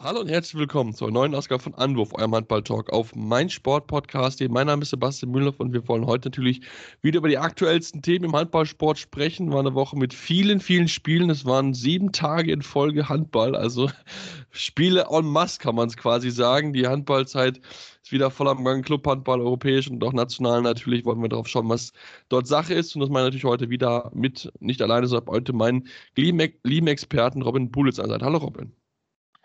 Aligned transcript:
Hallo 0.00 0.20
und 0.20 0.28
herzlich 0.28 0.60
willkommen 0.60 0.94
zur 0.94 1.10
neuen 1.10 1.34
Ausgabe 1.34 1.60
von 1.60 1.74
Anwurf, 1.74 2.14
eurem 2.14 2.32
Handball-Talk 2.32 2.90
auf 2.90 3.16
meinsportpodcast.de. 3.16 4.48
Mein 4.48 4.68
Name 4.68 4.82
ist 4.82 4.90
Sebastian 4.90 5.32
Müller 5.32 5.52
und 5.58 5.72
wir 5.72 5.88
wollen 5.88 6.06
heute 6.06 6.28
natürlich 6.28 6.60
wieder 7.02 7.18
über 7.18 7.28
die 7.28 7.36
aktuellsten 7.36 8.00
Themen 8.00 8.26
im 8.26 8.36
Handballsport 8.36 8.96
sprechen. 8.96 9.50
War 9.50 9.58
eine 9.58 9.74
Woche 9.74 9.98
mit 9.98 10.14
vielen, 10.14 10.60
vielen 10.60 10.86
Spielen. 10.86 11.30
Es 11.30 11.44
waren 11.46 11.74
sieben 11.74 12.12
Tage 12.12 12.52
in 12.52 12.62
Folge 12.62 13.08
Handball, 13.08 13.56
also 13.56 13.90
Spiele 14.52 15.08
en 15.10 15.26
masse 15.26 15.58
kann 15.58 15.74
man 15.74 15.88
es 15.88 15.96
quasi 15.96 16.30
sagen. 16.30 16.72
Die 16.72 16.86
Handballzeit 16.86 17.58
ist 18.00 18.12
wieder 18.12 18.30
voll 18.30 18.46
am 18.46 18.64
Gang. 18.64 18.86
Clubhandball, 18.86 19.40
europäisch 19.40 19.90
und 19.90 20.04
auch 20.04 20.12
national 20.12 20.62
natürlich. 20.62 21.04
Wollen 21.06 21.20
wir 21.22 21.28
darauf 21.28 21.48
schauen, 21.48 21.68
was 21.68 21.92
dort 22.28 22.46
Sache 22.46 22.72
ist. 22.72 22.94
Und 22.94 23.00
das 23.00 23.10
meine 23.10 23.26
ich 23.26 23.34
natürlich 23.34 23.52
heute 23.52 23.68
wieder 23.68 24.12
mit, 24.14 24.48
nicht 24.60 24.80
alleine, 24.80 25.08
sondern 25.08 25.34
heute 25.34 25.52
meinen 25.52 25.88
lieben 26.14 26.86
Experten 26.86 27.42
Robin 27.42 27.72
Bulitz 27.72 27.98
an 27.98 28.12
Hallo 28.22 28.38
Robin. 28.38 28.72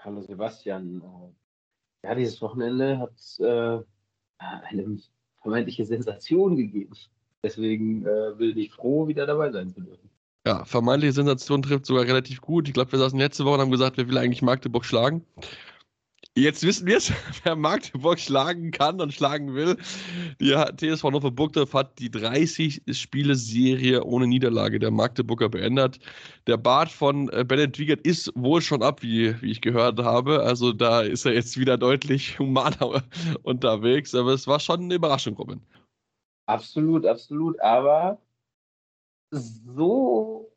Hallo 0.04 0.22
Sebastian. 0.22 1.02
Ja, 2.04 2.14
dieses 2.14 2.42
Wochenende 2.42 3.00
hat 3.00 3.14
äh, 3.40 3.82
eine 4.38 4.98
vermeintliche 5.42 5.86
Sensation 5.86 6.58
gegeben. 6.58 6.94
Deswegen 7.42 8.06
äh, 8.06 8.34
bin 8.38 8.58
ich 8.58 8.72
froh, 8.72 9.08
wieder 9.08 9.26
dabei 9.26 9.52
sein 9.52 9.70
zu 9.70 9.82
dürfen. 9.82 10.10
Ja, 10.46 10.66
vermeintliche 10.66 11.14
Sensation 11.14 11.62
trifft 11.62 11.86
sogar 11.86 12.04
relativ 12.04 12.42
gut. 12.42 12.68
Ich 12.68 12.74
glaube, 12.74 12.92
wir 12.92 13.00
saßen 13.00 13.18
letzte 13.18 13.46
Woche 13.46 13.56
und 13.56 13.62
haben 13.62 13.72
gesagt, 13.72 13.96
wer 13.96 14.10
will 14.10 14.18
eigentlich 14.18 14.42
Magdeburg 14.42 14.84
schlagen. 14.84 15.26
Jetzt 16.36 16.64
wissen 16.64 16.88
wir 16.88 16.98
es, 16.98 17.12
wer 17.44 17.56
Magdeburg 17.56 18.20
schlagen 18.20 18.72
kann 18.72 19.00
und 19.00 19.14
schlagen 19.14 19.54
will. 19.54 19.78
Die 20.42 20.50
TSV 20.50 21.04
Hannover 21.04 21.30
Burgdorf 21.30 21.76
hat 21.76 22.00
die 22.00 22.10
30-Spiele-Serie 22.10 24.04
ohne 24.04 24.26
Niederlage 24.26 24.80
der 24.80 24.90
Magdeburger 24.90 25.50
beendet. 25.50 26.00
Der 26.48 26.58
Bart 26.58 26.90
von 26.90 27.30
äh, 27.30 27.46
Bennett 27.48 27.78
Wiegert 27.78 28.02
ist 28.02 28.32
wohl 28.34 28.62
schon 28.62 28.82
ab, 28.82 29.04
wie, 29.04 29.40
wie 29.44 29.52
ich 29.52 29.62
gehört 29.62 30.00
habe. 30.00 30.42
Also 30.42 30.74
da 30.74 31.02
ist 31.02 31.26
er 31.26 31.34
jetzt 31.34 31.60
wieder 31.60 31.78
deutlich 31.78 32.40
humaner 32.40 33.04
unterwegs. 33.44 34.16
Aber 34.16 34.34
es 34.34 34.48
war 34.48 34.60
schon 34.60 34.82
eine 34.82 34.96
Überraschung, 34.96 35.36
Robin. 35.36 35.62
Absolut, 36.48 37.06
absolut. 37.06 37.62
Aber 37.62 38.20
so 39.30 40.53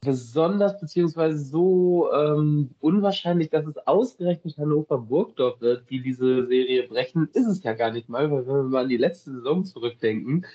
besonders 0.00 0.78
beziehungsweise 0.80 1.38
so 1.38 2.10
ähm, 2.12 2.70
unwahrscheinlich, 2.80 3.50
dass 3.50 3.66
es 3.66 3.76
ausgerechnet 3.86 4.56
Hannover 4.56 4.98
Burgdorf 4.98 5.60
wird, 5.60 5.90
die 5.90 6.00
diese 6.00 6.46
Serie 6.46 6.86
brechen, 6.86 7.28
ist 7.32 7.46
es 7.46 7.62
ja 7.62 7.72
gar 7.74 7.90
nicht 7.90 8.08
mal, 8.08 8.30
weil 8.30 8.46
wenn 8.46 8.54
wir 8.54 8.62
mal 8.64 8.82
an 8.84 8.88
die 8.88 8.96
letzte 8.96 9.32
Saison 9.32 9.64
zurückdenken, 9.64 10.46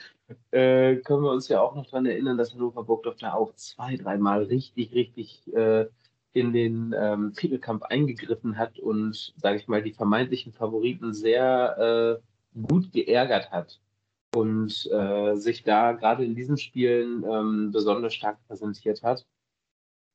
äh, 0.52 0.96
können 0.98 1.24
wir 1.24 1.32
uns 1.32 1.48
ja 1.50 1.62
auch 1.62 1.76
noch 1.76 1.86
daran 1.86 2.06
erinnern, 2.06 2.38
dass 2.38 2.54
Hannover 2.54 2.84
Burgdorf 2.84 3.18
da 3.18 3.34
auch 3.34 3.54
zwei, 3.56 3.98
dreimal 3.98 4.44
richtig, 4.44 4.94
richtig 4.94 5.54
äh, 5.54 5.88
in 6.34 6.54
den 6.54 6.96
ähm, 6.98 7.34
Titelkampf 7.34 7.84
eingegriffen 7.84 8.58
hat 8.58 8.80
und, 8.80 9.34
sage 9.38 9.58
ich 9.58 9.68
mal, 9.68 9.84
die 9.84 9.94
vermeintlichen 9.94 10.52
Favoriten 10.52 11.14
sehr 11.14 12.22
äh, 12.56 12.60
gut 12.60 12.92
geärgert 12.92 13.52
hat 13.52 13.80
und 14.36 14.90
äh, 14.92 15.36
sich 15.36 15.64
da 15.64 15.92
gerade 15.92 16.26
in 16.26 16.36
diesen 16.36 16.58
Spielen 16.58 17.24
ähm, 17.24 17.72
besonders 17.72 18.14
stark 18.16 18.38
präsentiert 18.48 19.04
hat. 19.04 19.26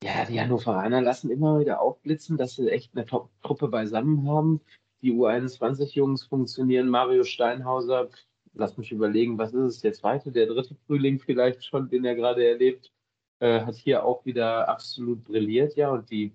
Ja, 0.02 0.24
die 0.24 0.40
Hannoveraner 0.40 1.00
lassen 1.00 1.30
immer 1.30 1.58
wieder 1.58 1.80
aufblitzen, 1.80 2.36
dass 2.36 2.54
sie 2.54 2.68
echt 2.70 2.94
eine 2.94 3.04
Top-Truppe 3.04 3.68
beisammen 3.68 4.28
haben. 4.28 4.60
Die 5.02 5.12
U21-Jungs 5.12 6.24
funktionieren. 6.24 6.88
Mario 6.88 7.24
Steinhauser, 7.24 8.08
lass 8.54 8.76
mich 8.78 8.92
überlegen, 8.92 9.38
was 9.38 9.54
ist 9.54 9.76
es 9.76 9.82
jetzt 9.82 10.02
weiter? 10.04 10.30
Der 10.30 10.46
dritte 10.46 10.76
Frühling 10.86 11.18
vielleicht 11.18 11.64
schon, 11.64 11.88
den 11.88 12.04
er 12.04 12.14
gerade 12.14 12.46
erlebt, 12.46 12.92
äh, 13.40 13.60
hat 13.62 13.74
hier 13.74 14.04
auch 14.04 14.24
wieder 14.24 14.68
absolut 14.68 15.24
brilliert, 15.24 15.76
ja, 15.76 15.90
und 15.90 16.10
die 16.10 16.32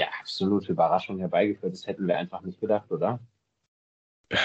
ja, 0.00 0.08
absolute 0.20 0.72
Überraschung 0.72 1.18
herbeigeführt. 1.18 1.72
Das 1.72 1.86
hätten 1.86 2.06
wir 2.06 2.16
einfach 2.16 2.42
nicht 2.42 2.60
gedacht, 2.60 2.90
oder? 2.92 3.20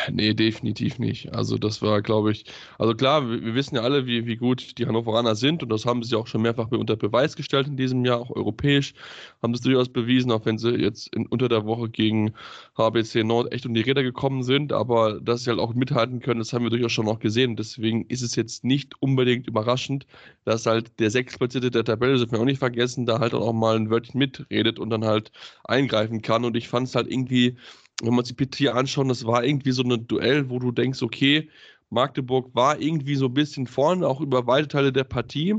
Nee, 0.09 0.33
definitiv 0.33 0.97
nicht. 0.97 1.33
Also 1.33 1.57
das 1.57 1.81
war, 1.81 2.01
glaube 2.01 2.31
ich, 2.31 2.45
also 2.79 2.93
klar, 2.95 3.29
wir, 3.29 3.43
wir, 3.43 3.53
wissen 3.53 3.75
ja 3.75 3.81
alle, 3.81 4.05
wie, 4.05 4.25
wie 4.25 4.37
gut 4.37 4.77
die 4.77 4.85
Hannoveraner 4.85 5.35
sind 5.35 5.61
und 5.61 5.67
das 5.69 5.85
haben 5.85 6.03
sie 6.03 6.15
auch 6.15 6.27
schon 6.27 6.41
mehrfach 6.41 6.71
unter 6.71 6.95
Beweis 6.95 7.35
gestellt 7.35 7.67
in 7.67 7.75
diesem 7.75 8.05
Jahr, 8.05 8.21
auch 8.21 8.29
europäisch 8.29 8.93
haben 9.41 9.53
es 9.53 9.59
durchaus 9.59 9.89
bewiesen, 9.89 10.31
auch 10.31 10.45
wenn 10.45 10.57
sie 10.57 10.69
jetzt 10.69 11.13
in, 11.13 11.27
unter 11.27 11.49
der 11.49 11.65
Woche 11.65 11.89
gegen 11.89 12.33
HBC 12.77 13.25
Nord 13.25 13.51
echt 13.51 13.65
um 13.65 13.73
die 13.73 13.81
Räder 13.81 14.03
gekommen 14.03 14.43
sind, 14.43 14.71
aber 14.71 15.19
dass 15.19 15.43
sie 15.43 15.49
halt 15.49 15.59
auch 15.59 15.73
mithalten 15.73 16.21
können, 16.21 16.39
das 16.39 16.53
haben 16.53 16.63
wir 16.63 16.69
durchaus 16.69 16.93
schon 16.93 17.09
auch 17.09 17.19
gesehen. 17.19 17.57
Deswegen 17.57 18.05
ist 18.05 18.21
es 18.21 18.35
jetzt 18.37 18.63
nicht 18.63 18.93
unbedingt 19.01 19.47
überraschend, 19.47 20.05
dass 20.45 20.65
halt 20.65 20.97
der 20.99 21.11
Sechsplatzierte 21.11 21.71
der 21.71 21.83
Tabelle, 21.83 22.13
das 22.13 22.21
dürfen 22.21 22.33
wir 22.35 22.39
auch 22.39 22.45
nicht 22.45 22.59
vergessen, 22.59 23.05
da 23.05 23.19
halt 23.19 23.33
auch 23.33 23.51
mal 23.51 23.75
ein 23.75 23.89
Wörtchen 23.89 24.17
mitredet 24.17 24.79
und 24.79 24.89
dann 24.91 25.03
halt 25.03 25.31
eingreifen 25.65 26.21
kann 26.21 26.45
und 26.45 26.55
ich 26.55 26.69
fand 26.69 26.87
es 26.87 26.95
halt 26.95 27.11
irgendwie 27.11 27.57
wenn 28.01 28.11
wir 28.11 28.19
uns 28.19 28.27
die 28.27 28.33
Partie 28.33 28.69
anschauen, 28.69 29.07
das 29.07 29.25
war 29.25 29.43
irgendwie 29.43 29.71
so 29.71 29.83
ein 29.83 30.07
Duell, 30.07 30.49
wo 30.49 30.59
du 30.59 30.71
denkst, 30.71 31.01
okay, 31.01 31.49
Magdeburg 31.89 32.53
war 32.55 32.79
irgendwie 32.79 33.15
so 33.15 33.27
ein 33.27 33.33
bisschen 33.33 33.67
vorne, 33.67 34.07
auch 34.07 34.19
über 34.19 34.47
weite 34.47 34.67
Teile 34.67 34.91
der 34.91 35.03
Partie. 35.03 35.55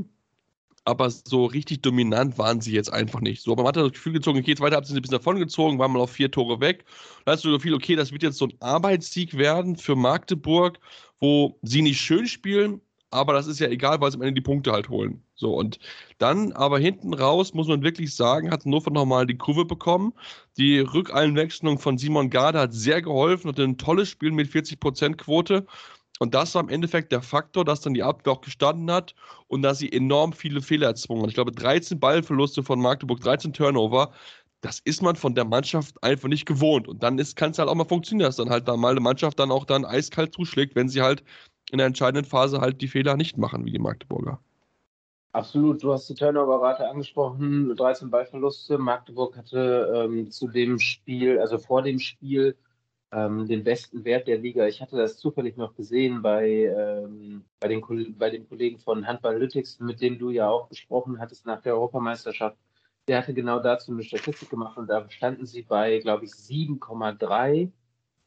Aber 0.87 1.09
so 1.09 1.45
richtig 1.45 1.81
dominant 1.81 2.37
waren 2.37 2.61
sie 2.61 2.71
jetzt 2.71 2.93
einfach 2.93 3.19
nicht. 3.19 3.41
So, 3.41 3.55
man 3.55 3.65
hat 3.65 3.75
das 3.75 3.93
Gefühl 3.93 4.13
gezogen, 4.13 4.37
okay, 4.39 4.53
zweite 4.53 4.75
Halbzeit 4.75 4.89
sind 4.89 4.95
sie 4.95 4.99
ein 4.99 5.01
bisschen 5.01 5.17
davon 5.17 5.39
gezogen, 5.39 5.79
waren 5.79 5.91
mal 5.91 5.99
auf 5.99 6.11
vier 6.11 6.29
Tore 6.29 6.59
weg. 6.59 6.85
Da 7.25 7.31
hast 7.31 7.43
du 7.43 7.49
das 7.49 7.57
Gefühl, 7.57 7.73
okay, 7.73 7.95
das 7.95 8.11
wird 8.11 8.21
jetzt 8.21 8.37
so 8.37 8.45
ein 8.45 8.53
Arbeitssieg 8.59 9.35
werden 9.35 9.77
für 9.77 9.95
Magdeburg, 9.95 10.79
wo 11.19 11.57
sie 11.63 11.81
nicht 11.81 11.99
schön 11.99 12.27
spielen, 12.27 12.81
aber 13.11 13.33
das 13.33 13.47
ist 13.47 13.59
ja 13.59 13.67
egal, 13.67 14.01
weil 14.01 14.11
sie 14.11 14.17
am 14.17 14.21
Ende 14.21 14.33
die 14.33 14.41
Punkte 14.41 14.71
halt 14.71 14.89
holen. 14.89 15.23
So, 15.35 15.53
und 15.55 15.79
dann 16.17 16.51
aber 16.53 16.79
hinten 16.79 17.13
raus, 17.13 17.53
muss 17.53 17.67
man 17.67 17.83
wirklich 17.83 18.15
sagen, 18.15 18.51
hat 18.51 18.65
Hannover 18.65 18.91
nochmal 18.91 19.25
die 19.25 19.37
Kurve 19.37 19.65
bekommen. 19.65 20.13
Die 20.57 20.79
Rückeinwechslung 20.79 21.79
von 21.79 21.97
Simon 21.97 22.29
Garde 22.29 22.59
hat 22.59 22.73
sehr 22.73 23.01
geholfen 23.01 23.49
und 23.49 23.59
ein 23.59 23.77
tolles 23.77 24.09
Spiel 24.09 24.31
mit 24.31 24.49
40% 24.49 25.15
Quote. 25.15 25.65
Und 26.19 26.33
das 26.33 26.55
war 26.55 26.63
im 26.63 26.69
Endeffekt 26.69 27.11
der 27.11 27.21
Faktor, 27.21 27.65
dass 27.65 27.81
dann 27.81 27.93
die 27.93 28.03
Abwehr 28.03 28.33
auch 28.33 28.41
gestanden 28.41 28.89
hat 28.91 29.15
und 29.47 29.61
dass 29.61 29.79
sie 29.79 29.91
enorm 29.91 30.31
viele 30.33 30.61
Fehler 30.61 30.87
erzwungen 30.87 31.23
hat. 31.23 31.29
Ich 31.29 31.35
glaube, 31.35 31.51
13 31.51 31.99
Ballverluste 31.99 32.63
von 32.63 32.79
Magdeburg, 32.79 33.19
13 33.19 33.53
Turnover. 33.53 34.11
Das 34.61 34.79
ist 34.79 35.01
man 35.01 35.15
von 35.15 35.35
der 35.35 35.45
Mannschaft 35.45 36.01
einfach 36.03 36.29
nicht 36.29 36.45
gewohnt. 36.45 36.87
Und 36.87 37.03
dann 37.03 37.17
kann 37.35 37.51
es 37.51 37.59
halt 37.59 37.69
auch 37.69 37.75
mal 37.75 37.85
funktionieren, 37.85 38.27
dass 38.27 38.37
dann 38.37 38.49
halt 38.49 38.67
da 38.67 38.77
mal 38.77 38.91
eine 38.91 39.01
Mannschaft 39.01 39.39
dann 39.39 39.51
auch 39.51 39.65
dann 39.65 39.85
eiskalt 39.85 40.33
zuschlägt, 40.33 40.75
wenn 40.75 40.89
sie 40.89 41.01
halt 41.01 41.23
in 41.75 41.79
der 41.79 41.87
entscheidenden 41.87 42.25
Phase 42.25 42.61
halt 42.61 42.81
die 42.81 42.87
Fehler 42.87 43.17
nicht 43.17 43.37
machen, 43.37 43.65
wie 43.65 43.71
die 43.71 43.79
Magdeburger. 43.79 44.39
Absolut, 45.33 45.83
du 45.83 45.91
hast 45.91 46.07
die 46.09 46.15
Turnover-Rate 46.15 46.87
angesprochen, 46.89 47.75
13 47.75 48.09
Ballverluste. 48.09 48.77
Magdeburg 48.77 49.35
hatte 49.35 49.93
ähm, 49.93 50.31
zu 50.31 50.47
dem 50.47 50.79
Spiel, 50.79 51.39
also 51.39 51.57
vor 51.57 51.81
dem 51.81 51.99
Spiel, 51.99 52.55
ähm, 53.11 53.45
den 53.45 53.65
besten 53.65 54.05
Wert 54.05 54.29
der 54.29 54.37
Liga. 54.37 54.65
Ich 54.65 54.81
hatte 54.81 54.95
das 54.95 55.17
zufällig 55.17 55.57
noch 55.57 55.75
gesehen 55.75 56.21
bei, 56.21 56.73
ähm, 56.73 57.43
bei, 57.59 57.67
den, 57.67 57.83
bei 58.17 58.29
den 58.29 58.47
Kollegen 58.47 58.79
von 58.79 59.05
Handball-Lytics, 59.05 59.81
mit 59.81 59.99
denen 59.99 60.17
du 60.17 60.29
ja 60.29 60.47
auch 60.47 60.69
gesprochen 60.69 61.19
hattest 61.19 61.45
nach 61.45 61.61
der 61.61 61.73
Europameisterschaft. 61.73 62.57
Der 63.09 63.17
hatte 63.17 63.33
genau 63.33 63.59
dazu 63.59 63.91
eine 63.91 64.03
Statistik 64.03 64.49
gemacht 64.49 64.77
und 64.77 64.87
da 64.87 65.09
standen 65.09 65.45
sie 65.45 65.63
bei, 65.63 65.99
glaube 65.99 66.23
ich, 66.23 66.31
7,3 66.31 67.69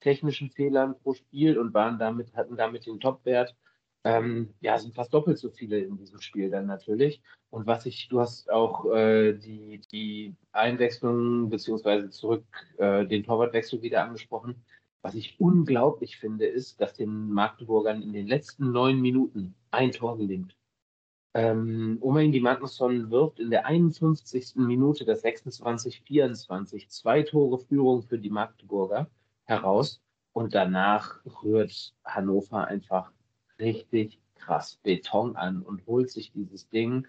technischen 0.01 0.51
Fehlern 0.51 0.99
pro 0.99 1.15
Spiel 1.15 1.59
und 1.59 1.75
waren 1.75 1.99
damit, 1.99 2.35
hatten 2.37 2.57
damit 2.57 2.87
den 2.87 3.01
Topwert. 3.01 3.57
Ähm, 4.05 4.55
ja, 4.61 4.79
sind 4.79 4.95
fast 4.95 5.13
doppelt 5.13 5.39
so 5.39 5.51
viele 5.51 5.81
in 5.81 5.97
diesem 5.97 6.21
Spiel 6.21 6.51
dann 6.51 6.67
natürlich. 6.67 7.21
Und 7.51 7.67
was 7.67 7.85
ich, 7.87 8.09
du 8.09 8.21
hast 8.21 8.51
auch 8.51 8.87
äh, 8.93 9.33
die, 9.35 9.81
die 9.91 10.35
Einwechslung 10.53 11.51
beziehungsweise 11.51 12.11
zurück 12.11 12.45
äh, 12.79 13.07
den 13.07 13.25
Torwartwechsel 13.25 13.83
wieder 13.83 14.05
angesprochen. 14.05 14.65
Was 15.03 15.15
ich 15.15 15.41
unglaublich 15.41 16.19
finde, 16.19 16.47
ist, 16.47 16.81
dass 16.81 16.95
den 16.95 17.33
Magdeburgern 17.33 18.03
in 18.03 18.13
den 18.13 18.27
letzten 18.27 18.73
neun 18.73 19.01
Minuten 19.01 19.55
ein 19.71 19.93
Tor 19.93 20.17
gelingt. 20.19 20.57
Ähm, 21.35 21.99
Omain 22.01 22.33
Magnusson 22.43 23.11
wirft 23.11 23.39
in 23.39 23.51
der 23.51 23.67
51. 23.67 24.57
Minute 24.57 25.05
das 25.05 25.25
26-24 25.25 26.89
zwei 26.89 27.23
Tore 27.23 27.59
Führung 27.59 28.03
für 28.03 28.19
die 28.19 28.31
Magdeburger 28.31 29.11
heraus. 29.49 30.01
Und 30.33 30.55
danach 30.55 31.19
rührt 31.43 31.95
Hannover 32.05 32.69
einfach 32.69 33.11
richtig 33.59 34.21
krass 34.37 34.79
Beton 34.83 35.37
an 35.37 35.63
und 35.63 35.85
holt 35.87 36.11
sich 36.11 36.31
dieses 36.33 36.69
Ding 36.69 37.07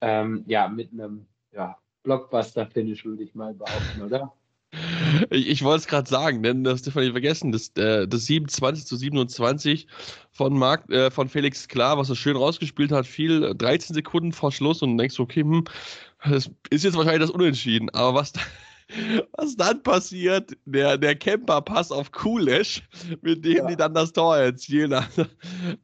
ähm, 0.00 0.44
ja 0.48 0.68
mit 0.68 0.92
einem 0.92 1.26
ja, 1.52 1.76
Blockbuster-Finish, 2.02 3.04
würde 3.04 3.22
ich 3.22 3.34
mal 3.34 3.54
behaupten, 3.54 4.02
oder? 4.02 4.32
Ich, 5.30 5.48
ich 5.48 5.62
wollte 5.62 5.80
es 5.80 5.86
gerade 5.86 6.08
sagen, 6.08 6.42
denn 6.42 6.64
das 6.64 6.82
darf 6.82 6.94
man 6.94 7.04
nicht 7.04 7.12
vergessen, 7.12 7.52
das, 7.52 7.68
äh, 7.76 8.08
das 8.08 8.24
27 8.24 8.86
zu 8.86 8.96
27 8.96 9.86
von, 10.30 10.58
Marc, 10.58 10.90
äh, 10.90 11.10
von 11.10 11.28
Felix 11.28 11.68
Klar, 11.68 11.98
was 11.98 12.08
er 12.08 12.16
schön 12.16 12.36
rausgespielt 12.36 12.90
hat, 12.90 13.06
viel 13.06 13.54
13 13.54 13.94
Sekunden 13.94 14.32
vor 14.32 14.50
Schluss 14.50 14.82
und 14.82 14.96
denkst, 14.96 15.20
okay, 15.20 15.42
hm, 15.42 15.64
das 16.24 16.50
ist 16.70 16.84
jetzt 16.84 16.96
wahrscheinlich 16.96 17.20
das 17.20 17.30
Unentschieden, 17.30 17.90
aber 17.90 18.14
was 18.14 18.32
was 19.32 19.56
dann 19.56 19.82
passiert, 19.82 20.56
der, 20.64 20.98
der 20.98 21.14
Camper-Pass 21.14 21.92
auf 21.92 22.12
Kulesch, 22.12 22.82
mit 23.22 23.44
dem 23.44 23.56
Ja. 23.56 23.66
die 23.66 23.76
dann 23.76 23.94
das 23.94 24.12
Tor 24.12 24.36
erzielen. 24.36 24.94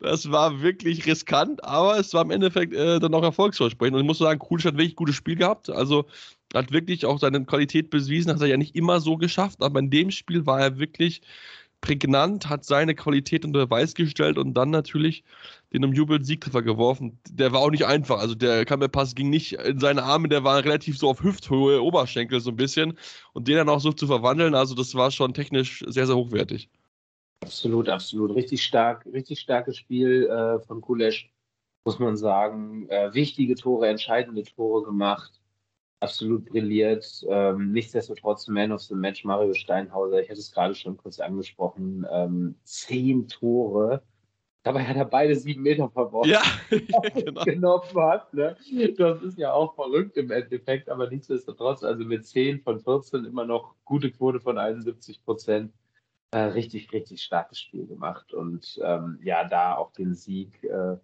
Das 0.00 0.30
war 0.30 0.62
wirklich 0.62 1.06
riskant, 1.06 1.62
aber 1.64 1.98
es 1.98 2.12
war 2.14 2.22
im 2.22 2.30
Endeffekt 2.30 2.74
äh, 2.74 2.98
dann 2.98 3.14
auch 3.14 3.22
erfolgsversprechend. 3.22 3.94
Und 3.94 4.02
ich 4.02 4.06
muss 4.06 4.18
sagen, 4.18 4.38
Kulesch 4.38 4.64
hat 4.64 4.74
wirklich 4.74 4.96
gutes 4.96 5.16
Spiel 5.16 5.36
gehabt. 5.36 5.70
Also 5.70 6.06
hat 6.54 6.72
wirklich 6.72 7.04
auch 7.04 7.18
seine 7.18 7.44
Qualität 7.44 7.90
bewiesen, 7.90 8.30
hat 8.32 8.40
er 8.40 8.46
ja 8.46 8.56
nicht 8.56 8.74
immer 8.74 9.00
so 9.00 9.16
geschafft, 9.16 9.60
aber 9.60 9.80
in 9.80 9.90
dem 9.90 10.10
Spiel 10.10 10.46
war 10.46 10.60
er 10.60 10.78
wirklich 10.78 11.20
prägnant, 11.80 12.48
hat 12.48 12.64
seine 12.64 12.94
Qualität 12.94 13.44
unter 13.44 13.66
Beweis 13.66 13.94
gestellt 13.94 14.38
und 14.38 14.54
dann 14.54 14.70
natürlich 14.70 15.24
den 15.72 15.84
umjubelten 15.84 16.24
Siegtreffer 16.24 16.62
geworfen. 16.62 17.18
Der 17.30 17.52
war 17.52 17.60
auch 17.60 17.70
nicht 17.70 17.86
einfach. 17.86 18.18
Also 18.18 18.34
der 18.34 18.64
Kammerpass 18.64 19.14
ging 19.14 19.30
nicht 19.30 19.52
in 19.54 19.78
seine 19.78 20.02
Arme, 20.02 20.28
der 20.28 20.44
war 20.44 20.64
relativ 20.64 20.98
so 20.98 21.08
auf 21.08 21.22
Hüfthöhe, 21.22 21.82
Oberschenkel 21.82 22.40
so 22.40 22.50
ein 22.50 22.56
bisschen. 22.56 22.98
Und 23.32 23.48
den 23.48 23.56
dann 23.56 23.68
auch 23.68 23.80
so 23.80 23.92
zu 23.92 24.06
verwandeln, 24.06 24.54
also 24.54 24.74
das 24.74 24.94
war 24.94 25.10
schon 25.10 25.34
technisch 25.34 25.84
sehr, 25.86 26.06
sehr 26.06 26.16
hochwertig. 26.16 26.68
Absolut, 27.40 27.88
absolut. 27.88 28.34
Richtig 28.34 28.64
stark, 28.64 29.06
richtig 29.06 29.40
starkes 29.40 29.76
Spiel 29.76 30.26
äh, 30.26 30.58
von 30.66 30.80
Kulesch, 30.80 31.30
muss 31.84 31.98
man 31.98 32.16
sagen. 32.16 32.88
Äh, 32.88 33.14
wichtige 33.14 33.54
Tore, 33.54 33.88
entscheidende 33.88 34.42
Tore 34.42 34.84
gemacht. 34.84 35.40
Absolut 36.00 36.46
brilliert. 36.46 37.26
Ähm, 37.28 37.72
nichtsdestotrotz 37.72 38.46
Man 38.46 38.70
of 38.70 38.80
the 38.82 38.94
Match 38.94 39.24
Mario 39.24 39.52
Steinhauser. 39.54 40.22
Ich 40.22 40.30
hatte 40.30 40.38
es 40.38 40.52
gerade 40.52 40.74
schon 40.74 40.96
kurz 40.96 41.18
angesprochen. 41.18 42.06
Ähm, 42.10 42.54
zehn 42.62 43.26
Tore. 43.26 44.02
Dabei 44.62 44.84
hat 44.84 44.96
er 44.96 45.06
beide 45.06 45.34
sieben 45.34 45.62
Meter 45.62 45.88
verworfen. 45.88 46.30
Ja, 46.30 46.42
genau. 47.14 47.42
genommen 47.44 47.96
hat. 47.96 48.32
Ne? 48.32 48.56
Das 48.96 49.22
ist 49.22 49.38
ja 49.38 49.52
auch 49.52 49.74
verrückt 49.74 50.16
im 50.16 50.30
Endeffekt, 50.30 50.88
aber 50.88 51.08
nichtsdestotrotz, 51.08 51.82
also 51.82 52.04
mit 52.04 52.26
10 52.26 52.60
von 52.60 52.78
14 52.78 53.24
immer 53.24 53.44
noch 53.44 53.74
gute 53.84 54.10
Quote 54.10 54.40
von 54.40 54.58
71 54.58 55.24
Prozent. 55.24 55.72
Äh, 56.30 56.38
richtig, 56.38 56.92
richtig 56.92 57.22
starkes 57.22 57.58
Spiel 57.58 57.86
gemacht 57.86 58.34
und 58.34 58.78
ähm, 58.82 59.18
ja, 59.22 59.48
da 59.48 59.76
auch 59.76 59.92
den 59.92 60.14
Sieg 60.14 60.62
äh, 60.62 60.96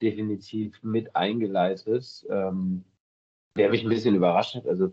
definitiv 0.00 0.80
mit 0.84 1.16
eingeleitet. 1.16 2.24
Ähm, 2.30 2.84
der 3.56 3.70
mich 3.70 3.82
ein 3.82 3.88
bisschen 3.88 4.14
überrascht 4.14 4.54
hat, 4.54 4.66
also 4.66 4.92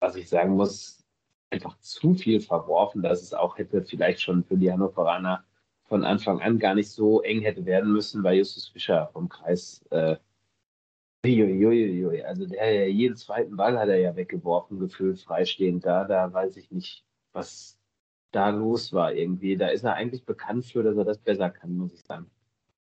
was 0.00 0.16
ich 0.16 0.28
sagen 0.28 0.56
muss, 0.56 1.04
einfach 1.50 1.78
zu 1.78 2.14
viel 2.14 2.40
verworfen, 2.40 3.02
dass 3.02 3.22
es 3.22 3.32
auch 3.32 3.58
hätte 3.58 3.82
vielleicht 3.82 4.20
schon 4.20 4.44
für 4.44 4.56
die 4.56 4.70
Hannoveraner 4.70 5.44
von 5.84 6.04
Anfang 6.04 6.40
an 6.40 6.58
gar 6.58 6.74
nicht 6.74 6.90
so 6.90 7.22
eng 7.22 7.40
hätte 7.42 7.64
werden 7.64 7.92
müssen, 7.92 8.22
weil 8.24 8.38
Justus 8.38 8.68
Fischer 8.68 9.08
vom 9.12 9.28
Kreis, 9.28 9.84
äh, 9.90 10.16
also 11.24 12.46
der 12.46 12.90
jeden 12.90 13.16
zweiten 13.16 13.56
Ball 13.56 13.78
hat 13.78 13.88
er 13.88 13.98
ja 13.98 14.14
weggeworfen, 14.14 14.78
gefühlt 14.78 15.20
freistehend 15.20 15.84
da, 15.84 16.04
da 16.04 16.32
weiß 16.32 16.56
ich 16.56 16.70
nicht, 16.70 17.04
was 17.32 17.80
da 18.30 18.50
los 18.50 18.92
war 18.92 19.12
irgendwie. 19.12 19.56
Da 19.56 19.68
ist 19.68 19.84
er 19.84 19.94
eigentlich 19.94 20.24
bekannt 20.24 20.66
für, 20.66 20.82
dass 20.82 20.96
er 20.96 21.04
das 21.04 21.18
besser 21.18 21.50
kann, 21.50 21.76
muss 21.76 21.94
ich 21.94 22.02
sagen. 22.02 22.30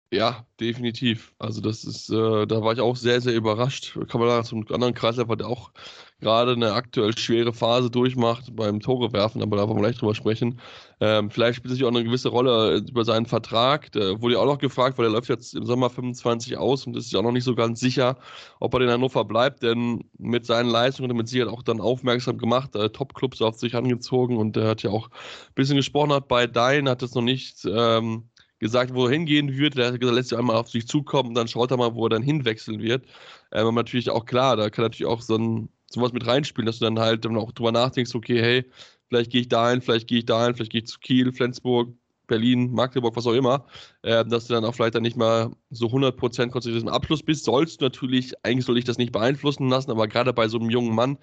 Ja, 0.10 0.46
definitiv. 0.62 1.34
Also 1.38 1.60
das 1.60 1.84
ist, 1.84 2.10
äh, 2.10 2.48
da 2.48 2.62
war 2.64 2.72
ich 2.72 2.80
auch 2.80 2.96
sehr, 2.96 3.20
sehr 3.20 3.36
überrascht. 3.36 3.94
Kann 4.08 4.22
man 4.22 4.30
da 4.30 4.42
zum 4.44 4.66
anderen 4.72 4.94
Kreisläufer, 4.94 5.36
der 5.36 5.48
auch 5.48 5.74
gerade 6.22 6.54
eine 6.54 6.72
aktuell 6.74 7.16
schwere 7.18 7.52
Phase 7.52 7.92
durchmacht 7.92 8.56
beim 8.56 8.80
Tore 8.80 9.12
werfen, 9.12 9.42
aber 9.44 9.58
da 9.58 9.68
wollen 9.68 9.78
wir 9.80 9.82
gleich 9.84 9.98
drüber 9.98 10.16
sprechen. 10.16 10.62
Ähm, 11.02 11.30
vielleicht 11.30 11.58
spielt 11.58 11.74
sich 11.74 11.84
auch 11.84 11.90
eine 11.90 12.06
gewisse 12.06 12.30
Rolle 12.30 12.78
über 12.78 13.04
seinen 13.04 13.26
Vertrag. 13.26 13.92
Der 13.92 14.22
wurde 14.22 14.36
ja 14.36 14.40
auch 14.40 14.46
noch 14.46 14.60
gefragt, 14.60 14.98
weil 14.98 15.04
der 15.06 15.12
läuft 15.14 15.28
jetzt 15.28 15.54
im 15.54 15.66
Sommer 15.66 15.90
25 15.90 16.58
aus 16.58 16.88
und 16.88 16.96
ist 16.96 17.12
ja 17.12 17.20
auch 17.20 17.24
noch 17.24 17.34
nicht 17.34 17.44
so 17.44 17.54
ganz 17.54 17.82
sicher, 17.82 18.18
ob 18.62 18.74
er 18.76 18.82
in 18.82 18.90
Hannover 18.90 19.26
bleibt, 19.26 19.62
denn 19.62 20.06
mit 20.18 20.46
seinen 20.46 20.70
Leistungen 20.70 21.16
mit 21.18 21.28
Sicherheit 21.28 21.52
auch 21.54 21.64
dann 21.64 21.82
aufmerksam 21.82 22.38
gemacht, 22.38 22.76
äh, 22.78 22.90
Top-Clubs 22.90 23.42
auf 23.42 23.58
sich 23.60 23.76
angezogen 23.76 24.38
und 24.38 24.56
er 24.56 24.70
hat 24.70 24.84
ja 24.84 24.90
auch 24.90 25.10
ein 25.10 25.54
bisschen 25.56 25.76
gesprochen 25.76 26.14
hat 26.14 26.30
bei 26.30 26.48
Dein, 26.48 26.88
hat 26.88 27.04
es 27.04 27.14
noch 27.14 27.22
nicht 27.22 27.66
ähm, 27.70 28.30
gesagt, 28.60 28.94
wo 28.94 29.06
er 29.06 29.12
hingehen 29.12 29.58
wird. 29.58 29.78
Der 29.78 29.88
hat 29.88 30.00
gesagt, 30.00 30.16
lässt 30.16 30.30
sich 30.30 30.38
einmal 30.38 30.56
auf 30.56 30.70
sich 30.70 30.88
zukommen 30.88 31.30
und 31.30 31.36
dann 31.36 31.48
schaut 31.48 31.72
er 31.72 31.78
mal, 31.78 31.96
wo 31.96 32.06
er 32.06 32.10
dann 32.10 32.24
hinwechseln 32.24 32.82
wird. 32.82 33.06
Ähm, 33.52 33.68
aber 33.68 33.72
natürlich 33.72 34.10
auch 34.10 34.26
klar, 34.26 34.56
da 34.56 34.70
kann 34.70 34.86
natürlich 34.86 35.08
auch 35.12 35.22
so 35.22 35.38
ein, 35.38 35.70
sowas 35.90 36.14
mit 36.14 36.26
reinspielen, 36.26 36.66
dass 36.66 36.80
du 36.80 36.86
dann 36.86 37.00
halt 37.00 37.26
dann 37.26 37.38
auch 37.38 37.52
drüber 37.52 37.72
nachdenkst, 37.72 38.14
okay, 38.16 38.42
hey, 38.42 38.66
vielleicht 39.08 39.32
gehe 39.32 39.42
ich 39.42 39.48
dahin, 39.48 39.82
vielleicht 39.82 40.08
gehe 40.08 40.20
ich 40.20 40.26
dahin, 40.26 40.56
vielleicht 40.56 40.72
gehe 40.72 40.82
ich 40.82 40.88
zu 40.88 41.00
Kiel, 41.00 41.32
Flensburg, 41.32 41.94
Berlin, 42.28 42.72
Magdeburg, 42.72 43.16
was 43.16 43.26
auch 43.26 43.34
immer, 43.34 43.66
äh, 44.02 44.26
dass 44.26 44.48
du 44.48 44.54
dann 44.54 44.66
auch 44.66 44.76
vielleicht 44.76 44.96
dann 44.96 45.04
nicht 45.04 45.16
mal 45.16 45.52
so 45.70 45.88
100% 45.88 46.50
konzentriert 46.50 46.84
im 46.84 46.90
Abschluss 46.90 47.24
bist, 47.24 47.46
sollst 47.46 47.80
du 47.80 47.86
natürlich, 47.86 48.34
eigentlich 48.44 48.66
soll 48.66 48.78
ich 48.78 48.84
das 48.86 48.98
nicht 48.98 49.14
beeinflussen 49.14 49.70
lassen, 49.70 49.92
aber 49.92 50.08
gerade 50.08 50.34
bei 50.34 50.48
so 50.48 50.60
einem 50.60 50.70
jungen 50.70 50.94
Mann, 50.94 51.18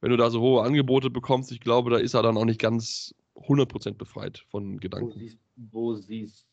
wenn 0.00 0.10
du 0.10 0.16
da 0.16 0.30
so 0.30 0.40
hohe 0.40 0.62
Angebote 0.62 1.10
bekommst, 1.10 1.52
ich 1.52 1.60
glaube, 1.60 1.90
da 1.90 1.98
ist 1.98 2.14
er 2.14 2.22
dann 2.22 2.36
auch 2.36 2.44
nicht 2.44 2.60
ganz 2.60 3.14
100% 3.36 3.94
befreit 3.94 4.44
von 4.50 4.74
Wo 4.74 4.78
Gedanken. 4.78 5.18
siehst, 5.18 5.38
wo 5.56 5.94
siehst 5.94 6.49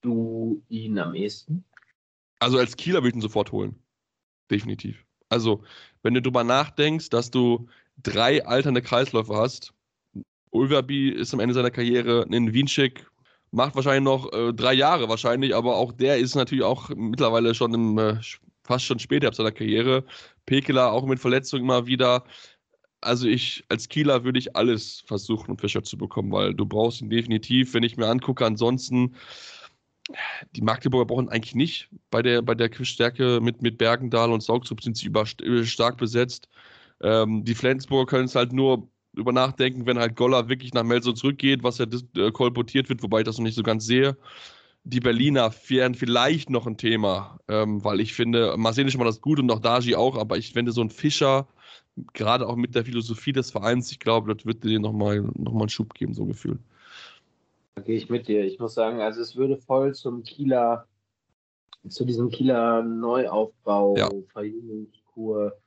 du 0.00 0.62
ihn 0.68 0.98
am 0.98 1.14
ehesten? 1.14 1.64
Also 2.38 2.58
als 2.58 2.76
Kieler 2.76 3.00
würde 3.00 3.08
ich 3.08 3.14
ihn 3.14 3.20
sofort 3.20 3.52
holen. 3.52 3.74
Definitiv. 4.50 5.04
Also, 5.28 5.64
wenn 6.02 6.14
du 6.14 6.22
drüber 6.22 6.44
nachdenkst, 6.44 7.08
dass 7.10 7.30
du 7.30 7.68
drei 8.02 8.44
alternde 8.44 8.82
Kreisläufe 8.82 9.34
hast, 9.34 9.72
Ulverby 10.50 11.10
ist 11.10 11.34
am 11.34 11.40
Ende 11.40 11.54
seiner 11.54 11.70
Karriere, 11.70 12.26
ein 12.30 12.52
Wienschik 12.52 13.06
macht 13.50 13.74
wahrscheinlich 13.74 14.04
noch 14.04 14.32
äh, 14.32 14.52
drei 14.52 14.74
Jahre 14.74 15.08
wahrscheinlich, 15.08 15.54
aber 15.54 15.76
auch 15.76 15.92
der 15.92 16.18
ist 16.18 16.34
natürlich 16.34 16.64
auch 16.64 16.90
mittlerweile 16.90 17.54
schon 17.54 17.74
im, 17.74 17.98
äh, 17.98 18.16
fast 18.64 18.84
schon 18.84 18.98
später 18.98 19.28
ab 19.28 19.34
seiner 19.34 19.52
Karriere. 19.52 20.04
Pekela 20.46 20.90
auch 20.90 21.06
mit 21.06 21.20
Verletzungen 21.20 21.64
immer 21.64 21.86
wieder. 21.86 22.24
Also 23.00 23.28
ich, 23.28 23.64
als 23.68 23.88
Kieler 23.88 24.24
würde 24.24 24.38
ich 24.38 24.56
alles 24.56 25.04
versuchen, 25.06 25.50
um 25.50 25.58
Fischer 25.58 25.82
zu 25.82 25.96
bekommen, 25.96 26.32
weil 26.32 26.54
du 26.54 26.66
brauchst 26.66 27.00
ihn 27.00 27.10
definitiv, 27.10 27.74
wenn 27.74 27.82
ich 27.82 27.96
mir 27.96 28.08
angucke, 28.08 28.44
ansonsten 28.44 29.14
die 30.52 30.62
Magdeburger 30.62 31.06
brauchen 31.06 31.28
eigentlich 31.28 31.54
nicht 31.54 31.88
bei 32.10 32.22
der, 32.22 32.42
bei 32.42 32.54
der 32.54 32.70
Stärke 32.84 33.40
mit, 33.40 33.62
mit 33.62 33.78
Bergendahl 33.78 34.32
und 34.32 34.42
Saugzug 34.42 34.82
sind 34.82 34.96
sie 34.96 35.06
über, 35.06 35.26
stark 35.26 35.98
besetzt. 35.98 36.48
Ähm, 37.02 37.44
die 37.44 37.54
Flensburger 37.54 38.06
können 38.06 38.26
es 38.26 38.34
halt 38.34 38.52
nur 38.52 38.88
über 39.14 39.32
nachdenken, 39.32 39.86
wenn 39.86 39.98
halt 39.98 40.16
Goller 40.16 40.48
wirklich 40.48 40.74
nach 40.74 40.84
Melso 40.84 41.12
zurückgeht, 41.12 41.62
was 41.62 41.78
ja 41.78 41.86
äh, 42.16 42.30
kolportiert 42.30 42.88
wird, 42.88 43.02
wobei 43.02 43.20
ich 43.20 43.24
das 43.24 43.38
noch 43.38 43.44
nicht 43.44 43.56
so 43.56 43.62
ganz 43.62 43.86
sehe. 43.86 44.16
Die 44.84 45.00
Berliner 45.00 45.52
wären 45.68 45.94
vielleicht 45.94 46.50
noch 46.50 46.66
ein 46.66 46.76
Thema, 46.76 47.40
ähm, 47.48 47.82
weil 47.84 48.00
ich 48.00 48.14
finde, 48.14 48.56
Marcel 48.56 48.86
ist 48.86 48.96
mal 48.96 49.04
das 49.04 49.20
gut 49.20 49.40
und 49.40 49.50
auch 49.50 49.60
Daji 49.60 49.96
auch, 49.96 50.16
aber 50.16 50.38
ich 50.38 50.52
finde 50.52 50.72
so 50.72 50.80
ein 50.82 50.90
Fischer, 50.90 51.48
gerade 52.12 52.46
auch 52.46 52.56
mit 52.56 52.74
der 52.74 52.84
Philosophie 52.84 53.32
des 53.32 53.50
Vereins, 53.50 53.90
ich 53.90 53.98
glaube, 53.98 54.34
das 54.34 54.46
wird 54.46 54.64
dir 54.64 54.78
nochmal 54.78 55.22
noch 55.34 55.52
mal 55.52 55.62
einen 55.62 55.68
Schub 55.70 55.94
geben, 55.94 56.14
so 56.14 56.26
Gefühl. 56.26 56.58
Da 57.76 57.82
gehe 57.82 57.96
ich 57.96 58.08
mit 58.08 58.26
dir. 58.26 58.42
Ich 58.44 58.58
muss 58.58 58.72
sagen, 58.72 59.00
also 59.00 59.20
es 59.20 59.36
würde 59.36 59.58
voll 59.58 59.94
zum 59.94 60.22
Kieler, 60.22 60.88
zu 61.86 62.06
diesem 62.06 62.30
Kieler 62.30 62.82
Neuaufbau, 62.82 63.96
Ja. 63.96 64.08
Verjüngungskur, 64.32 65.58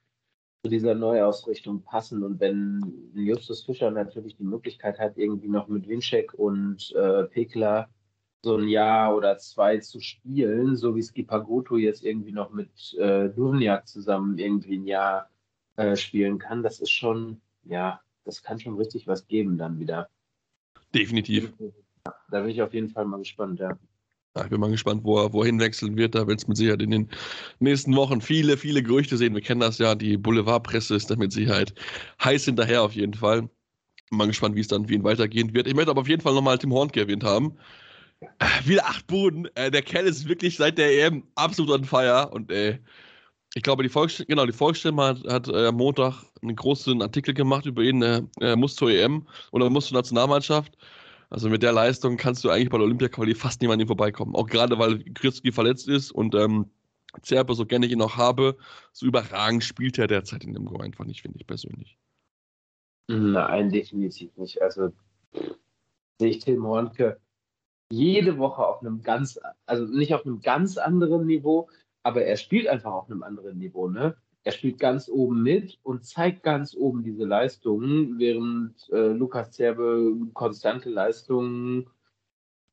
zu 0.63 0.69
dieser 0.71 0.95
Neuausrichtung 0.95 1.83
passen. 1.83 2.23
Und 2.23 2.39
wenn 2.39 3.11
Justus 3.13 3.63
Fischer 3.63 3.91
natürlich 3.91 4.35
die 4.35 4.43
Möglichkeit 4.43 4.97
hat, 4.97 5.17
irgendwie 5.17 5.49
noch 5.49 5.67
mit 5.67 5.87
Winczek 5.87 6.33
und 6.33 6.91
äh, 6.95 7.25
Pekler 7.25 7.89
so 8.41 8.57
ein 8.57 8.67
Jahr 8.67 9.15
oder 9.15 9.37
zwei 9.37 9.77
zu 9.77 9.99
spielen, 9.99 10.75
so 10.75 10.95
wie 10.95 11.03
Skipagoto 11.03 11.77
jetzt 11.77 12.03
irgendwie 12.03 12.31
noch 12.31 12.51
mit 12.51 12.93
äh, 12.97 13.29
Duvniak 13.29 13.87
zusammen 13.87 14.39
irgendwie 14.39 14.77
ein 14.77 14.87
Jahr 14.87 15.29
äh, 15.75 15.95
spielen 15.95 16.39
kann, 16.39 16.63
das 16.63 16.79
ist 16.79 16.91
schon, 16.91 17.39
ja, 17.65 18.01
das 18.23 18.41
kann 18.41 18.59
schon 18.59 18.77
richtig 18.77 19.05
was 19.05 19.27
geben 19.27 19.59
dann 19.59 19.79
wieder. 19.79 20.09
Definitiv. 20.95 21.53
Da 22.03 22.41
bin 22.41 22.49
ich 22.49 22.61
auf 22.61 22.73
jeden 22.73 22.89
Fall 22.89 23.05
mal 23.05 23.17
gespannt, 23.17 23.59
ja. 23.59 23.77
Ja, 24.35 24.43
ich 24.43 24.49
bin 24.51 24.59
mal 24.59 24.69
gespannt, 24.69 25.03
wo 25.03 25.17
er 25.17 25.33
wohin 25.33 25.59
wechseln 25.59 25.97
wird. 25.97 26.13
Da 26.13 26.27
wird 26.27 26.39
es 26.39 26.47
mit 26.47 26.55
Sicherheit 26.55 26.81
in 26.81 26.91
den 26.91 27.09
nächsten 27.59 27.95
Wochen 27.95 28.21
viele, 28.21 28.57
viele 28.57 28.83
Gerüchte 28.83 29.17
sehen. 29.17 29.33
Wir 29.33 29.41
kennen 29.41 29.59
das 29.59 29.79
ja, 29.79 29.95
die 29.95 30.17
Boulevardpresse 30.17 30.95
ist 30.95 31.09
da 31.09 31.15
mit 31.15 31.31
Sicherheit 31.31 31.73
heiß 32.23 32.45
hinterher 32.45 32.83
auf 32.83 32.93
jeden 32.93 33.15
Fall. 33.15 33.41
Bin 33.41 33.49
mal 34.17 34.27
gespannt, 34.27 34.55
wie 34.55 34.61
es 34.61 34.67
dann 34.67 34.87
für 34.87 34.93
ihn 34.93 35.03
weitergehen 35.03 35.53
wird. 35.53 35.67
Ich 35.67 35.73
möchte 35.73 35.91
aber 35.91 36.01
auf 36.01 36.07
jeden 36.07 36.21
Fall 36.21 36.35
nochmal 36.35 36.57
Tim 36.59 36.73
Hornke 36.73 36.99
erwähnt 36.99 37.23
haben. 37.23 37.57
Äh, 38.21 38.45
Wieder 38.65 38.85
acht 38.85 39.07
Buden. 39.07 39.47
Äh, 39.55 39.71
der 39.71 39.81
Kerl 39.81 40.05
ist 40.05 40.27
wirklich 40.27 40.57
seit 40.57 40.77
der 40.77 40.91
EM 41.07 41.23
absolut 41.35 41.71
on 41.71 41.85
fire. 41.85 42.29
Und 42.29 42.51
äh, 42.51 42.79
ich 43.55 43.63
glaube, 43.63 43.83
die 43.83 43.89
Volksstimme, 43.89 44.27
genau, 44.27 44.45
die 44.45 44.53
Volksstimme 44.53 45.03
hat, 45.03 45.23
hat 45.27 45.47
äh, 45.47 45.67
am 45.67 45.75
Montag 45.75 46.23
einen 46.41 46.55
großen 46.55 47.01
Artikel 47.01 47.33
gemacht 47.33 47.65
über 47.65 47.81
ihn. 47.81 48.01
Äh, 48.03 48.21
er 48.39 48.55
muss 48.55 48.75
zur 48.75 48.91
EM 48.91 49.27
oder 49.51 49.69
muss 49.69 49.87
zur 49.87 49.97
Nationalmannschaft. 49.97 50.77
Also 51.29 51.49
mit 51.49 51.61
der 51.61 51.71
Leistung 51.71 52.17
kannst 52.17 52.43
du 52.43 52.49
eigentlich 52.49 52.69
bei 52.69 52.77
der 52.77 52.85
Olympia-Quali 52.85 53.35
fast 53.35 53.61
niemand 53.61 53.77
an 53.77 53.81
ihm 53.81 53.87
vorbeikommen. 53.87 54.35
Auch 54.35 54.47
gerade, 54.47 54.79
weil 54.79 55.03
Kritzki 55.13 55.51
verletzt 55.51 55.87
ist 55.87 56.11
und 56.11 56.33
ähm, 56.33 56.71
Zerpe, 57.21 57.53
so 57.53 57.65
gerne 57.65 57.85
ich 57.85 57.91
ihn 57.91 57.99
noch 57.99 58.17
habe, 58.17 58.57
so 58.91 59.05
überragend 59.05 59.63
spielt 59.63 59.97
er 59.97 60.07
derzeit 60.07 60.43
in 60.43 60.53
dem 60.53 60.65
Go 60.65 60.77
einfach 60.77 61.05
nicht, 61.05 61.21
finde 61.21 61.39
ich 61.39 61.47
persönlich. 61.47 61.97
Nein, 63.07 63.69
definitiv 63.69 64.35
nicht. 64.37 64.61
Also 64.61 64.91
sehe 66.19 66.29
ich 66.29 66.39
Tim 66.39 66.63
Hornke 66.65 67.19
jede 67.91 68.37
Woche 68.37 68.65
auf 68.65 68.81
einem 68.81 69.01
ganz, 69.01 69.39
also 69.65 69.85
nicht 69.85 70.13
auf 70.13 70.25
einem 70.25 70.41
ganz 70.41 70.77
anderen 70.77 71.25
Niveau, 71.25 71.69
aber 72.03 72.23
er 72.23 72.37
spielt 72.37 72.67
einfach 72.67 72.91
auf 72.91 73.09
einem 73.09 73.23
anderen 73.23 73.57
Niveau, 73.57 73.87
ne? 73.87 74.15
Er 74.43 74.51
spielt 74.51 74.79
ganz 74.79 75.09
oben 75.09 75.43
mit 75.43 75.79
und 75.83 76.05
zeigt 76.05 76.43
ganz 76.43 76.75
oben 76.75 77.03
diese 77.03 77.25
Leistungen, 77.25 78.17
während 78.19 78.89
äh, 78.91 79.09
Lukas 79.09 79.51
Zerbe 79.51 80.13
konstante 80.33 80.89
Leistungen 80.89 81.89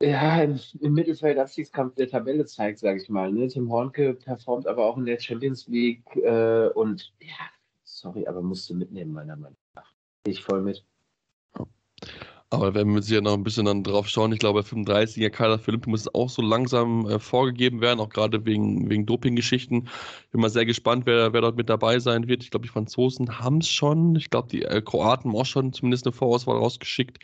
ja, 0.02 0.42
im, 0.42 0.60
im 0.80 0.92
Mittelfeld 0.92 1.38
Abstiegskampf 1.38 1.94
der 1.94 2.08
Tabelle 2.08 2.44
zeigt, 2.44 2.78
sage 2.78 3.00
ich 3.00 3.08
mal. 3.08 3.32
Ne? 3.32 3.48
Tim 3.48 3.70
Hornke 3.70 4.14
performt 4.14 4.66
aber 4.66 4.84
auch 4.84 4.98
in 4.98 5.06
der 5.06 5.18
Champions 5.18 5.66
League 5.68 6.04
äh, 6.16 6.68
und 6.68 7.14
ja, 7.20 7.50
sorry, 7.82 8.26
aber 8.26 8.42
musst 8.42 8.68
du 8.68 8.74
mitnehmen, 8.74 9.12
meiner 9.12 9.36
Meinung 9.36 9.56
nach. 9.74 9.92
Ich 10.26 10.42
voll 10.42 10.62
mit. 10.62 10.84
Aber 12.50 12.74
wenn 12.74 12.94
wir 12.94 13.02
ja 13.02 13.20
noch 13.20 13.34
ein 13.34 13.42
bisschen 13.42 13.66
dann 13.66 13.82
drauf 13.82 14.08
schauen, 14.08 14.32
ich 14.32 14.38
glaube, 14.38 14.60
35er 14.60 15.30
Kader 15.30 15.58
für 15.58 15.72
Olympia 15.72 15.90
muss 15.90 16.14
auch 16.14 16.28
so 16.30 16.42
langsam 16.42 17.06
äh, 17.08 17.18
vorgegeben 17.18 17.80
werden, 17.80 17.98
auch 17.98 18.08
gerade 18.08 18.46
wegen, 18.46 18.88
wegen 18.88 19.04
Doping-Geschichten. 19.04 19.88
Ich 20.26 20.30
bin 20.30 20.40
mal 20.40 20.50
sehr 20.50 20.64
gespannt, 20.64 21.06
wer, 21.06 21.32
wer 21.32 21.40
dort 21.40 21.56
mit 21.56 21.68
dabei 21.68 21.98
sein 21.98 22.28
wird. 22.28 22.44
Ich 22.44 22.50
glaube, 22.50 22.64
die 22.64 22.72
Franzosen 22.72 23.40
haben 23.40 23.58
es 23.58 23.68
schon. 23.68 24.14
Ich 24.14 24.30
glaube, 24.30 24.48
die 24.48 24.62
äh, 24.62 24.80
Kroaten 24.80 25.30
haben 25.30 25.36
auch 25.36 25.46
schon 25.46 25.72
zumindest 25.72 26.06
eine 26.06 26.12
Vorauswahl 26.12 26.56
rausgeschickt. 26.56 27.18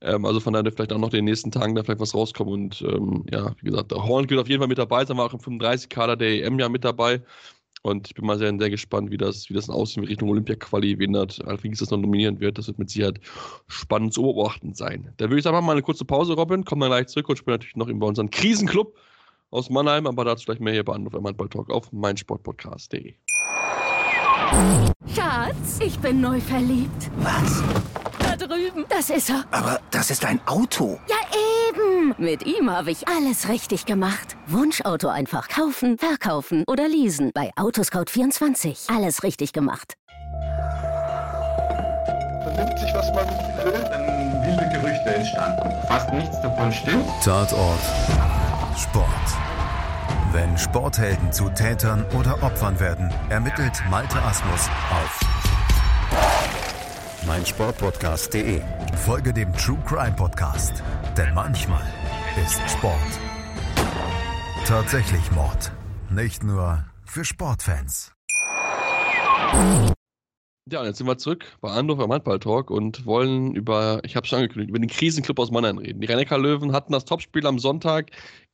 Ähm, 0.00 0.24
also 0.24 0.38
von 0.38 0.52
daher 0.52 0.70
vielleicht 0.70 0.92
auch 0.92 0.98
noch 0.98 1.08
in 1.08 1.16
den 1.16 1.24
nächsten 1.24 1.50
Tagen 1.50 1.74
da 1.74 1.82
vielleicht 1.82 2.00
was 2.00 2.14
rauskommen. 2.14 2.52
Und 2.54 2.82
ähm, 2.82 3.24
ja, 3.32 3.54
wie 3.60 3.70
gesagt, 3.70 3.90
der 3.90 4.04
Horn 4.04 4.30
wird 4.30 4.40
auf 4.40 4.48
jeden 4.48 4.60
Fall 4.60 4.68
mit 4.68 4.78
dabei 4.78 5.04
sein, 5.04 5.16
war 5.16 5.26
auch 5.26 5.34
im 5.34 5.40
35-Kader 5.40 6.16
der 6.16 6.44
EM 6.44 6.58
ja 6.58 6.68
mit 6.68 6.84
dabei. 6.84 7.20
Und 7.82 8.08
ich 8.08 8.14
bin 8.14 8.26
mal 8.26 8.38
sehr, 8.38 8.52
sehr 8.58 8.70
gespannt, 8.70 9.10
wie 9.10 9.16
das, 9.16 9.48
wie 9.48 9.54
das 9.54 9.70
aussieht 9.70 9.98
in 9.98 10.04
Richtung 10.04 10.28
Olympia-Quali, 10.30 10.98
wen 10.98 11.12
das 11.12 11.40
Alfringis 11.40 11.78
das 11.78 11.90
noch 11.90 11.98
nominieren 11.98 12.40
wird. 12.40 12.58
Das 12.58 12.66
wird 12.66 12.78
mit 12.78 12.90
Sicherheit 12.90 13.20
spannend 13.66 14.12
zu 14.12 14.22
beobachten 14.22 14.74
sein. 14.74 15.12
Da 15.16 15.26
würde 15.26 15.38
ich 15.38 15.44
sagen, 15.44 15.54
machen 15.54 15.64
wir 15.64 15.68
mal 15.68 15.72
eine 15.72 15.82
kurze 15.82 16.04
Pause, 16.04 16.34
Robin. 16.34 16.64
Kommen 16.64 16.80
dann 16.80 16.90
gleich 16.90 17.06
zurück 17.06 17.28
und 17.28 17.36
spielen 17.36 17.54
natürlich 17.54 17.76
noch 17.76 17.88
über 17.88 18.06
unseren 18.06 18.30
Krisenclub 18.30 18.96
aus 19.50 19.70
Mannheim, 19.70 20.06
aber 20.06 20.24
dazu 20.24 20.44
gleich 20.44 20.60
mehr 20.60 20.72
hier 20.72 20.84
bei 20.84 20.94
Anruf 20.94 21.14
Handball 21.14 21.48
Talk 21.48 21.70
auf 21.70 21.92
meinsportpodcast.de. 21.92 23.14
Schatz, 25.14 25.78
ich 25.80 25.98
bin 25.98 26.20
neu 26.20 26.40
verliebt. 26.40 27.10
Was? 27.18 27.62
Da 28.18 28.36
drüben. 28.36 28.84
Das 28.88 29.10
ist 29.10 29.30
er. 29.30 29.44
Aber 29.50 29.80
das 29.90 30.10
ist 30.10 30.24
ein 30.24 30.40
Auto. 30.46 30.98
Ja, 31.08 31.16
Mit 32.16 32.46
ihm 32.46 32.70
habe 32.70 32.90
ich 32.90 33.06
alles 33.08 33.48
richtig 33.48 33.84
gemacht. 33.84 34.36
Wunschauto 34.46 35.08
einfach 35.08 35.48
kaufen, 35.48 35.98
verkaufen 35.98 36.64
oder 36.66 36.88
leasen. 36.88 37.30
Bei 37.34 37.50
Autoscout24. 37.56 38.94
Alles 38.94 39.22
richtig 39.22 39.52
gemacht. 39.52 39.94
Vernimmt 42.42 42.78
sich, 42.78 42.94
was 42.94 43.12
man 43.12 43.26
will. 43.64 43.72
Dann 43.72 44.42
wilde 44.46 44.68
Gerüchte 44.72 45.14
entstanden. 45.14 45.70
Fast 45.86 46.12
nichts 46.12 46.40
davon 46.40 46.72
stimmt. 46.72 47.04
Tatort 47.22 47.80
Sport. 48.76 49.08
Wenn 50.32 50.56
Sporthelden 50.56 51.32
zu 51.32 51.48
Tätern 51.50 52.04
oder 52.18 52.42
Opfern 52.42 52.78
werden, 52.80 53.12
ermittelt 53.28 53.82
Malte 53.90 54.22
Asmus 54.22 54.68
auf 54.90 55.20
meinsportpodcast.de. 57.26 58.62
Folge 59.04 59.32
dem 59.32 59.52
True 59.54 59.78
Crime 59.86 60.14
Podcast, 60.16 60.82
denn 61.16 61.34
manchmal 61.34 61.82
ist 62.44 62.60
Sport 62.70 63.18
tatsächlich 64.68 65.32
Mord. 65.32 65.72
Nicht 66.10 66.44
nur 66.44 66.84
für 67.06 67.24
Sportfans. 67.24 68.12
Ja, 70.70 70.80
und 70.80 70.86
jetzt 70.86 70.98
sind 70.98 71.06
wir 71.06 71.16
zurück 71.16 71.46
bei 71.62 71.70
Andorf 71.70 72.00
am 72.00 72.12
Handball-Talk 72.12 72.70
und 72.70 73.06
wollen 73.06 73.54
über, 73.54 74.02
ich 74.04 74.14
habe 74.14 74.24
es 74.24 74.28
schon 74.28 74.40
angekündigt, 74.40 74.68
über 74.68 74.78
den 74.78 74.90
Krisenclub 74.90 75.38
aus 75.38 75.50
Mannheim 75.50 75.78
reden. 75.78 76.02
Die 76.02 76.06
rhein 76.06 76.42
löwen 76.42 76.74
hatten 76.74 76.92
das 76.92 77.06
Topspiel 77.06 77.46
am 77.46 77.58
Sonntag 77.58 78.10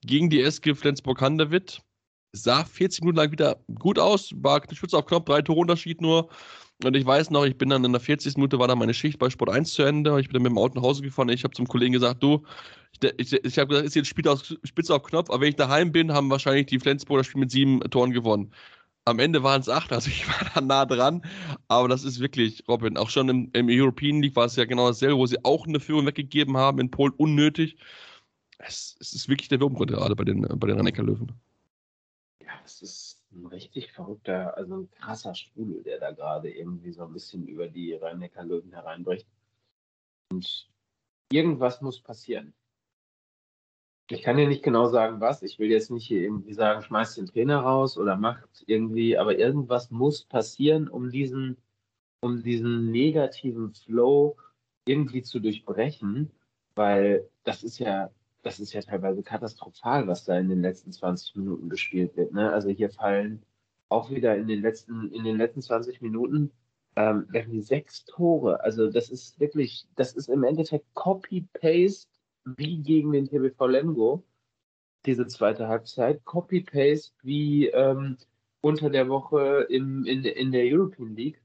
gegen 0.07 0.31
die 0.31 0.41
SG 0.41 0.77
Flensburg-Handewitt. 0.77 1.83
Sah 2.31 2.65
40 2.65 3.01
Minuten 3.01 3.19
lang 3.19 3.33
wieder 3.33 3.57
gut 3.81 3.99
aus, 3.99 4.31
war 4.37 4.63
Spitze 4.71 4.97
auf 4.97 5.07
Knopf, 5.07 5.25
drei 5.25 5.43
Torunterschied 5.43 6.01
nur. 6.01 6.29
Und 6.83 6.97
ich 6.97 7.07
weiß 7.07 7.31
noch, 7.31 7.45
ich 7.45 7.57
bin 7.57 7.69
dann 7.69 7.85
in 7.85 7.93
der 7.93 8.01
40. 8.01 8.37
Minute, 8.37 8.59
war 8.59 8.67
dann 8.67 8.79
meine 8.79 8.95
Schicht 8.95 9.19
bei 9.19 9.31
Sport 9.31 9.51
1 9.51 9.73
zu 9.73 9.83
Ende. 9.83 10.19
Ich 10.21 10.27
bin 10.27 10.35
dann 10.35 10.43
mit 10.43 10.51
dem 10.51 10.59
Auto 10.59 10.75
nach 10.75 10.83
Hause 10.83 11.03
gefahren. 11.03 11.29
Ich 11.29 11.45
habe 11.45 11.55
zum 11.55 11.69
Kollegen 11.69 11.93
gesagt, 11.93 12.23
du, 12.23 12.43
ich, 13.01 13.33
ich, 13.33 13.45
ich 13.45 13.59
habe 13.59 13.69
gesagt, 13.69 13.87
ist 13.87 13.95
jetzt 13.95 14.09
Spiel 14.09 14.29
auf, 14.29 14.43
Spitze 14.65 14.95
auf 14.95 15.03
Knopf, 15.05 15.31
aber 15.31 15.43
wenn 15.43 15.51
ich 15.51 15.57
daheim 15.57 15.93
bin, 15.93 16.13
haben 16.13 16.31
wahrscheinlich 16.31 16.67
die 16.67 16.81
Flensburger 16.81 17.25
Spiel 17.25 17.41
mit 17.41 17.51
sieben 17.51 17.81
Toren 17.91 18.11
gewonnen. 18.11 18.53
Am 19.05 19.19
Ende 19.19 19.43
waren 19.43 19.61
es 19.61 19.69
acht, 19.69 19.93
also 19.93 20.09
ich 20.11 20.27
war 20.29 20.51
da 20.55 20.61
nah 20.61 20.87
dran. 20.87 21.23
Aber 21.69 21.89
das 21.89 22.05
ist 22.05 22.21
wirklich, 22.21 22.65
Robin, 22.69 22.97
auch 22.97 23.11
schon 23.11 23.29
im, 23.29 23.51
im 23.53 23.69
European 23.69 24.21
League 24.23 24.37
war 24.37 24.47
es 24.47 24.57
ja 24.57 24.65
genau 24.65 24.89
dasselbe, 24.89 25.17
wo 25.17 25.27
sie 25.27 25.45
auch 25.45 25.67
eine 25.67 25.81
Führung 25.81 26.07
weggegeben 26.07 26.57
haben, 26.57 26.81
in 26.81 26.91
Polen 26.91 27.13
unnötig. 27.17 27.77
Es, 28.59 28.97
es 29.01 29.13
ist 29.13 29.29
wirklich 29.29 29.49
der 29.49 29.61
Wurmgrund 29.61 29.91
gerade 29.91 30.17
bei 30.17 30.25
den, 30.25 30.43
bei 30.43 30.67
den 30.69 30.81
rhein 30.81 31.07
löwen 31.07 31.33
Ja, 32.41 32.53
es 32.65 32.83
ist 32.83 33.04
ein 33.35 33.47
richtig 33.47 33.93
verrückter, 33.93 34.57
also 34.57 34.77
ein 34.77 34.91
krasser 34.93 35.35
Strudel, 35.35 35.83
der 35.83 35.99
da 35.99 36.13
gerade 36.13 36.51
irgendwie 36.51 36.93
so 36.93 37.05
ein 37.05 37.13
bisschen 37.13 37.47
über 37.47 37.69
die 37.69 37.95
Rhein-Neckar-Löwen 37.95 38.73
hereinbricht. 38.73 39.27
Und 40.31 40.69
irgendwas 41.31 41.81
muss 41.81 42.01
passieren. 42.01 42.55
Ich 44.11 44.23
kann 44.23 44.37
dir 44.37 44.47
nicht 44.47 44.63
genau 44.63 44.89
sagen, 44.89 45.21
was. 45.21 45.43
Ich 45.43 45.59
will 45.59 45.71
jetzt 45.71 45.91
nicht 45.91 46.07
hier 46.07 46.21
irgendwie 46.21 46.53
sagen, 46.53 46.83
schmeißt 46.83 47.17
den 47.17 47.27
Trainer 47.27 47.61
raus 47.61 47.97
oder 47.97 48.17
macht 48.17 48.63
irgendwie, 48.67 49.17
aber 49.17 49.39
irgendwas 49.39 49.91
muss 49.91 50.25
passieren, 50.25 50.89
um 50.89 51.11
diesen, 51.11 51.57
um 52.21 52.43
diesen 52.43 52.91
negativen 52.91 53.73
Flow 53.73 54.37
irgendwie 54.87 55.23
zu 55.23 55.41
durchbrechen, 55.41 56.31
weil 56.75 57.29
das 57.45 57.63
ist 57.63 57.79
ja, 57.79 58.11
das 58.45 58.61
ist 58.61 58.73
ja 58.73 58.83
teilweise 58.83 59.23
katastrophal, 59.23 60.07
was 60.07 60.25
da 60.25 60.39
in 60.39 60.49
den 60.49 60.61
letzten 60.61 60.93
20 60.93 61.37
Minuten 61.37 61.69
gespielt 61.69 62.17
wird. 62.17 62.33
Ne? 62.33 62.53
Also 62.53 62.69
hier 62.69 62.91
fallen 62.91 63.43
auch 63.89 64.11
wieder 64.11 64.37
in 64.37 64.47
den 64.47 64.61
letzten, 64.61 65.11
in 65.13 65.25
den 65.25 65.39
letzten 65.39 65.63
20 65.63 66.03
Minuten 66.03 66.53
ähm, 66.97 67.27
irgendwie 67.33 67.63
sechs 67.63 68.05
Tore. 68.05 68.63
Also 68.63 68.91
das 68.91 69.11
ist 69.11 69.41
wirklich, 69.41 69.87
das 69.97 70.13
ist 70.13 70.29
im 70.29 70.45
Endeffekt 70.45 70.87
Copy-Paste 70.95 72.09
wie 72.45 72.83
gegen 72.83 73.13
den 73.13 73.27
TBV 73.27 73.67
Lemgo, 73.67 74.25
diese 75.07 75.27
zweite 75.27 75.69
Halbzeit. 75.69 76.25
Copy-Paste 76.25 77.13
wie 77.23 77.69
ähm, 77.69 78.19
unter 78.61 78.91
der 78.91 79.09
Woche 79.09 79.67
im, 79.71 80.05
in, 80.05 80.25
in 80.25 80.53
der 80.53 80.65
European 80.65 81.17
League. 81.17 81.41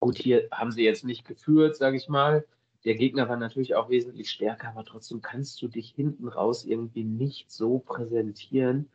Gut, 0.00 0.18
hier 0.18 0.48
haben 0.50 0.72
sie 0.72 0.84
jetzt 0.84 1.04
nicht 1.04 1.26
geführt, 1.26 1.76
sage 1.76 1.96
ich 1.96 2.08
mal. 2.08 2.46
Der 2.84 2.94
Gegner 2.96 3.28
war 3.28 3.36
natürlich 3.36 3.74
auch 3.74 3.88
wesentlich 3.88 4.30
stärker, 4.30 4.68
aber 4.68 4.84
trotzdem 4.84 5.22
kannst 5.22 5.60
du 5.62 5.68
dich 5.68 5.90
hinten 5.90 6.28
raus 6.28 6.64
irgendwie 6.64 7.04
nicht 7.04 7.50
so 7.50 7.78
präsentieren 7.78 8.90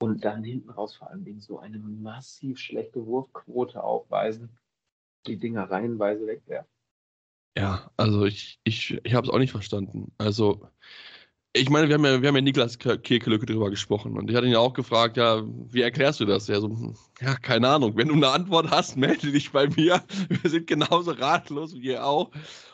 und 0.00 0.24
dann 0.24 0.42
hinten 0.42 0.70
raus 0.70 0.96
vor 0.96 1.10
allen 1.10 1.24
Dingen 1.24 1.40
so 1.40 1.58
eine 1.58 1.78
massiv 1.78 2.58
schlechte 2.58 3.06
Wurfquote 3.06 3.82
aufweisen, 3.82 4.58
die 5.26 5.38
Dinger 5.38 5.70
reihenweise 5.70 6.26
wegwerfen. 6.26 6.70
Ja, 7.56 7.90
also 7.96 8.24
ich, 8.24 8.60
ich, 8.64 9.00
ich 9.02 9.14
habe 9.14 9.26
es 9.26 9.32
auch 9.32 9.38
nicht 9.38 9.50
verstanden. 9.50 10.12
Also, 10.18 10.68
ich 11.52 11.70
meine, 11.70 11.88
wir 11.88 11.94
haben 11.94 12.04
ja, 12.04 12.20
wir 12.20 12.28
haben 12.28 12.36
ja 12.36 12.42
Niklas 12.42 12.78
Kirkelücke 12.78 13.46
drüber 13.46 13.70
gesprochen 13.70 14.16
und 14.16 14.30
ich 14.30 14.36
hatte 14.36 14.46
ihn 14.46 14.52
ja 14.52 14.58
auch 14.58 14.74
gefragt, 14.74 15.16
ja, 15.16 15.42
wie 15.44 15.82
erklärst 15.82 16.20
du 16.20 16.24
das? 16.24 16.46
Ja, 16.46 16.60
so, 16.60 16.94
ja, 17.20 17.34
keine 17.36 17.68
Ahnung. 17.68 17.96
Wenn 17.96 18.08
du 18.08 18.14
eine 18.14 18.28
Antwort 18.28 18.70
hast, 18.70 18.96
melde 18.98 19.32
dich 19.32 19.50
bei 19.52 19.68
mir. 19.68 20.02
Wir 20.28 20.50
sind 20.50 20.66
genauso 20.66 21.12
ratlos 21.12 21.74
wie 21.74 21.88
ihr 21.88 22.04
auch. 22.04 22.30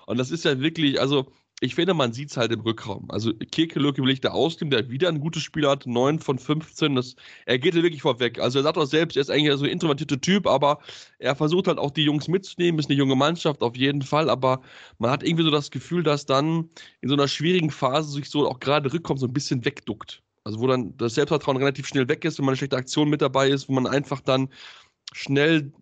Und 0.06 0.18
das 0.18 0.30
ist 0.30 0.44
ja 0.44 0.60
wirklich, 0.60 1.00
also 1.00 1.26
ich 1.60 1.74
finde, 1.74 1.94
man 1.94 2.12
sieht 2.12 2.30
es 2.30 2.36
halt 2.36 2.52
im 2.52 2.60
Rückraum. 2.60 3.10
Also 3.10 3.32
Kekelöke 3.32 4.02
will 4.02 4.10
ich 4.10 4.20
da 4.20 4.30
ausnehmen, 4.30 4.70
der 4.70 4.90
wieder 4.90 5.08
ein 5.08 5.20
gutes 5.20 5.42
Spiel 5.42 5.68
hat, 5.68 5.86
9 5.86 6.18
von 6.18 6.38
15. 6.38 6.96
Das, 6.96 7.16
er 7.46 7.58
geht 7.58 7.74
ja 7.74 7.82
wirklich 7.82 8.02
vorweg. 8.02 8.40
Also 8.40 8.58
er 8.58 8.64
sagt 8.64 8.76
auch 8.76 8.86
selbst, 8.86 9.16
er 9.16 9.22
ist 9.22 9.30
eigentlich 9.30 9.56
so 9.56 9.64
ein 9.64 9.70
introvertierter 9.70 10.20
Typ, 10.20 10.46
aber 10.46 10.80
er 11.18 11.36
versucht 11.36 11.68
halt 11.68 11.78
auch 11.78 11.90
die 11.90 12.02
Jungs 12.02 12.28
mitzunehmen, 12.28 12.78
ist 12.80 12.90
eine 12.90 12.98
junge 12.98 13.16
Mannschaft 13.16 13.62
auf 13.62 13.76
jeden 13.76 14.02
Fall, 14.02 14.28
aber 14.30 14.62
man 14.98 15.10
hat 15.10 15.22
irgendwie 15.22 15.44
so 15.44 15.50
das 15.50 15.70
Gefühl, 15.70 16.02
dass 16.02 16.26
dann 16.26 16.68
in 17.00 17.08
so 17.08 17.14
einer 17.14 17.28
schwierigen 17.28 17.70
Phase 17.70 18.10
sich 18.10 18.28
so 18.28 18.48
auch 18.48 18.60
gerade 18.60 18.92
Rückkommt 18.92 19.20
so 19.20 19.26
ein 19.26 19.32
bisschen 19.32 19.64
wegduckt. 19.64 20.22
Also 20.44 20.60
wo 20.60 20.66
dann 20.66 20.96
das 20.98 21.14
Selbstvertrauen 21.14 21.56
relativ 21.56 21.86
schnell 21.86 22.08
weg 22.08 22.24
ist, 22.24 22.38
wenn 22.38 22.44
man 22.44 22.52
eine 22.52 22.58
schlechte 22.58 22.76
Aktion 22.76 23.08
mit 23.08 23.22
dabei 23.22 23.48
ist, 23.48 23.68
wo 23.68 23.72
man 23.72 23.86
einfach 23.86 24.20
dann 24.20 24.48
schnell 25.12 25.72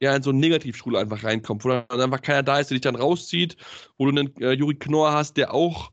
ja, 0.00 0.16
in 0.16 0.22
so 0.22 0.30
eine 0.30 0.38
Negativschule 0.40 0.98
einfach 0.98 1.22
reinkommt, 1.24 1.64
wo 1.64 1.68
dann 1.68 2.00
einfach 2.00 2.22
keiner 2.22 2.42
da 2.42 2.58
ist, 2.58 2.70
der 2.70 2.76
dich 2.76 2.82
dann 2.82 2.96
rauszieht, 2.96 3.56
wo 3.98 4.06
du 4.06 4.10
einen 4.18 4.36
äh, 4.40 4.52
Juri 4.52 4.74
Knorr 4.74 5.12
hast, 5.12 5.36
der 5.36 5.52
auch, 5.52 5.92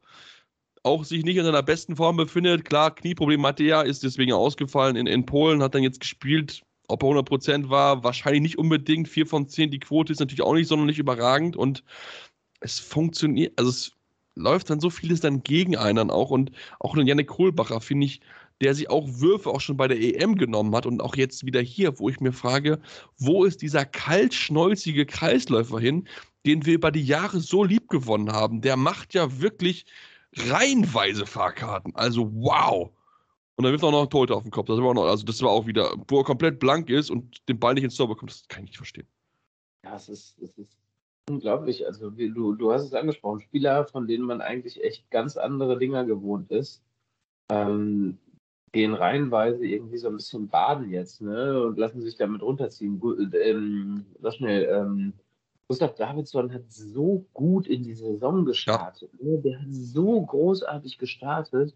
auch 0.84 1.04
sich 1.04 1.24
nicht 1.24 1.38
in 1.38 1.44
seiner 1.44 1.64
besten 1.64 1.96
Form 1.98 2.16
befindet. 2.16 2.66
Klar, 2.66 2.96
Knieproblem 2.96 3.46
hatte 3.46 3.64
er, 3.64 3.86
ist 3.86 4.04
deswegen 4.04 4.32
ausgefallen 4.32 4.96
in, 4.96 5.08
in 5.08 5.26
Polen, 5.26 5.62
hat 5.62 5.76
dann 5.76 5.84
jetzt 5.84 6.00
gespielt. 6.00 6.64
Ob 6.88 7.04
er 7.04 7.10
100% 7.10 7.70
war, 7.70 8.06
wahrscheinlich 8.06 8.42
nicht 8.42 8.58
unbedingt. 8.58 9.10
4 9.10 9.28
von 9.28 9.50
10, 9.50 9.72
die 9.72 9.80
Quote 9.80 10.14
ist 10.14 10.20
natürlich 10.20 10.42
auch 10.42 10.54
nicht 10.54 10.70
sonderlich 10.70 11.00
überragend 11.00 11.58
und 11.58 11.84
es 12.62 12.80
funktioniert, 12.80 13.54
also 13.58 13.70
es 13.70 13.92
läuft 14.36 14.70
dann 14.70 14.80
so 14.80 14.90
vieles 14.90 15.20
dann 15.20 15.44
gegen 15.44 15.76
einen 15.76 16.12
auch 16.12 16.30
und 16.30 16.52
auch 16.80 16.96
einen 16.96 17.08
Janik 17.08 17.28
Kohlbacher, 17.28 17.82
finde 17.82 18.06
ich, 18.06 18.22
der 18.62 18.74
sich 18.74 18.90
auch 18.90 19.08
Würfe 19.08 19.50
auch 19.50 19.62
schon 19.62 19.78
bei 19.78 19.88
der 19.88 20.00
EM 20.00 20.36
genommen 20.36 20.76
hat 20.76 20.86
und 20.86 21.02
auch 21.02 21.16
jetzt 21.16 21.46
wieder 21.46 21.62
hier, 21.62 22.00
wo 22.00 22.10
ich 22.10 22.20
mir 22.20 22.34
frage, 22.34 22.80
wo 23.18 23.46
ist 23.46 23.62
dieser 23.62 23.86
kaltschnäuzige 23.86 25.06
Kreisläufer 25.06 25.80
hin, 25.80 26.08
den 26.46 26.66
wir 26.66 26.74
über 26.74 26.92
die 26.92 27.04
Jahre 27.04 27.40
so 27.40 27.64
lieb 27.64 27.88
gewonnen 27.90 28.32
haben? 28.32 28.62
Der 28.62 28.78
macht 28.78 29.14
ja 29.14 29.40
wirklich 29.40 29.86
reihenweise 30.36 31.26
Fahrkarten. 31.26 31.96
Also 31.96 32.32
wow. 32.34 32.92
Und 33.56 33.64
dann 33.64 33.74
er 33.74 33.84
auch 33.84 33.92
noch 33.92 34.04
ein 34.04 34.10
Tote 34.10 34.36
auf 34.36 34.44
den 34.44 34.52
Kopf. 34.52 34.68
Das 34.68 34.78
war 34.78 34.86
auch 34.88 34.94
noch, 34.94 35.06
also 35.06 35.26
das 35.26 35.42
war 35.42 35.50
auch 35.50 35.66
wieder, 35.66 35.92
wo 36.08 36.20
er 36.20 36.24
komplett 36.24 36.60
blank 36.60 36.90
ist 36.90 37.10
und 37.10 37.48
den 37.50 37.60
Ball 37.60 37.74
nicht 37.74 37.84
ins 37.84 37.96
Tor 37.96 38.08
bekommt. 38.08 38.32
Das 38.32 38.48
kann 38.48 38.64
ich 38.64 38.72
nicht 38.72 38.78
verstehen. 38.78 39.08
Ja, 39.84 39.96
es 39.96 40.10
ist, 40.10 40.38
es 40.40 40.58
ist 40.58 40.78
unglaublich. 41.28 41.86
Also 41.86 42.10
du, 42.12 42.54
du 42.54 42.72
hast 42.72 42.84
es 42.84 42.94
angesprochen, 42.94 43.42
Spieler, 43.42 43.86
von 43.86 44.08
denen 44.08 44.26
man 44.26 44.42
eigentlich 44.42 44.84
echt 44.84 45.10
ganz 45.10 45.38
andere 45.38 45.80
Dinger 45.80 46.06
gewohnt 46.06 46.52
ist, 46.52 46.84
ähm, 47.50 48.18
gehen 48.72 48.94
reihenweise 48.94 49.66
irgendwie 49.66 49.98
so 49.98 50.10
ein 50.10 50.18
bisschen 50.18 50.48
baden 50.48 50.90
jetzt, 50.90 51.22
ne? 51.22 51.62
Und 51.64 51.78
lassen 51.78 52.02
sich 52.02 52.16
damit 52.16 52.42
runterziehen. 52.42 53.00
Gut, 53.00 53.34
ähm, 53.34 54.06
sag 54.22 54.34
schnell, 54.34 54.66
ähm, 54.66 55.14
Gustav 55.68 55.96
Davidson 55.96 56.54
hat 56.54 56.72
so 56.72 57.26
gut 57.34 57.68
in 57.68 57.84
die 57.84 57.94
Saison 57.94 58.46
gestartet. 58.46 59.12
Ja. 59.20 59.32
Ne? 59.32 59.38
Der 59.40 59.60
hat 59.60 59.68
so 59.70 60.22
großartig 60.22 60.98
gestartet, 60.98 61.76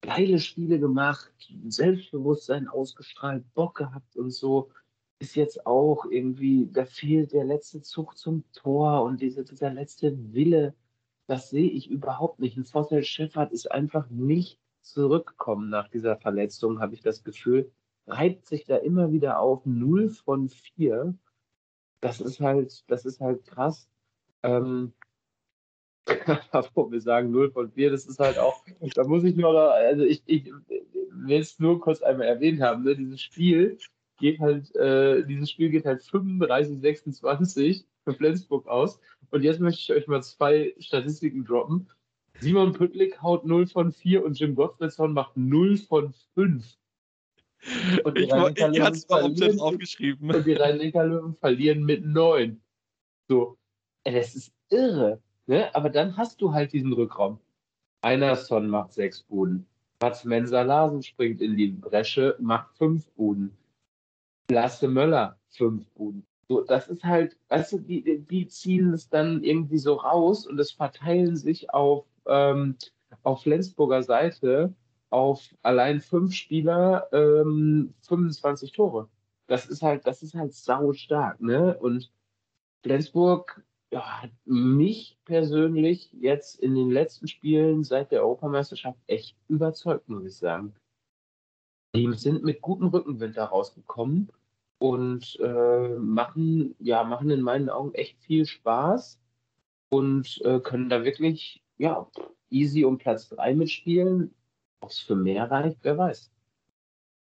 geile 0.00 0.38
Spiele 0.38 0.78
gemacht, 0.78 1.30
Selbstbewusstsein 1.68 2.68
ausgestrahlt, 2.68 3.44
Bock 3.54 3.76
gehabt 3.76 4.16
und 4.16 4.30
so. 4.30 4.70
Ist 5.18 5.36
jetzt 5.36 5.66
auch 5.66 6.06
irgendwie, 6.06 6.70
da 6.72 6.86
fehlt 6.86 7.34
der 7.34 7.44
letzte 7.44 7.82
Zug 7.82 8.16
zum 8.16 8.42
Tor 8.54 9.02
und 9.02 9.20
diese, 9.20 9.44
dieser 9.44 9.70
letzte 9.70 10.16
Wille. 10.32 10.74
Das 11.26 11.50
sehe 11.50 11.70
ich 11.70 11.90
überhaupt 11.90 12.40
nicht. 12.40 12.56
Ein 12.56 12.64
Vossel 12.64 13.04
Schäffert 13.04 13.52
ist 13.52 13.70
einfach 13.70 14.08
nicht 14.08 14.58
zurückgekommen 14.82 15.70
nach 15.70 15.88
dieser 15.88 16.16
Verletzung, 16.16 16.80
habe 16.80 16.94
ich 16.94 17.02
das 17.02 17.24
Gefühl. 17.24 17.70
Reibt 18.06 18.46
sich 18.46 18.64
da 18.64 18.76
immer 18.76 19.12
wieder 19.12 19.38
auf 19.38 19.64
0 19.66 20.08
von 20.10 20.48
4 20.48 21.14
das 22.00 22.20
ist 22.20 22.40
halt, 22.40 22.84
das 22.88 23.04
ist 23.04 23.20
halt 23.20 23.44
krass. 23.46 23.88
Ähm, 24.42 24.92
wir 26.06 27.00
sagen 27.00 27.30
0 27.30 27.52
von 27.52 27.70
4, 27.70 27.90
das 27.90 28.06
ist 28.06 28.18
halt 28.18 28.38
auch, 28.38 28.64
da 28.94 29.04
muss 29.04 29.24
ich 29.24 29.36
nur, 29.36 29.72
also 29.72 30.02
ich, 30.02 30.22
ich 30.26 30.50
will 31.10 31.40
es 31.40 31.58
nur 31.58 31.80
kurz 31.80 32.02
einmal 32.02 32.26
erwähnt 32.26 32.60
haben, 32.60 32.84
ne? 32.84 32.96
dieses 32.96 33.20
Spiel 33.20 33.78
geht 34.18 34.40
halt, 34.40 34.74
äh, 34.76 35.24
dieses 35.24 35.50
Spiel 35.50 35.70
geht 35.70 35.84
halt 35.84 36.02
35, 36.02 36.80
26 36.80 37.86
für 38.04 38.14
Flensburg 38.14 38.66
aus. 38.66 39.00
Und 39.30 39.42
jetzt 39.42 39.60
möchte 39.60 39.80
ich 39.80 39.92
euch 39.92 40.08
mal 40.08 40.22
zwei 40.22 40.74
Statistiken 40.78 41.44
droppen. 41.44 41.88
Simon 42.40 42.72
Püttlik 42.72 43.20
haut 43.22 43.44
0 43.44 43.66
von 43.66 43.92
4 43.92 44.24
und 44.24 44.38
Jim 44.38 44.54
Gottfriedson 44.54 45.12
macht 45.12 45.36
0 45.36 45.76
von 45.76 46.12
5. 46.34 46.64
Und 48.04 48.16
die 48.16 48.22
ich, 48.22 48.32
hatte 48.32 48.96
es 48.96 49.08
mal 49.08 49.60
aufgeschrieben. 49.60 50.34
Und 50.34 50.46
die 50.46 50.54
Rhein-Neckar-Löwen 50.54 51.34
verlieren 51.36 51.84
mit 51.84 52.04
9. 52.04 52.60
So, 53.28 53.58
das 54.04 54.34
ist 54.34 54.52
irre. 54.70 55.20
Ne? 55.46 55.74
Aber 55.74 55.90
dann 55.90 56.16
hast 56.16 56.40
du 56.40 56.52
halt 56.52 56.72
diesen 56.72 56.92
Rückraum. 56.92 57.38
Einerson 58.02 58.68
macht 58.68 58.92
sechs 58.92 59.22
Buden. 59.22 59.66
Mats 60.00 60.24
Mensa-Larsen 60.24 61.02
springt 61.02 61.42
in 61.42 61.56
die 61.56 61.68
Bresche, 61.68 62.36
macht 62.38 62.74
fünf 62.78 63.10
Buden. 63.10 63.54
Lasse 64.50 64.88
Möller, 64.88 65.38
fünf 65.50 65.86
Buden. 65.90 66.24
So, 66.48 66.62
das 66.62 66.88
ist 66.88 67.04
halt, 67.04 67.36
weißt 67.48 67.74
du, 67.74 67.78
die, 67.78 68.18
die 68.20 68.48
ziehen 68.48 68.94
es 68.94 69.08
dann 69.08 69.44
irgendwie 69.44 69.78
so 69.78 69.94
raus 69.94 70.46
und 70.46 70.58
es 70.58 70.72
verteilen 70.72 71.36
sich 71.36 71.70
auf, 71.70 72.06
ähm, 72.30 72.76
auf 73.22 73.42
Flensburger 73.42 74.02
Seite 74.02 74.74
auf 75.10 75.54
allein 75.62 76.00
fünf 76.00 76.34
Spieler 76.34 77.08
ähm, 77.12 77.94
25 78.02 78.72
Tore. 78.72 79.08
Das 79.48 79.66
ist 79.66 79.82
halt, 79.82 80.06
das 80.06 80.22
ist 80.22 80.34
halt 80.34 80.54
sau 80.54 80.92
stark, 80.92 81.40
ne? 81.40 81.76
Und 81.78 82.10
Flensburg 82.82 83.62
ja, 83.92 84.22
hat 84.22 84.30
mich 84.44 85.18
persönlich 85.24 86.12
jetzt 86.12 86.60
in 86.60 86.74
den 86.74 86.90
letzten 86.90 87.26
Spielen 87.26 87.82
seit 87.82 88.12
der 88.12 88.22
Europameisterschaft 88.22 88.98
echt 89.06 89.36
überzeugt, 89.48 90.08
muss 90.08 90.24
ich 90.24 90.36
sagen. 90.36 90.74
Die 91.94 92.12
sind 92.14 92.44
mit 92.44 92.60
gutem 92.60 92.88
Rückenwind 92.88 93.36
da 93.36 93.46
rausgekommen 93.46 94.30
und 94.78 95.38
äh, 95.40 95.88
machen, 95.98 96.76
ja, 96.78 97.02
machen 97.02 97.30
in 97.30 97.42
meinen 97.42 97.68
Augen 97.68 97.92
echt 97.94 98.18
viel 98.20 98.46
Spaß 98.46 99.20
und 99.90 100.40
äh, 100.44 100.60
können 100.60 100.88
da 100.88 101.04
wirklich, 101.04 101.64
ja, 101.80 102.06
easy 102.50 102.84
um 102.84 102.98
Platz 102.98 103.28
3 103.30 103.54
mitspielen. 103.54 104.34
Ob 104.80 104.90
es 104.90 104.98
für 104.98 105.16
mehr 105.16 105.50
reicht, 105.50 105.78
wer 105.82 105.96
weiß. 105.96 106.30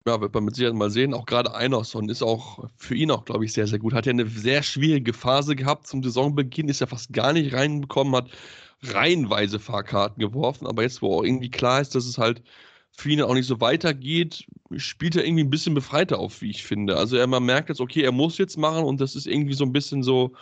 Ja, 0.06 0.20
wird 0.20 0.32
man 0.34 0.44
mit 0.44 0.54
Sicherheit 0.54 0.76
mal 0.76 0.90
sehen. 0.90 1.14
Auch 1.14 1.26
gerade 1.26 1.54
Einerson 1.54 2.08
ist 2.08 2.22
auch 2.22 2.68
für 2.76 2.94
ihn 2.94 3.10
auch, 3.10 3.24
glaube 3.24 3.44
ich, 3.44 3.52
sehr, 3.52 3.66
sehr 3.66 3.78
gut. 3.78 3.92
Hat 3.92 4.06
ja 4.06 4.10
eine 4.10 4.26
sehr 4.26 4.62
schwierige 4.62 5.12
Phase 5.12 5.56
gehabt 5.56 5.86
zum 5.86 6.02
Saisonbeginn, 6.02 6.68
ist 6.68 6.80
ja 6.80 6.86
fast 6.86 7.12
gar 7.12 7.32
nicht 7.32 7.52
reinbekommen, 7.52 8.14
hat 8.14 8.30
reihenweise 8.82 9.58
Fahrkarten 9.58 10.20
geworfen, 10.20 10.66
aber 10.66 10.82
jetzt, 10.82 11.02
wo 11.02 11.18
auch 11.18 11.24
irgendwie 11.24 11.50
klar 11.50 11.80
ist, 11.80 11.94
dass 11.94 12.06
es 12.06 12.18
halt 12.18 12.42
für 12.92 13.10
ihn 13.10 13.22
auch 13.22 13.34
nicht 13.34 13.46
so 13.46 13.60
weitergeht, 13.60 14.46
spielt 14.76 15.16
er 15.16 15.24
irgendwie 15.24 15.44
ein 15.44 15.50
bisschen 15.50 15.74
befreiter 15.74 16.18
auf, 16.18 16.40
wie 16.40 16.50
ich 16.50 16.62
finde. 16.62 16.96
Also 16.96 17.16
er 17.16 17.26
man 17.26 17.44
merkt 17.44 17.68
jetzt, 17.68 17.80
okay, 17.80 18.02
er 18.02 18.12
muss 18.12 18.38
jetzt 18.38 18.56
machen 18.56 18.84
und 18.84 19.00
das 19.00 19.16
ist 19.16 19.26
irgendwie 19.26 19.54
so 19.54 19.64
ein 19.64 19.72
bisschen 19.72 20.02
so, 20.02 20.32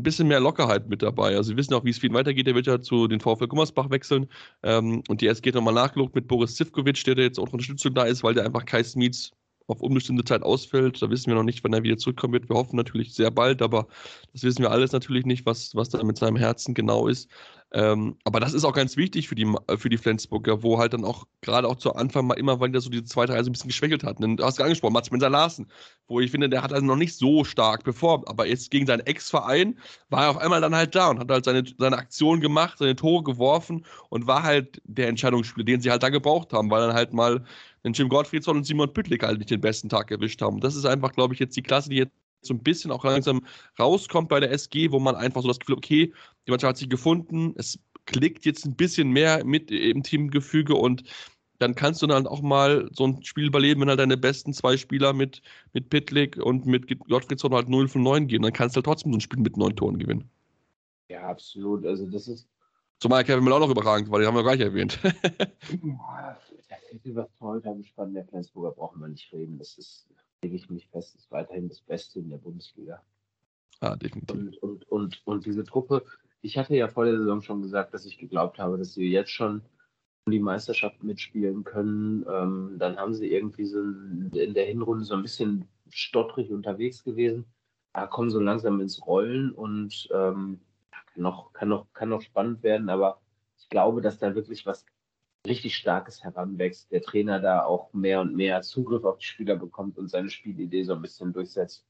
ein 0.00 0.02
bisschen 0.02 0.28
mehr 0.28 0.40
Lockerheit 0.40 0.88
mit 0.88 1.02
dabei. 1.02 1.36
Also 1.36 1.50
wir 1.50 1.56
wissen 1.56 1.74
auch, 1.74 1.84
wie 1.84 1.90
es 1.90 1.98
für 1.98 2.06
ihn 2.06 2.14
weitergeht. 2.14 2.48
Er 2.48 2.54
wird 2.54 2.66
ja 2.66 2.80
zu 2.80 3.06
den 3.06 3.20
VfL 3.20 3.46
Gummersbach 3.48 3.90
wechseln. 3.90 4.26
Ähm, 4.62 5.02
und 5.08 5.20
die 5.20 5.26
SG 5.28 5.50
hat 5.50 5.54
nochmal 5.54 5.74
nachgeguckt 5.74 6.14
mit 6.14 6.28
Boris 6.28 6.56
Zivkovic, 6.56 7.02
der 7.04 7.16
jetzt 7.16 7.38
auch 7.38 7.52
Unterstützung 7.52 7.94
da 7.94 8.04
ist, 8.04 8.22
weil 8.22 8.34
der 8.34 8.44
einfach 8.44 8.64
Kai 8.64 8.82
Smeets 8.82 9.32
auf 9.66 9.80
unbestimmte 9.80 10.24
Zeit 10.24 10.42
ausfällt. 10.42 11.00
Da 11.00 11.10
wissen 11.10 11.28
wir 11.28 11.36
noch 11.36 11.44
nicht, 11.44 11.62
wann 11.62 11.72
er 11.72 11.82
wieder 11.82 11.96
zurückkommen 11.96 12.32
wird. 12.32 12.48
Wir 12.48 12.56
hoffen 12.56 12.76
natürlich 12.76 13.14
sehr 13.14 13.30
bald, 13.30 13.62
aber 13.62 13.86
das 14.32 14.42
wissen 14.42 14.62
wir 14.62 14.70
alles 14.70 14.92
natürlich 14.92 15.26
nicht, 15.26 15.46
was, 15.46 15.74
was 15.74 15.90
da 15.90 16.02
mit 16.02 16.18
seinem 16.18 16.36
Herzen 16.36 16.74
genau 16.74 17.06
ist. 17.06 17.30
Ähm, 17.72 18.16
aber 18.24 18.40
das 18.40 18.52
ist 18.52 18.64
auch 18.64 18.72
ganz 18.72 18.96
wichtig 18.96 19.28
für 19.28 19.36
die, 19.36 19.46
für 19.76 19.88
die 19.88 19.96
Flensburger, 19.96 20.62
wo 20.62 20.78
halt 20.78 20.92
dann 20.92 21.04
auch 21.04 21.26
gerade 21.40 21.68
auch 21.68 21.76
zu 21.76 21.94
Anfang 21.94 22.26
mal 22.26 22.34
immer 22.34 22.60
wieder 22.60 22.80
so 22.80 22.90
diese 22.90 23.04
zweite 23.04 23.32
Reise 23.32 23.48
ein 23.48 23.52
bisschen 23.52 23.68
geschwächelt 23.68 24.02
hat. 24.02 24.16
Du 24.18 24.44
hast 24.44 24.60
angesprochen, 24.60 24.92
Mats 24.92 25.10
Mensa 25.12 25.28
Larsen, 25.28 25.70
wo 26.08 26.18
ich 26.18 26.32
finde, 26.32 26.48
der 26.48 26.62
hat 26.62 26.72
also 26.72 26.84
noch 26.84 26.96
nicht 26.96 27.14
so 27.14 27.44
stark 27.44 27.84
performt, 27.84 28.26
aber 28.28 28.46
jetzt 28.46 28.72
gegen 28.72 28.86
seinen 28.86 29.06
Ex-Verein 29.06 29.78
war 30.08 30.24
er 30.24 30.30
auf 30.30 30.38
einmal 30.38 30.60
dann 30.60 30.74
halt 30.74 30.94
da 30.96 31.10
und 31.10 31.20
hat 31.20 31.30
halt 31.30 31.44
seine, 31.44 31.62
seine 31.78 31.96
Aktion 31.96 32.40
gemacht, 32.40 32.78
seine 32.78 32.96
Tore 32.96 33.22
geworfen 33.22 33.86
und 34.08 34.26
war 34.26 34.42
halt 34.42 34.82
der 34.84 35.08
Entscheidungsspieler, 35.08 35.64
den 35.64 35.80
sie 35.80 35.92
halt 35.92 36.02
da 36.02 36.08
gebraucht 36.08 36.52
haben, 36.52 36.70
weil 36.70 36.80
dann 36.86 36.94
halt 36.94 37.12
mal 37.12 37.44
den 37.84 37.92
Jim 37.92 38.08
Gottfriedson 38.08 38.56
und 38.56 38.64
Simon 38.64 38.92
Püttlik 38.92 39.22
halt 39.22 39.38
nicht 39.38 39.50
den 39.50 39.60
besten 39.60 39.88
Tag 39.88 40.10
erwischt 40.10 40.42
haben. 40.42 40.56
Und 40.56 40.64
das 40.64 40.74
ist 40.74 40.86
einfach, 40.86 41.12
glaube 41.12 41.34
ich, 41.34 41.40
jetzt 41.40 41.56
die 41.56 41.62
Klasse, 41.62 41.88
die 41.88 41.96
jetzt 41.96 42.12
so 42.42 42.54
ein 42.54 42.62
bisschen 42.62 42.90
auch 42.90 43.04
langsam 43.04 43.42
rauskommt 43.78 44.28
bei 44.28 44.40
der 44.40 44.50
SG, 44.52 44.90
wo 44.90 44.98
man 44.98 45.16
einfach 45.16 45.42
so 45.42 45.48
das 45.48 45.58
Gefühl, 45.58 45.76
okay, 45.76 46.12
die 46.46 46.50
Mannschaft 46.50 46.70
hat 46.70 46.76
sich 46.78 46.88
gefunden, 46.88 47.54
es 47.56 47.78
klickt 48.06 48.44
jetzt 48.44 48.66
ein 48.66 48.76
bisschen 48.76 49.10
mehr 49.10 49.44
mit 49.44 49.70
im 49.70 50.02
Teamgefüge 50.02 50.74
und 50.74 51.04
dann 51.60 51.74
kannst 51.74 52.00
du 52.00 52.06
dann 52.06 52.26
auch 52.26 52.40
mal 52.40 52.88
so 52.92 53.06
ein 53.06 53.22
Spiel 53.22 53.46
überleben, 53.46 53.82
wenn 53.82 53.90
halt 53.90 54.00
deine 54.00 54.16
besten 54.16 54.54
zwei 54.54 54.78
Spieler 54.78 55.12
mit, 55.12 55.42
mit 55.74 55.90
Pitlick 55.90 56.38
und 56.38 56.64
mit 56.64 56.88
Gottfriedson 57.06 57.52
halt 57.52 57.68
0 57.68 57.86
von 57.86 58.02
9 58.02 58.28
gehen. 58.28 58.42
Dann 58.42 58.52
kannst 58.54 58.74
du 58.74 58.78
halt 58.78 58.86
trotzdem 58.86 59.12
so 59.12 59.18
ein 59.18 59.20
Spiel 59.20 59.40
mit 59.40 59.58
neun 59.58 59.76
Toren 59.76 59.98
gewinnen. 59.98 60.28
Ja, 61.08 61.28
absolut. 61.28 61.84
Also 61.84 62.06
das 62.06 62.28
ist. 62.28 62.48
Zumal 62.98 63.24
Kevin 63.24 63.44
Müller 63.44 63.56
auch 63.56 63.60
noch 63.60 63.70
überragend, 63.70 64.10
weil 64.10 64.20
den 64.20 64.28
haben 64.28 64.36
wir 64.36 64.42
gleich 64.42 64.60
erwähnt. 64.60 64.98
ja, 65.02 66.38
über 67.04 67.28
Torhüter-Gespann 67.38 68.14
der 68.14 68.24
Flensburger 68.24 68.72
brauchen 68.72 69.00
wir 69.00 69.08
nicht 69.08 69.30
reden. 69.32 69.58
Das 69.58 69.76
ist 69.76 70.06
lege 70.42 70.56
ich 70.56 70.70
mich 70.70 70.86
fest, 70.88 71.14
ist 71.16 71.30
weiterhin 71.30 71.68
das 71.68 71.80
Beste 71.80 72.18
in 72.18 72.30
der 72.30 72.38
Bundesliga. 72.38 73.02
Ah, 73.80 73.96
definitiv. 73.96 74.36
Und, 74.36 74.56
und, 74.62 74.88
und, 74.90 75.26
und 75.26 75.46
diese 75.46 75.64
Truppe, 75.64 76.04
ich 76.42 76.58
hatte 76.58 76.76
ja 76.76 76.88
vor 76.88 77.04
der 77.04 77.16
Saison 77.16 77.42
schon 77.42 77.62
gesagt, 77.62 77.94
dass 77.94 78.04
ich 78.04 78.18
geglaubt 78.18 78.58
habe, 78.58 78.78
dass 78.78 78.94
sie 78.94 79.10
jetzt 79.10 79.30
schon 79.30 79.62
die 80.26 80.38
Meisterschaft 80.38 81.02
mitspielen 81.02 81.64
können. 81.64 82.24
Ähm, 82.30 82.76
dann 82.78 82.96
haben 82.96 83.14
sie 83.14 83.30
irgendwie 83.30 83.66
so 83.66 83.80
in 83.80 84.54
der 84.54 84.66
Hinrunde 84.66 85.04
so 85.04 85.14
ein 85.14 85.22
bisschen 85.22 85.66
stottrig 85.88 86.50
unterwegs 86.50 87.02
gewesen, 87.02 87.44
aber 87.92 88.08
kommen 88.08 88.30
so 88.30 88.40
langsam 88.40 88.80
ins 88.80 89.04
Rollen 89.06 89.52
und 89.52 90.08
ähm, 90.12 90.60
kann, 90.90 91.22
noch, 91.22 91.52
kann, 91.52 91.68
noch, 91.68 91.92
kann 91.92 92.08
noch 92.10 92.22
spannend 92.22 92.62
werden, 92.62 92.88
aber 92.88 93.20
ich 93.58 93.68
glaube, 93.68 94.00
dass 94.00 94.18
da 94.18 94.34
wirklich 94.34 94.66
was 94.66 94.86
richtig 95.46 95.76
starkes 95.76 96.22
heranwächst, 96.22 96.90
der 96.90 97.02
Trainer 97.02 97.40
da 97.40 97.64
auch 97.64 97.92
mehr 97.92 98.20
und 98.20 98.34
mehr 98.34 98.62
Zugriff 98.62 99.04
auf 99.04 99.18
die 99.18 99.26
Spieler 99.26 99.56
bekommt 99.56 99.98
und 99.98 100.08
seine 100.08 100.30
Spielidee 100.30 100.84
so 100.84 100.94
ein 100.94 101.02
bisschen 101.02 101.32
durchsetzt. 101.32 101.86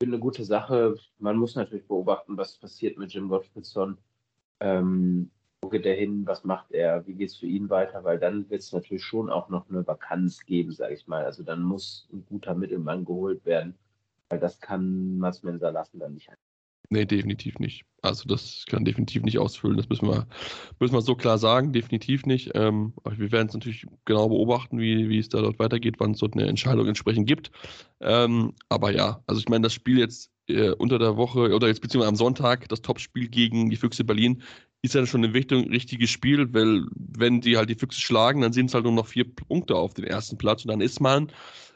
Ich 0.00 0.04
finde 0.04 0.16
eine 0.16 0.22
gute 0.22 0.44
Sache. 0.44 0.96
Man 1.18 1.36
muss 1.36 1.54
natürlich 1.54 1.86
beobachten, 1.86 2.36
was 2.36 2.56
passiert 2.58 2.98
mit 2.98 3.12
Jim 3.12 3.28
Gottfriedson. 3.28 3.98
Ähm, 4.60 5.30
wo 5.60 5.68
geht 5.68 5.86
er 5.86 5.94
hin? 5.94 6.26
Was 6.26 6.44
macht 6.44 6.72
er? 6.72 7.06
Wie 7.06 7.14
geht 7.14 7.28
es 7.28 7.36
für 7.36 7.46
ihn 7.46 7.70
weiter? 7.70 8.02
Weil 8.02 8.18
dann 8.18 8.50
wird 8.50 8.62
es 8.62 8.72
natürlich 8.72 9.04
schon 9.04 9.30
auch 9.30 9.48
noch 9.48 9.68
eine 9.68 9.86
Vakanz 9.86 10.44
geben, 10.44 10.72
sage 10.72 10.94
ich 10.94 11.06
mal. 11.06 11.24
Also 11.24 11.44
dann 11.44 11.62
muss 11.62 12.08
ein 12.12 12.24
guter 12.26 12.54
Mittelmann 12.54 13.04
geholt 13.04 13.44
werden, 13.44 13.78
weil 14.28 14.40
das 14.40 14.60
kann 14.60 15.18
Mats 15.18 15.42
Mensa 15.44 15.70
lassen 15.70 16.00
dann 16.00 16.14
nicht. 16.14 16.30
Nee, 16.92 17.06
definitiv 17.06 17.58
nicht. 17.58 17.86
Also 18.02 18.28
das 18.28 18.66
kann 18.68 18.84
definitiv 18.84 19.22
nicht 19.22 19.38
ausfüllen. 19.38 19.78
Das 19.78 19.88
müssen 19.88 20.08
wir, 20.08 20.26
müssen 20.78 20.92
wir 20.92 21.00
so 21.00 21.14
klar 21.14 21.38
sagen. 21.38 21.72
Definitiv 21.72 22.26
nicht. 22.26 22.50
Ähm, 22.54 22.92
wir 23.16 23.32
werden 23.32 23.48
es 23.48 23.54
natürlich 23.54 23.86
genau 24.04 24.28
beobachten, 24.28 24.78
wie, 24.78 25.08
wie 25.08 25.18
es 25.18 25.30
da 25.30 25.40
dort 25.40 25.58
weitergeht, 25.58 25.94
wann 26.00 26.10
es 26.10 26.18
dort 26.18 26.34
eine 26.34 26.46
Entscheidung 26.46 26.86
entsprechend 26.86 27.26
gibt. 27.26 27.50
Ähm, 28.00 28.52
aber 28.68 28.94
ja, 28.94 29.22
also 29.26 29.40
ich 29.40 29.48
meine, 29.48 29.62
das 29.62 29.72
Spiel 29.72 29.98
jetzt 29.98 30.30
äh, 30.48 30.72
unter 30.72 30.98
der 30.98 31.16
Woche 31.16 31.54
oder 31.54 31.68
jetzt 31.68 31.80
beziehungsweise 31.80 32.10
am 32.10 32.16
Sonntag, 32.16 32.68
das 32.68 32.82
Topspiel 32.82 33.28
gegen 33.28 33.70
die 33.70 33.76
Füchse 33.76 34.04
Berlin, 34.04 34.42
ist 34.82 34.94
ja 34.94 35.06
schon 35.06 35.24
eine 35.24 35.32
Richtung 35.32 35.70
richtiges 35.70 36.10
Spiel, 36.10 36.52
weil 36.52 36.84
wenn 36.94 37.40
die 37.40 37.56
halt 37.56 37.70
die 37.70 37.74
Füchse 37.74 38.02
schlagen, 38.02 38.42
dann 38.42 38.52
sind 38.52 38.66
es 38.66 38.74
halt 38.74 38.84
nur 38.84 38.92
noch 38.92 39.06
vier 39.06 39.24
Punkte 39.32 39.76
auf 39.76 39.94
den 39.94 40.04
ersten 40.04 40.36
Platz 40.36 40.62
und 40.66 40.70
dann 40.70 40.82
ist 40.82 41.00
man 41.00 41.32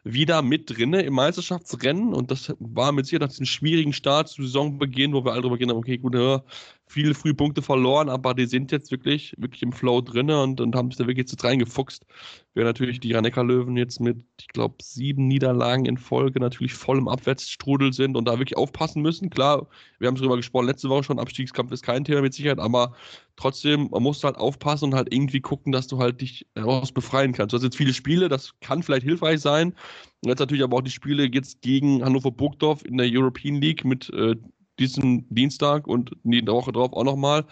wieder 0.08 0.40
mit 0.40 0.70
drinne 0.70 1.02
im 1.02 1.14
Meisterschaftsrennen 1.14 2.14
und 2.14 2.30
das 2.30 2.54
war 2.60 2.92
mit 2.92 3.06
Sicherheit 3.06 3.22
nach 3.22 3.28
diesem 3.28 3.46
schwierigen 3.46 3.92
Start 3.92 4.28
zu 4.28 4.42
Saisonbeginn, 4.42 5.12
wo 5.12 5.24
wir 5.24 5.32
alle 5.32 5.42
drüber 5.42 5.58
gehen 5.58 5.72
okay, 5.72 5.98
gut, 5.98 6.14
ja, 6.14 6.44
viele 6.86 7.12
frühe 7.14 7.34
Punkte 7.34 7.60
verloren, 7.60 8.08
aber 8.08 8.32
die 8.32 8.46
sind 8.46 8.70
jetzt 8.70 8.92
wirklich, 8.92 9.34
wirklich 9.36 9.62
im 9.62 9.72
Flow 9.72 10.00
drinne 10.00 10.40
und, 10.40 10.60
und 10.60 10.76
haben 10.76 10.90
sich 10.90 10.98
da 10.98 11.08
wirklich 11.08 11.28
jetzt 11.28 11.42
reingefuchst. 11.42 12.06
Wäre 12.54 12.66
natürlich 12.66 13.00
die 13.00 13.12
rhein 13.12 13.24
löwen 13.24 13.76
jetzt 13.76 13.98
mit, 13.98 14.18
ich 14.40 14.46
glaube, 14.46 14.76
sieben 14.80 15.26
Niederlagen 15.26 15.86
in 15.86 15.98
Folge 15.98 16.38
natürlich 16.38 16.74
voll 16.74 16.98
im 16.98 17.08
Abwärtsstrudel 17.08 17.92
sind 17.92 18.16
und 18.16 18.28
da 18.28 18.38
wirklich 18.38 18.56
aufpassen 18.56 19.02
müssen. 19.02 19.28
Klar, 19.28 19.66
wir 19.98 20.06
haben 20.06 20.14
drüber 20.14 20.36
gesprochen, 20.36 20.66
letzte 20.66 20.88
Woche 20.88 21.02
schon, 21.02 21.18
Abstiegskampf 21.18 21.72
ist 21.72 21.82
kein 21.82 22.04
Thema 22.04 22.22
mit 22.22 22.32
Sicherheit, 22.32 22.60
aber 22.60 22.94
trotzdem, 23.36 23.88
man 23.90 24.02
muss 24.02 24.24
halt 24.24 24.36
aufpassen 24.36 24.86
und 24.86 24.94
halt 24.94 25.12
irgendwie 25.12 25.40
gucken, 25.40 25.72
dass 25.72 25.86
du 25.86 25.98
halt 25.98 26.20
dich 26.20 26.46
daraus 26.54 26.92
befreien 26.92 27.32
kannst. 27.32 27.52
Du 27.52 27.56
hast 27.56 27.64
jetzt 27.64 27.76
viele 27.76 27.94
Spiele, 27.94 28.28
das 28.28 28.54
kann 28.60 28.82
vielleicht 28.82 29.04
hilfreich 29.04 29.40
sein. 29.40 29.74
Und 30.22 30.30
jetzt 30.30 30.40
natürlich 30.40 30.64
aber 30.64 30.78
auch 30.78 30.82
die 30.82 30.90
Spiele 30.90 31.28
jetzt 31.32 31.60
gegen 31.60 32.04
Hannover 32.04 32.30
Burgdorf 32.30 32.84
in 32.84 32.96
der 32.96 33.08
European 33.10 33.56
League 33.56 33.84
mit 33.84 34.10
äh, 34.10 34.36
diesem 34.78 35.26
Dienstag 35.28 35.86
und 35.86 36.12
die 36.24 36.46
Woche 36.46 36.72
drauf 36.72 36.92
auch 36.92 37.04
nochmal. 37.04 37.44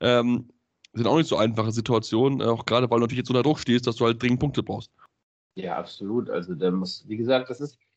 Ähm, 0.00 0.48
sind 0.94 1.06
auch 1.06 1.16
nicht 1.16 1.28
so 1.28 1.36
einfache 1.36 1.72
Situationen, 1.72 2.42
auch 2.42 2.66
gerade 2.66 2.90
weil 2.90 2.98
du 2.98 3.02
natürlich 3.02 3.18
jetzt 3.18 3.30
unter 3.30 3.42
Druck 3.42 3.60
stehst, 3.60 3.86
dass 3.86 3.96
du 3.96 4.04
halt 4.04 4.22
dringend 4.22 4.40
Punkte 4.40 4.62
brauchst. 4.62 4.90
Ja, 5.54 5.76
absolut. 5.76 6.30
Also 6.30 6.54
da 6.54 6.70
muss, 6.70 7.04
wie 7.08 7.16
gesagt, 7.16 7.50
das 7.50 7.60
ist, 7.60 7.74
äh, 7.74 7.87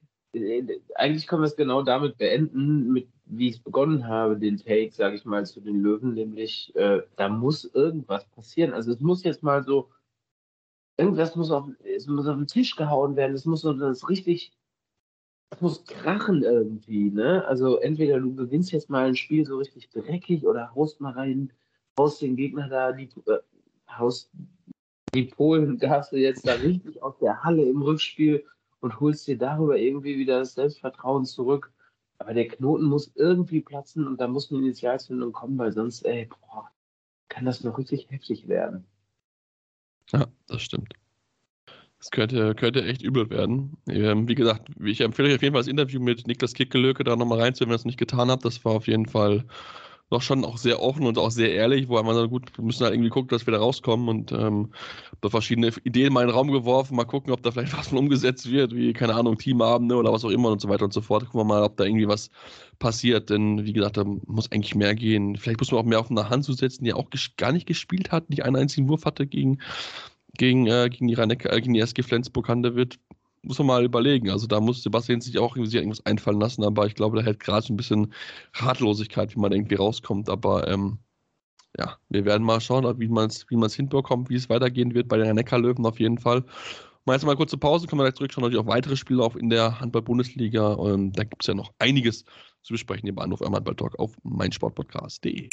eigentlich 0.96 1.28
können 1.28 1.41
wir 1.41 1.48
es 1.48 1.56
genau 1.56 1.82
damit 1.84 2.17
beenden, 2.17 2.91
mit 2.91 3.08
wie 3.32 3.48
ich 3.48 3.56
es 3.56 3.63
begonnen 3.63 4.08
habe, 4.08 4.38
den 4.38 4.58
Take, 4.58 4.91
sage 4.91 5.15
ich 5.15 5.26
mal, 5.26 5.46
zu 5.46 5.62
den 5.62 5.82
Löwen, 5.82 6.13
nämlich 6.13 6.76
äh, 6.76 7.02
da 7.15 7.30
muss 7.30 7.63
irgendwas 7.65 8.26
passieren. 8.26 8.74
Also 8.74 8.91
es 8.91 9.00
muss 9.00 9.24
jetzt 9.24 9.41
mal 9.41 9.63
so, 9.63 9.89
irgendwas 10.98 11.36
muss 11.36 11.50
auf, 11.50 11.70
es 11.84 12.08
muss 12.08 12.28
auf 12.28 12.36
den 12.36 12.48
Tisch 12.48 12.76
gehauen 12.76 13.15
werden, 13.15 13.34
es 13.34 13.46
muss 13.46 13.62
so 13.62 13.72
das 13.74 14.10
richtig, 14.10 14.52
es 15.50 15.62
muss 15.62 15.86
krachen 15.86 16.44
irgendwie, 16.44 17.10
ne? 17.10 17.46
Also 17.46 17.78
entweder 17.78 18.20
du 18.20 18.36
gewinnst 18.36 18.74
jetzt 18.74 18.89
mal 18.89 19.06
ein 19.06 19.15
Spiel 19.15 19.46
so 19.46 19.58
richtig 19.58 19.89
dreckig 19.89 20.46
oder 20.46 20.76
haust 20.76 21.00
mal 21.00 21.13
rein, 21.13 21.54
haust 21.98 22.22
den 22.22 22.36
Gegner 22.36 22.67
da, 22.67 22.91
die, 22.91 23.10
äh, 23.28 23.39
haust 23.89 24.30
die 25.13 25.24
Polen 25.24 25.78
darfst 25.80 26.12
du 26.12 26.17
jetzt 26.17 26.46
da 26.46 26.54
richtig 26.56 27.02
aus 27.02 27.17
der 27.20 27.44
Halle 27.44 27.63
im 27.63 27.82
Rückspiel 27.82 28.46
und 28.82 29.00
holst 29.00 29.28
dir 29.28 29.38
darüber 29.38 29.78
irgendwie 29.78 30.17
wieder 30.17 30.39
das 30.39 30.56
Selbstvertrauen 30.56 31.26
zurück. 31.26 31.72
Aber 32.17 32.34
der 32.34 32.48
Knoten 32.48 32.86
muss 32.86 33.12
irgendwie 33.15 33.62
platzen 33.62 34.08
und 34.08 34.20
da 34.20 34.28
muss 34.28 34.52
eine 34.52 34.60
Initialzündung 34.60 35.32
kommen, 35.32 35.58
weil 35.58 35.72
sonst, 35.72 36.04
ey, 36.06 36.28
boah, 36.28 36.70
kann 37.30 37.46
das 37.46 37.63
noch 37.63 37.78
richtig 37.78 38.10
heftig 38.12 38.48
werden. 38.48 38.86
Ja, 40.12 40.28
das 40.48 40.62
stimmt. 40.62 40.94
Das 42.00 42.10
könnte, 42.10 42.56
könnte 42.56 42.84
echt 42.84 43.04
übel 43.04 43.30
werden. 43.30 43.78
Ähm, 43.88 44.28
wie 44.28 44.36
gesagt, 44.36 44.70
ich 44.84 45.02
empfehle 45.02 45.30
euch 45.30 45.36
auf 45.36 45.41
jeden 45.44 45.54
Fall 45.54 45.62
das 45.62 45.67
Interview 45.67 46.02
mit 46.02 46.26
Niklas 46.26 46.54
Kickelöke 46.54 47.04
da 47.04 47.15
nochmal 47.15 47.39
reinzuhören, 47.39 47.70
wenn 47.70 47.74
ihr 47.76 47.78
das 47.78 47.86
nicht 47.86 48.00
getan 48.00 48.32
habt. 48.32 48.44
Das 48.44 48.65
war 48.65 48.74
auf 48.74 48.88
jeden 48.88 49.06
Fall 49.06 49.46
doch 50.12 50.21
schon 50.21 50.43
auch 50.43 50.58
sehr 50.58 50.82
offen 50.82 51.08
und 51.08 51.17
auch 51.17 51.32
sehr 51.32 51.54
ehrlich, 51.54 51.88
wo 51.88 52.02
man 52.04 52.13
sagt, 52.13 52.30
gut, 52.30 52.58
wir 52.58 52.65
müssen 52.65 52.84
halt 52.84 52.93
irgendwie 52.93 53.10
gucken, 53.10 53.30
dass 53.30 53.47
wir 53.47 53.54
da 53.54 53.60
rauskommen 53.60 54.10
und 54.10 54.34
ähm, 54.34 54.74
da 55.21 55.30
verschiedene 55.30 55.71
Ideen 55.86 56.12
mal 56.12 56.21
in 56.21 56.28
den 56.28 56.36
Raum 56.36 56.52
geworfen, 56.52 56.97
mal 56.97 57.06
gucken, 57.06 57.32
ob 57.32 57.41
da 57.41 57.52
vielleicht 57.52 57.71
was 57.78 57.88
von 57.88 57.97
umgesetzt 57.97 58.52
wird, 58.52 58.76
wie, 58.76 58.91
keine 58.91 59.15
Ahnung, 59.15 59.38
Teamabende 59.38 59.95
oder 59.95 60.12
was 60.12 60.26
auch 60.26 60.30
immer 60.30 60.50
und 60.50 60.60
so 60.60 60.67
weiter 60.67 60.84
und 60.84 60.93
so 60.93 61.02
fort. 61.02 61.24
Gucken 61.24 61.39
wir 61.39 61.45
mal, 61.45 61.63
ob 61.63 61.78
da 61.78 61.86
irgendwie 61.86 62.10
was 62.10 62.30
passiert, 62.78 63.30
denn 63.30 63.65
wie 63.65 63.71
gesagt, 63.71 63.95
da 63.95 64.04
muss 64.04 64.52
eigentlich 64.52 64.76
mehr 64.76 64.95
gehen. 64.95 65.38
Vielleicht 65.38 65.62
muss 65.62 65.71
man 65.71 65.80
auch 65.80 65.86
mehr 65.86 66.00
auf 66.02 66.12
eine 66.12 66.30
Hand 66.30 66.43
zu 66.43 66.52
setzen, 66.52 66.84
die 66.84 66.93
auch 66.93 67.08
gar 67.38 67.54
nicht 67.54 67.65
gespielt 67.65 68.12
hat, 68.12 68.30
nicht 68.30 68.43
einen 68.43 68.58
einzigen 68.58 68.89
Wurf 68.89 69.06
hatte 69.06 69.26
gegen, 69.26 69.60
gegen, 70.38 70.67
äh, 70.67 70.89
gegen 70.89 71.08
die, 71.08 71.13
Rhein 71.13 71.30
äh, 71.30 71.36
gegen 71.38 71.74
die 71.74 71.80
SG 71.80 72.04
Flensburg-Handewitt 72.04 73.00
muss 73.43 73.58
man 73.58 73.67
mal 73.67 73.84
überlegen. 73.84 74.30
Also 74.30 74.47
da 74.47 74.60
muss 74.60 74.84
Sebastian 74.84 75.21
sich 75.21 75.38
auch 75.39 75.56
irgendwie 75.56 75.77
irgendwas 75.77 76.06
einfallen 76.06 76.39
lassen, 76.39 76.63
aber 76.63 76.86
ich 76.86 76.95
glaube, 76.95 77.17
da 77.17 77.23
hält 77.23 77.39
gerade 77.39 77.65
so 77.65 77.73
ein 77.73 77.77
bisschen 77.77 78.13
Ratlosigkeit, 78.54 79.36
wie 79.36 79.39
man 79.39 79.51
irgendwie 79.51 79.75
rauskommt. 79.75 80.30
Aber 80.30 80.67
ähm, 80.67 80.99
ja, 81.77 81.97
wir 82.10 82.25
werden 82.25 82.43
mal 82.43 82.62
schauen, 82.62 82.99
wie 82.99 83.08
man 83.08 83.30
es 83.30 83.45
wie 83.49 83.75
hinbekommt, 83.75 84.30
wie 84.30 84.36
es 84.36 84.49
weitergehen 84.49 84.93
wird 84.93 85.08
bei 85.08 85.17
den 85.17 85.36
Neckarlöwen 85.36 85.86
auf 85.86 85.99
jeden 85.99 86.17
Fall. 86.17 86.43
Mal 87.06 87.13
jetzt 87.13 87.25
mal 87.25 87.36
kurze 87.36 87.58
Pause, 87.58 87.88
können 87.88 87.99
wir 87.99 88.04
gleich 88.04 88.15
zurückschauen, 88.15 88.43
natürlich 88.43 88.63
auch 88.63 88.69
weitere 88.69 88.95
Spiele 88.95 89.23
auf 89.23 89.36
in 89.36 89.49
der 89.49 89.80
Handball-Bundesliga. 89.80 90.77
Da 91.13 91.23
gibt 91.23 91.41
es 91.41 91.47
ja 91.47 91.56
noch 91.56 91.71
einiges 91.80 92.25
zu 92.62 92.73
besprechen 92.73 93.10
im 93.10 93.15
Bahnhof 93.15 93.41
am 93.41 93.56
Handball-Talk 93.56 93.97
auf 93.97 94.12
meinsportpodcast.de. 94.23 95.49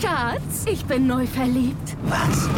Schatz, 0.00 0.66
ich 0.70 0.84
bin 0.84 1.06
neu 1.06 1.26
verliebt. 1.26 1.96
Was? 2.04 2.48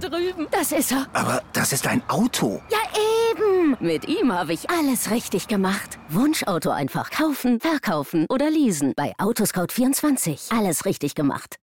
Drüben. 0.00 0.48
Das 0.50 0.72
ist 0.72 0.92
er. 0.92 1.06
Aber 1.12 1.42
das 1.52 1.72
ist 1.72 1.86
ein 1.86 2.02
Auto. 2.08 2.60
Ja, 2.70 2.78
eben. 3.30 3.76
Mit 3.80 4.08
ihm 4.08 4.32
habe 4.32 4.52
ich 4.52 4.68
alles 4.70 5.10
richtig 5.10 5.46
gemacht. 5.46 5.98
Wunschauto 6.08 6.70
einfach 6.70 7.10
kaufen, 7.10 7.60
verkaufen 7.60 8.26
oder 8.28 8.50
leasen. 8.50 8.94
Bei 8.96 9.12
Autoscout24. 9.18 10.56
Alles 10.56 10.84
richtig 10.86 11.14
gemacht. 11.14 11.56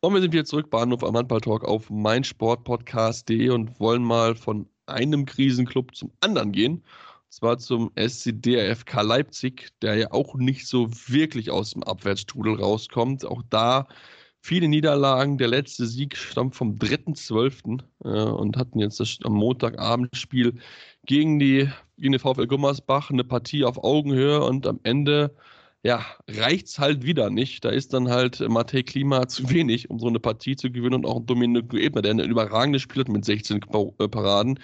Und 0.00 0.14
wir 0.14 0.20
sind 0.20 0.32
wieder 0.32 0.44
zurück, 0.44 0.70
Bahnhof 0.70 1.04
am 1.04 1.16
Handball-Talk 1.16 1.64
auf 1.64 1.88
meinsportpodcast.de 1.88 3.50
und 3.50 3.78
wollen 3.78 4.02
mal 4.02 4.34
von 4.34 4.68
einem 4.86 5.24
Krisenclub 5.24 5.94
zum 5.94 6.10
anderen 6.20 6.52
gehen 6.52 6.82
zwar 7.30 7.58
zum 7.58 7.92
SCDFK 7.96 9.02
Leipzig, 9.02 9.68
der 9.82 9.94
ja 9.94 10.10
auch 10.10 10.34
nicht 10.34 10.66
so 10.66 10.88
wirklich 11.06 11.50
aus 11.50 11.70
dem 11.70 11.84
Abwärtstrudel 11.84 12.56
rauskommt. 12.56 13.24
Auch 13.24 13.42
da 13.48 13.86
viele 14.40 14.68
Niederlagen. 14.68 15.38
Der 15.38 15.48
letzte 15.48 15.86
Sieg 15.86 16.16
stammt 16.16 16.54
vom 16.54 16.76
3.12. 16.76 17.82
Äh, 18.04 18.08
und 18.08 18.56
hatten 18.56 18.78
jetzt 18.78 19.00
das, 19.00 19.18
am 19.24 19.34
Montagabendspiel 19.34 20.58
gegen 21.06 21.38
die, 21.38 21.68
gegen 21.98 22.12
die 22.12 22.18
VfL 22.18 22.46
Gummersbach 22.46 23.10
eine 23.10 23.24
Partie 23.24 23.64
auf 23.64 23.82
Augenhöhe 23.82 24.42
und 24.42 24.66
am 24.66 24.80
Ende 24.82 25.34
ja, 25.82 26.04
reicht's 26.28 26.78
halt 26.78 27.04
wieder 27.04 27.30
nicht. 27.30 27.64
Da 27.64 27.70
ist 27.70 27.94
dann 27.94 28.10
halt 28.10 28.40
Matej 28.40 28.82
Klima 28.82 29.28
zu 29.28 29.48
wenig, 29.50 29.88
um 29.90 29.98
so 29.98 30.08
eine 30.08 30.20
Partie 30.20 30.56
zu 30.56 30.70
gewinnen 30.70 30.94
und 30.94 31.06
auch 31.06 31.20
Dominik 31.20 31.72
Ebner, 31.72 32.02
der 32.02 32.12
eine 32.12 32.24
überragende 32.24 32.78
Spiel 32.78 33.00
hat 33.00 33.08
mit 33.08 33.24
16 33.24 33.60
äh, 33.98 34.08
Paraden, 34.08 34.60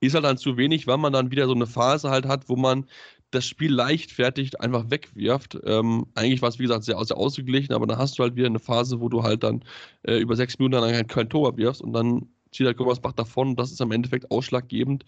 ist 0.00 0.14
halt 0.14 0.24
dann 0.24 0.38
zu 0.38 0.56
wenig, 0.56 0.86
weil 0.86 0.98
man 0.98 1.12
dann 1.12 1.30
wieder 1.30 1.46
so 1.46 1.54
eine 1.54 1.66
Phase 1.66 2.10
halt 2.10 2.26
hat, 2.26 2.48
wo 2.48 2.56
man 2.56 2.86
das 3.34 3.46
Spiel 3.46 3.72
leichtfertig 3.72 4.60
einfach 4.60 4.90
wegwirft. 4.90 5.58
Ähm, 5.64 6.06
eigentlich 6.14 6.42
war 6.42 6.48
es, 6.48 6.58
wie 6.58 6.64
gesagt, 6.64 6.84
sehr, 6.84 7.02
sehr 7.04 7.16
ausgeglichen, 7.16 7.74
aber 7.74 7.86
dann 7.86 7.98
hast 7.98 8.18
du 8.18 8.22
halt 8.22 8.36
wieder 8.36 8.46
eine 8.46 8.58
Phase, 8.58 9.00
wo 9.00 9.08
du 9.08 9.22
halt 9.22 9.42
dann 9.42 9.64
äh, 10.02 10.18
über 10.18 10.36
sechs 10.36 10.58
Minuten 10.58 10.80
dann 10.80 10.94
halt 10.94 11.08
kein 11.08 11.28
Tor 11.28 11.56
wirfst 11.56 11.82
und 11.82 11.92
dann 11.92 12.28
zieht 12.52 12.66
halt 12.66 12.76
Gummersbach 12.76 13.12
davon 13.12 13.56
das 13.56 13.72
ist 13.72 13.80
am 13.80 13.90
Endeffekt 13.90 14.30
ausschlaggebend, 14.30 15.04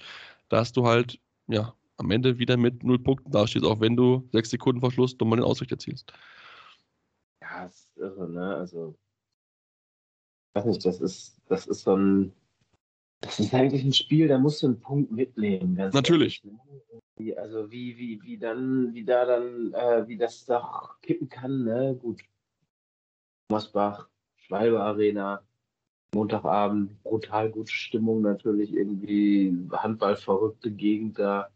dass 0.49 0.73
du 0.73 0.87
halt, 0.87 1.21
ja, 1.47 1.75
am 1.99 2.11
Ende 2.11 2.39
wieder 2.39 2.57
mit 2.57 2.83
null 2.83 2.99
Punkten 2.99 3.31
dastehst, 3.31 3.65
auch 3.65 3.81
wenn 3.81 3.97
du 3.97 4.29
sechs 4.33 4.51
Sekunden 4.51 4.81
vor 4.81 4.93
Schluss 4.93 5.17
nochmal 5.19 5.39
den 5.39 5.45
Ausrichter 5.45 5.77
erzielst. 5.77 6.13
Ja, 7.41 7.65
das 7.65 7.77
ist 7.77 7.97
irre, 7.97 8.29
ne? 8.29 8.57
Also, 8.57 8.95
ich 10.51 10.55
weiß 10.55 10.67
nicht, 10.67 10.85
das 10.85 11.01
ist, 11.01 11.41
das 11.49 11.67
ist 11.67 11.83
so 11.83 11.97
ein, 11.97 12.33
das 13.27 13.41
ist 13.41 13.55
eigentlich 13.55 13.85
ein 13.85 13.93
Spiel, 13.93 14.29
da 14.29 14.39
musst 14.39 14.63
du 14.63 14.67
einen 14.67 14.81
Punkt 14.81 15.11
mitnehmen. 15.11 15.75
Natürlich. 15.93 16.43
Ehrlich, 16.45 16.61
ne? 17.19 17.37
Also 17.39 17.71
wie, 17.71 17.97
wie, 17.97 18.23
wie 18.23 18.39
dann, 18.39 18.93
wie 18.95 19.05
da 19.05 19.25
dann, 19.25 19.73
äh, 19.73 20.07
wie 20.07 20.17
das 20.17 20.45
doch 20.45 21.01
kippen 21.01 21.29
kann, 21.29 21.65
ne? 21.65 21.97
Gut. 22.01 22.23
Mosbach, 23.51 24.09
Schwalbe 24.37 24.81
Arena, 24.81 25.43
Montagabend, 26.15 27.03
brutal 27.03 27.51
gute 27.51 27.73
Stimmung 27.73 28.23
natürlich, 28.23 28.73
irgendwie 28.73 29.57
Handballverrückte 29.73 30.71
Gegend 30.71 31.19
da 31.19 31.51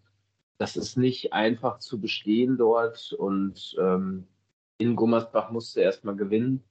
das 0.61 0.77
ist 0.77 0.99
nicht 0.99 1.33
einfach 1.33 1.79
zu 1.79 1.99
bestehen 1.99 2.59
dort 2.59 3.15
und 3.15 3.75
ähm, 3.81 4.27
in 4.77 4.95
Gummersbach 4.95 5.51
musst 5.51 5.75
du 5.75 5.81
erstmal 5.81 6.17
gewinnen. 6.17 6.63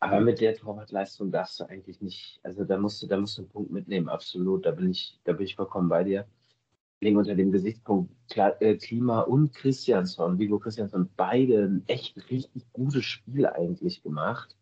Aber 0.00 0.20
mit 0.20 0.40
der 0.40 0.54
Torwartleistung 0.54 1.30
darfst 1.32 1.58
du 1.58 1.64
eigentlich 1.64 2.00
nicht, 2.02 2.38
also 2.42 2.64
da 2.64 2.76
musst 2.78 3.02
du, 3.02 3.06
da 3.06 3.18
musst 3.18 3.38
du 3.38 3.42
einen 3.42 3.50
Punkt 3.50 3.70
mitnehmen, 3.70 4.08
absolut. 4.08 4.66
Da 4.66 4.70
bin 4.72 4.90
ich, 4.90 5.18
da 5.24 5.32
bin 5.32 5.46
ich 5.46 5.56
vollkommen 5.56 5.88
bei 5.88 6.04
dir. 6.04 6.26
Liegen 7.00 7.16
unter 7.16 7.34
dem 7.34 7.52
Gesichtspunkt 7.52 8.10
äh, 8.36 8.76
Klima 8.76 9.20
und 9.20 9.52
Christiansson, 9.54 10.38
Vigo 10.38 10.58
Christiansson, 10.58 11.10
beide 11.16 11.64
ein 11.64 11.82
echt 11.86 12.16
richtig 12.30 12.64
gutes 12.72 13.04
Spiel 13.04 13.46
eigentlich 13.46 14.02
gemacht. 14.02 14.56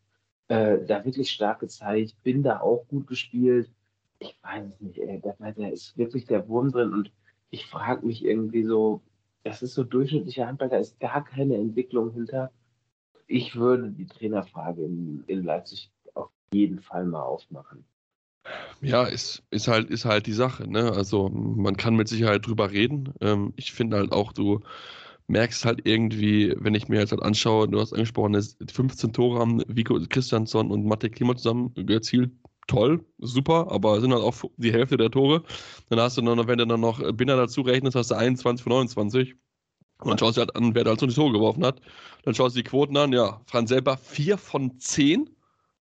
Äh, 0.48 0.84
da 0.84 1.04
wirklich 1.04 1.30
stark 1.30 1.60
gezeigt, 1.60 2.16
bin 2.22 2.42
da 2.42 2.60
auch 2.60 2.86
gut 2.88 3.06
gespielt. 3.06 3.70
Ich 4.18 4.38
weiß 4.42 4.66
es 4.66 4.80
nicht, 4.80 4.98
ey, 4.98 5.20
da, 5.20 5.34
da 5.38 5.68
ist 5.68 5.96
wirklich 5.96 6.26
der 6.26 6.48
Wurm 6.48 6.70
drin 6.70 6.92
und 6.92 7.12
ich 7.50 7.66
frage 7.66 8.04
mich 8.06 8.24
irgendwie 8.24 8.64
so, 8.64 9.00
das 9.44 9.62
ist 9.62 9.74
so 9.74 9.84
durchschnittlicher 9.84 10.46
Handball, 10.46 10.68
da 10.68 10.78
ist 10.78 10.98
gar 11.00 11.24
keine 11.24 11.56
Entwicklung 11.56 12.12
hinter. 12.12 12.50
Ich 13.26 13.56
würde 13.56 13.90
die 13.90 14.06
Trainerfrage 14.06 14.82
in, 14.82 15.24
in 15.26 15.44
Leipzig 15.44 15.90
auf 16.14 16.30
jeden 16.52 16.80
Fall 16.80 17.06
mal 17.06 17.22
aufmachen. 17.22 17.84
Ja, 18.80 19.04
ist, 19.04 19.42
ist, 19.50 19.68
halt, 19.68 19.88
ist 19.90 20.04
halt 20.04 20.26
die 20.26 20.32
Sache. 20.32 20.70
Ne? 20.70 20.92
Also 20.92 21.30
man 21.30 21.76
kann 21.76 21.96
mit 21.96 22.08
Sicherheit 22.08 22.46
drüber 22.46 22.70
reden. 22.70 23.14
Ähm, 23.20 23.54
ich 23.56 23.72
finde 23.72 23.96
halt 23.96 24.12
auch, 24.12 24.32
du 24.32 24.60
merkst 25.26 25.64
halt 25.64 25.80
irgendwie, 25.84 26.54
wenn 26.58 26.74
ich 26.74 26.88
mir 26.88 27.00
jetzt 27.00 27.12
halt 27.12 27.22
anschaue, 27.22 27.68
du 27.68 27.80
hast 27.80 27.92
angesprochen, 27.94 28.40
15 28.70 29.12
Tore 29.12 29.40
haben 29.40 29.62
Vico 29.68 29.98
Christiansson 30.08 30.70
und 30.70 30.84
Mathe 30.84 31.08
Klima 31.10 31.36
zusammen 31.36 31.74
erzielt. 31.88 32.32
Toll, 32.66 33.04
super, 33.18 33.70
aber 33.70 34.00
sind 34.00 34.12
halt 34.12 34.22
auch 34.22 34.34
die 34.56 34.72
Hälfte 34.72 34.96
der 34.96 35.10
Tore. 35.10 35.42
Dann 35.90 36.00
hast 36.00 36.16
du 36.16 36.22
noch, 36.22 36.46
wenn 36.46 36.58
du 36.58 36.66
dann 36.66 36.80
noch 36.80 36.98
Binder 37.12 37.36
dazu 37.36 37.60
rechnest, 37.60 37.94
hast 37.94 38.10
du 38.10 38.14
21 38.14 38.62
von 38.62 38.72
29. 38.72 39.34
Und 40.04 40.10
dann 40.10 40.18
schaust 40.18 40.36
du 40.36 40.40
halt 40.40 40.54
an, 40.56 40.74
wer 40.74 40.84
da 40.84 40.90
halt 40.90 41.00
so 41.00 41.06
die 41.06 41.14
Tore 41.14 41.32
geworfen 41.32 41.64
hat. 41.64 41.80
Dann 42.24 42.34
schaust 42.34 42.56
du 42.56 42.60
die 42.62 42.68
Quoten 42.68 42.96
an, 42.96 43.12
ja, 43.12 43.40
Franz 43.46 43.70
selber 43.70 43.96
4 43.96 44.38
von 44.38 44.78
10. 44.78 45.30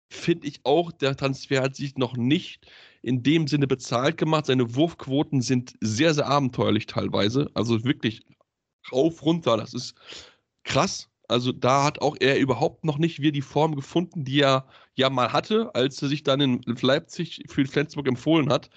Finde 0.08 0.46
ich 0.46 0.60
auch, 0.64 0.92
der 0.92 1.16
Transfer 1.16 1.62
hat 1.62 1.76
sich 1.76 1.96
noch 1.96 2.16
nicht 2.16 2.66
in 3.02 3.22
dem 3.22 3.46
Sinne 3.46 3.66
bezahlt 3.66 4.16
gemacht. 4.16 4.46
Seine 4.46 4.74
Wurfquoten 4.74 5.40
sind 5.40 5.74
sehr, 5.80 6.14
sehr 6.14 6.26
abenteuerlich 6.26 6.86
teilweise. 6.86 7.50
Also 7.54 7.84
wirklich 7.84 8.22
rauf, 8.92 9.24
runter. 9.24 9.56
Das 9.56 9.74
ist 9.74 9.94
krass. 10.64 11.08
Also 11.28 11.52
da 11.52 11.84
hat 11.84 12.00
auch 12.00 12.16
er 12.20 12.38
überhaupt 12.38 12.84
noch 12.84 12.98
nicht 12.98 13.20
wieder 13.20 13.32
die 13.32 13.42
Form 13.42 13.74
gefunden, 13.74 14.24
die 14.24 14.40
er 14.40 14.66
ja 14.94 15.10
mal 15.10 15.32
hatte, 15.32 15.74
als 15.74 16.00
er 16.00 16.08
sich 16.08 16.22
dann 16.22 16.40
in 16.40 16.60
Leipzig 16.80 17.42
für 17.48 17.64
Flensburg 17.66 18.06
empfohlen 18.06 18.50
hat. 18.50 18.70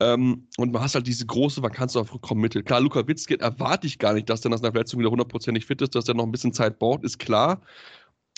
Ähm, 0.00 0.48
und 0.56 0.72
man 0.72 0.82
hat 0.82 0.94
halt 0.94 1.06
diese 1.06 1.26
große 1.26 1.62
Vakanz 1.62 1.94
auf 1.94 2.14
Rückraummittel. 2.14 2.62
Klar, 2.62 2.80
Luka 2.80 3.06
Witzke 3.06 3.38
erwarte 3.38 3.86
ich 3.86 3.98
gar 3.98 4.14
nicht, 4.14 4.28
dass 4.30 4.40
der 4.40 4.50
nach 4.50 4.58
einer 4.58 4.72
Verletzung 4.72 5.00
wieder 5.00 5.10
hundertprozentig 5.10 5.66
fit 5.66 5.82
ist, 5.82 5.94
dass 5.94 6.08
er 6.08 6.14
noch 6.14 6.24
ein 6.24 6.32
bisschen 6.32 6.54
Zeit 6.54 6.78
braucht, 6.78 7.04
ist 7.04 7.18
klar. 7.18 7.60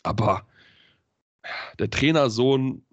Aber 0.02 0.46
der 1.78 1.88
Trainersohn, 1.90 2.84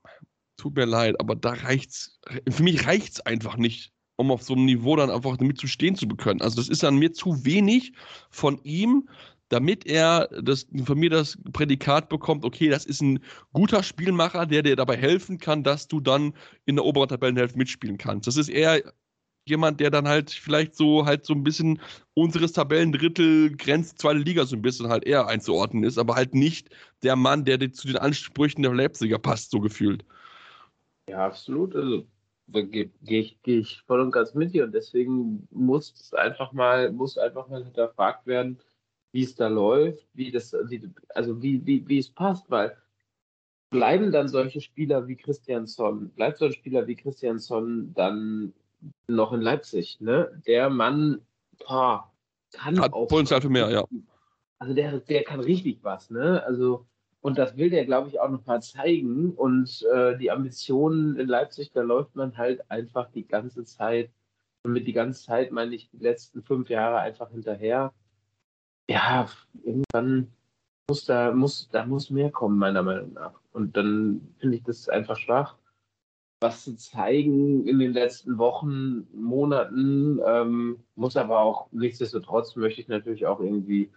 tut 0.57 0.75
mir 0.75 0.85
leid, 0.85 1.19
aber 1.19 1.35
da 1.35 1.51
reicht's, 1.51 2.19
für 2.49 2.63
mich 2.63 2.85
reicht's 2.85 3.21
einfach 3.21 3.57
nicht, 3.57 3.93
um 4.17 4.31
auf 4.31 4.43
so 4.43 4.53
einem 4.53 4.65
Niveau 4.65 4.95
dann 4.95 5.09
einfach 5.09 5.37
damit 5.37 5.57
zu 5.57 5.67
stehen 5.67 5.95
zu 5.95 6.07
können. 6.07 6.41
Also 6.41 6.57
das 6.57 6.69
ist 6.69 6.83
an 6.83 6.97
mir 6.97 7.13
zu 7.13 7.45
wenig 7.45 7.93
von 8.29 8.59
ihm, 8.63 9.09
damit 9.49 9.85
er 9.85 10.29
das, 10.41 10.67
von 10.85 10.97
mir 10.97 11.09
das 11.09 11.37
Prädikat 11.53 12.09
bekommt, 12.09 12.45
okay, 12.45 12.69
das 12.69 12.85
ist 12.85 13.01
ein 13.01 13.19
guter 13.51 13.83
Spielmacher, 13.83 14.45
der 14.45 14.63
dir 14.63 14.75
dabei 14.75 14.95
helfen 14.95 15.39
kann, 15.39 15.63
dass 15.63 15.87
du 15.87 15.99
dann 15.99 16.33
in 16.65 16.75
der 16.75 16.85
oberen 16.85 17.09
Tabellenhälfte 17.09 17.57
mitspielen 17.57 17.97
kannst. 17.97 18.27
Das 18.27 18.37
ist 18.37 18.49
eher 18.49 18.81
jemand, 19.45 19.79
der 19.79 19.89
dann 19.89 20.07
halt 20.07 20.29
vielleicht 20.29 20.75
so 20.75 21.05
halt 21.05 21.25
so 21.25 21.33
ein 21.33 21.43
bisschen 21.43 21.81
unseres 22.13 22.53
Tabellendrittel 22.53 23.55
grenzt 23.57 23.99
zweite 23.99 24.19
Liga 24.19 24.45
so 24.45 24.55
ein 24.55 24.61
bisschen 24.61 24.89
halt 24.89 25.05
eher 25.05 25.27
einzuordnen 25.27 25.83
ist, 25.83 25.97
aber 25.97 26.15
halt 26.15 26.35
nicht 26.35 26.69
der 27.03 27.15
Mann, 27.15 27.45
der 27.45 27.59
zu 27.73 27.87
den 27.87 27.97
Ansprüchen 27.97 28.61
der 28.61 28.73
Leipziger 28.73 29.17
passt, 29.17 29.51
so 29.51 29.59
gefühlt. 29.59 30.05
Ja, 31.09 31.25
absolut. 31.25 31.75
Also 31.75 32.05
gehe 32.51 32.91
ich, 33.01 33.39
geh 33.41 33.59
ich 33.59 33.81
voll 33.87 33.99
und 34.01 34.11
ganz 34.11 34.33
mit 34.33 34.53
dir 34.53 34.63
und 34.63 34.73
deswegen 34.73 35.47
muss 35.51 35.93
es 35.93 36.13
einfach 36.13 36.51
mal, 36.51 36.91
muss 36.91 37.17
einfach 37.17 37.47
mal 37.47 37.63
hinterfragt 37.63 38.27
werden, 38.27 38.59
wie 39.11 39.23
es 39.23 39.35
da 39.35 39.47
läuft, 39.47 40.07
wie 40.13 40.31
das, 40.31 40.53
wie, 40.67 40.89
also 41.15 41.41
wie, 41.41 41.65
wie, 41.65 41.87
wie 41.87 41.99
es 41.99 42.09
passt, 42.09 42.49
weil 42.49 42.75
bleiben 43.69 44.11
dann 44.11 44.27
solche 44.27 44.61
Spieler 44.61 45.07
wie 45.07 45.15
Christiansson, 45.15 46.09
bleibt 46.09 46.39
so 46.39 46.45
ein 46.45 46.53
Spieler 46.53 46.87
wie 46.87 46.95
Christiansson 46.95 47.93
dann 47.93 48.53
noch 49.07 49.33
in 49.33 49.41
Leipzig, 49.41 49.99
ne? 49.99 50.41
Der 50.47 50.69
Mann, 50.69 51.21
boah, 51.67 52.11
kann 52.51 52.79
Hat 52.79 52.93
auch. 52.93 53.07
Potenzial 53.07 53.41
für 53.41 53.49
mehr, 53.49 53.69
ja. 53.69 53.85
Also 54.59 54.73
der, 54.73 54.99
der 54.99 55.23
kann 55.23 55.39
richtig 55.39 55.79
was, 55.83 56.09
ne? 56.09 56.43
Also 56.43 56.85
und 57.21 57.37
das 57.37 57.57
will 57.57 57.69
der, 57.69 57.85
glaube 57.85 58.07
ich, 58.07 58.19
auch 58.19 58.29
noch 58.29 58.45
mal 58.45 58.61
zeigen. 58.61 59.33
Und 59.33 59.85
äh, 59.93 60.17
die 60.17 60.31
Ambitionen 60.31 61.19
in 61.19 61.27
Leipzig, 61.27 61.71
da 61.71 61.81
läuft 61.81 62.15
man 62.15 62.37
halt 62.37 62.69
einfach 62.71 63.11
die 63.11 63.27
ganze 63.27 63.65
Zeit. 63.65 64.09
Und 64.63 64.73
mit 64.73 64.87
die 64.87 64.93
ganze 64.93 65.25
Zeit 65.25 65.51
meine 65.51 65.75
ich 65.75 65.89
die 65.89 65.97
letzten 65.97 66.43
fünf 66.43 66.69
Jahre 66.69 66.99
einfach 66.99 67.29
hinterher. 67.31 67.93
Ja, 68.89 69.29
irgendwann 69.63 70.31
muss 70.89 71.05
da, 71.05 71.31
muss, 71.31 71.69
da 71.71 71.85
muss 71.85 72.09
mehr 72.09 72.31
kommen, 72.31 72.57
meiner 72.57 72.81
Meinung 72.81 73.13
nach. 73.13 73.39
Und 73.51 73.77
dann 73.77 74.33
finde 74.39 74.57
ich 74.57 74.63
das 74.63 74.89
einfach 74.89 75.15
schwach, 75.15 75.57
was 76.41 76.63
zu 76.63 76.75
zeigen 76.75 77.67
in 77.67 77.77
den 77.77 77.93
letzten 77.93 78.39
Wochen, 78.39 79.07
Monaten. 79.13 80.19
Ähm, 80.25 80.79
muss 80.95 81.17
aber 81.17 81.39
auch, 81.39 81.67
nichtsdestotrotz 81.71 82.55
möchte 82.55 82.81
ich 82.81 82.87
natürlich 82.87 83.27
auch 83.27 83.39
irgendwie 83.39 83.91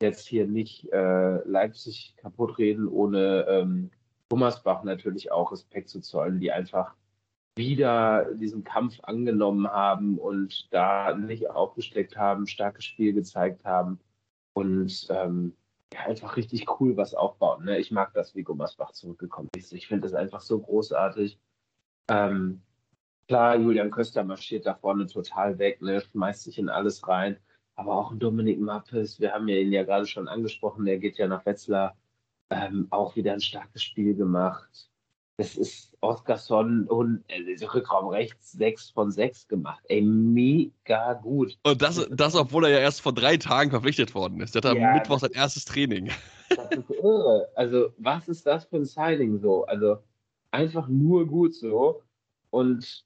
jetzt 0.00 0.26
hier 0.26 0.46
nicht 0.46 0.90
äh, 0.94 1.46
Leipzig 1.46 2.14
kaputt 2.16 2.56
reden, 2.56 2.88
ohne 2.88 3.44
ähm, 3.50 3.90
Gummersbach 4.30 4.82
natürlich 4.82 5.30
auch 5.30 5.52
Respekt 5.52 5.90
zu 5.90 6.00
zollen, 6.00 6.40
die 6.40 6.52
einfach 6.52 6.94
wieder 7.56 8.32
diesen 8.34 8.64
Kampf 8.64 8.98
angenommen 9.02 9.68
haben 9.68 10.16
und 10.16 10.68
da 10.72 11.14
nicht 11.14 11.50
aufgesteckt 11.50 12.16
haben, 12.16 12.46
starkes 12.46 12.86
Spiel 12.86 13.12
gezeigt 13.12 13.66
haben 13.66 14.00
und 14.52 15.06
ähm, 15.10 15.54
einfach 15.96 16.36
richtig 16.36 16.66
cool 16.80 16.96
was 16.96 17.14
aufbauen. 17.14 17.64
Ne? 17.64 17.78
Ich 17.78 17.90
mag 17.90 18.12
das, 18.14 18.34
wie 18.34 18.42
Gummersbach 18.42 18.92
zurückgekommen 18.92 19.48
ist. 19.56 19.72
Ich 19.72 19.86
finde 19.88 20.02
das 20.02 20.14
einfach 20.14 20.40
so 20.40 20.58
großartig. 20.58 21.38
Ähm, 22.08 22.62
klar, 23.26 23.56
Julian 23.56 23.90
Köster 23.90 24.24
marschiert 24.24 24.66
da 24.66 24.74
vorne 24.74 25.06
total 25.06 25.58
weg, 25.58 25.80
ne? 25.82 26.00
schmeißt 26.00 26.44
sich 26.44 26.58
in 26.58 26.68
alles 26.68 27.06
rein. 27.06 27.38
Aber 27.74 27.94
auch 27.94 28.12
Dominik 28.14 28.58
Mappes, 28.60 29.20
wir 29.20 29.32
haben 29.32 29.46
ja 29.48 29.56
ihn 29.56 29.72
ja 29.72 29.84
gerade 29.84 30.06
schon 30.06 30.26
angesprochen, 30.26 30.84
der 30.84 30.98
geht 30.98 31.16
ja 31.16 31.28
nach 31.28 31.46
Wetzlar, 31.46 31.96
ähm, 32.50 32.88
auch 32.90 33.14
wieder 33.14 33.32
ein 33.32 33.40
starkes 33.40 33.82
Spiel 33.82 34.16
gemacht. 34.16 34.90
Das 35.38 35.56
ist 35.56 35.96
Oskarsson 36.00 36.88
und 36.88 37.22
äh, 37.28 37.64
Rückraum 37.64 38.08
rechts 38.08 38.52
6 38.52 38.90
von 38.90 39.12
6 39.12 39.46
gemacht. 39.46 39.84
Ey, 39.88 40.02
mega 40.02 41.14
gut. 41.14 41.56
Und 41.62 41.80
das, 41.80 42.08
das, 42.10 42.34
obwohl 42.34 42.64
er 42.64 42.70
ja 42.70 42.78
erst 42.78 43.02
vor 43.02 43.14
drei 43.14 43.36
Tagen 43.36 43.70
verpflichtet 43.70 44.16
worden 44.16 44.40
ist. 44.40 44.56
Der 44.56 44.62
hat 44.62 44.76
ja, 44.76 44.88
am 44.88 44.94
Mittwoch 44.94 45.20
sein 45.20 45.30
erstes 45.30 45.64
Training. 45.64 46.10
Das 46.48 46.72
ist 46.72 46.90
irre. 46.90 47.48
Also, 47.54 47.90
was 47.98 48.26
ist 48.26 48.46
das 48.46 48.64
für 48.64 48.78
ein 48.78 48.84
Signing 48.84 49.38
so? 49.38 49.64
Also, 49.66 49.98
einfach 50.50 50.88
nur 50.88 51.24
gut 51.26 51.54
so. 51.54 52.02
Und 52.50 53.04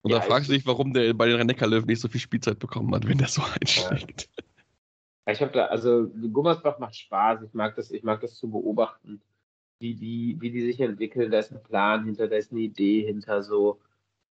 und 0.00 0.10
ja, 0.10 0.18
da 0.18 0.22
fragst 0.22 0.50
du 0.50 0.52
dich, 0.52 0.66
warum 0.66 0.92
der 0.92 1.14
bei 1.14 1.26
den 1.26 1.36
Rhein-Neckar-Löwen 1.36 1.86
nicht 1.86 2.00
so 2.00 2.08
viel 2.08 2.20
Spielzeit 2.20 2.58
bekommen 2.58 2.94
hat, 2.94 3.08
wenn 3.08 3.16
der 3.16 3.28
so 3.28 3.42
einsteigt. 3.60 4.28
Ja. 5.26 5.32
Ich 5.32 5.40
habe 5.40 5.52
da, 5.52 5.66
also 5.66 6.06
Gummersbach 6.08 6.78
macht 6.78 6.96
Spaß. 6.96 7.42
Ich 7.42 7.54
mag 7.54 7.74
das, 7.76 7.90
ich 7.90 8.02
mag 8.02 8.20
das 8.20 8.34
zu 8.36 8.50
beobachten, 8.50 9.22
wie 9.84 9.94
die, 9.94 10.36
wie 10.40 10.50
die 10.50 10.62
sich 10.62 10.80
entwickeln. 10.80 11.30
Da 11.30 11.40
ist 11.40 11.52
ein 11.52 11.62
Plan 11.62 12.04
hinter, 12.04 12.26
da 12.26 12.36
ist 12.36 12.52
eine 12.52 12.62
Idee 12.62 13.02
hinter 13.04 13.42
so. 13.42 13.80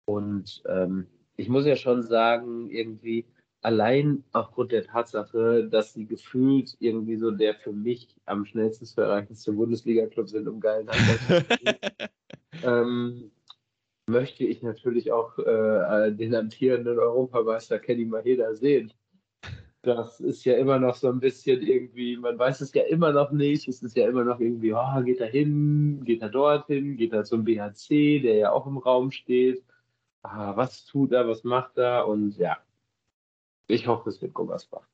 Und 0.06 0.63
ähm, 0.68 1.06
ich 1.38 1.48
muss 1.48 1.66
ja 1.66 1.76
schon 1.76 2.02
sagen, 2.02 2.72
irgendwie 2.72 3.26
allein 3.62 4.24
aufgrund 4.32 4.72
der 4.72 4.84
Tatsache, 4.84 5.70
dass 5.70 5.94
sie 5.94 6.06
gefühlt 6.06 6.76
irgendwie 6.80 7.18
so 7.18 7.30
der 7.30 7.54
für 7.54 7.72
mich 7.72 8.16
am 8.26 8.46
schnellsten 8.46 8.86
zu 8.86 9.02
erreichendste 9.02 9.54
Bundesliga-Club 9.54 10.28
sind, 10.28 10.48
um 10.48 10.60
geilen 10.60 10.89
Handball 10.89 11.46
ähm, 12.63 13.32
möchte 14.08 14.44
ich 14.44 14.63
natürlich 14.63 15.12
auch 15.12 15.38
äh, 15.38 16.12
den 16.12 16.34
amtierenden 16.34 16.98
Europameister 16.98 17.78
Kenny 17.80 18.06
Maheda 18.06 18.56
sehen. 18.56 18.92
Das 19.84 20.22
ist 20.22 20.46
ja 20.46 20.56
immer 20.56 20.80
noch 20.80 20.96
so 20.96 21.10
ein 21.10 21.19
bisschen 21.19 21.62
irgendwie, 21.62 22.15
man 22.17 22.39
weiß 22.39 22.62
es 22.62 22.74
ja 22.74 22.84
immer 22.84 23.12
noch 23.12 23.32
nicht. 23.32 23.67
Es 23.67 23.84
ist 23.84 23.98
ja 23.98 24.08
immer 24.08 24.24
noch 24.24 24.39
irgendwie, 24.39 24.74
oh, 24.74 25.04
geht 25.04 25.19
er 25.19 25.28
hin, 25.28 26.04
geht 26.06 26.22
er 26.22 26.30
dorthin, 26.30 26.96
geht 26.98 27.12
er 27.13 27.26
zum 27.26 27.43
BHC, 27.43 28.22
der 28.22 28.36
ja 28.36 28.52
auch 28.54 28.65
im 28.65 28.78
Raum 28.78 29.12
steht. 29.12 29.63
Ah, 30.24 30.56
was 30.56 30.86
tut 30.86 31.12
er, 31.12 31.28
was 31.28 31.43
macht 31.43 31.78
er? 31.78 32.08
Und 32.08 32.38
ja, 32.38 32.58
ich 33.67 33.88
hoffe, 33.88 34.10
es 34.10 34.22
wird 34.22 34.34
Gummersbach 34.34 34.88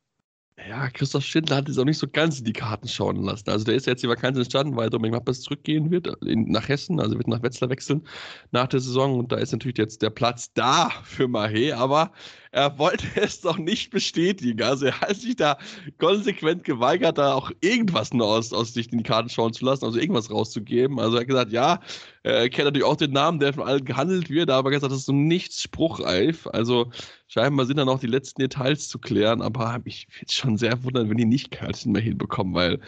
ja, 0.67 0.89
Christoph 0.89 1.23
Schindler 1.23 1.57
hat 1.57 1.69
es 1.69 1.77
auch 1.77 1.85
nicht 1.85 1.97
so 1.97 2.07
ganz 2.07 2.39
in 2.39 2.45
die 2.45 2.53
Karten 2.53 2.87
schauen 2.87 3.23
lassen. 3.23 3.49
Also 3.49 3.65
der 3.65 3.75
ist 3.75 3.85
jetzt 3.85 4.03
die 4.03 4.09
Vakanz 4.09 4.37
entstanden, 4.37 4.75
weil 4.75 4.89
Dominik 4.89 5.13
Mappes 5.13 5.41
zurückgehen 5.41 5.91
wird 5.91 6.07
in, 6.23 6.51
nach 6.51 6.67
Hessen, 6.67 6.99
also 6.99 7.17
wird 7.17 7.27
nach 7.27 7.41
Wetzlar 7.43 7.69
wechseln 7.69 8.05
nach 8.51 8.67
der 8.67 8.79
Saison 8.79 9.19
und 9.19 9.31
da 9.31 9.37
ist 9.37 9.51
natürlich 9.51 9.77
jetzt 9.77 10.01
der 10.01 10.09
Platz 10.09 10.51
da 10.53 10.89
für 11.03 11.25
Mahé, 11.25 11.73
aber 11.73 12.11
er 12.51 12.77
wollte 12.77 13.05
es 13.15 13.41
doch 13.41 13.57
nicht 13.57 13.91
bestätigen. 13.91 14.61
Also 14.61 14.87
er 14.87 14.99
hat 15.01 15.15
sich 15.15 15.35
da 15.35 15.57
konsequent 15.97 16.63
geweigert, 16.63 17.17
da 17.17 17.33
auch 17.33 17.51
irgendwas 17.61 18.13
nur 18.13 18.27
aus, 18.27 18.51
aus 18.51 18.73
sich 18.73 18.91
in 18.91 18.99
die 18.99 19.03
Karten 19.03 19.29
schauen 19.29 19.53
zu 19.53 19.65
lassen, 19.65 19.85
also 19.85 19.99
irgendwas 19.99 20.31
rauszugeben. 20.31 20.99
Also 20.99 21.17
er 21.17 21.21
hat 21.21 21.27
gesagt, 21.27 21.51
ja, 21.51 21.79
er 22.23 22.49
kennt 22.49 22.65
natürlich 22.65 22.85
auch 22.85 22.97
den 22.97 23.11
Namen, 23.11 23.39
der 23.39 23.53
von 23.53 23.63
allen 23.63 23.85
gehandelt 23.85 24.29
wird, 24.29 24.49
aber 24.49 24.69
er 24.69 24.73
gesagt, 24.73 24.91
das 24.91 24.99
ist 24.99 25.05
so 25.05 25.13
nichts 25.13 25.61
spruchreif. 25.61 26.47
Also 26.47 26.91
scheinbar 27.27 27.65
sind 27.65 27.77
da 27.77 27.85
noch 27.85 27.99
die 27.99 28.07
letzten 28.07 28.41
Details 28.41 28.89
zu 28.89 28.99
klären, 28.99 29.41
aber 29.41 29.79
ich 29.85 30.07
würde 30.19 30.31
schon 30.31 30.57
sehr 30.57 30.83
wundern, 30.83 31.09
wenn 31.09 31.17
die 31.17 31.25
nicht 31.25 31.51
Köln 31.51 31.73
mehr 31.85 32.01
hinbekommen, 32.01 32.53
weil 32.53 32.79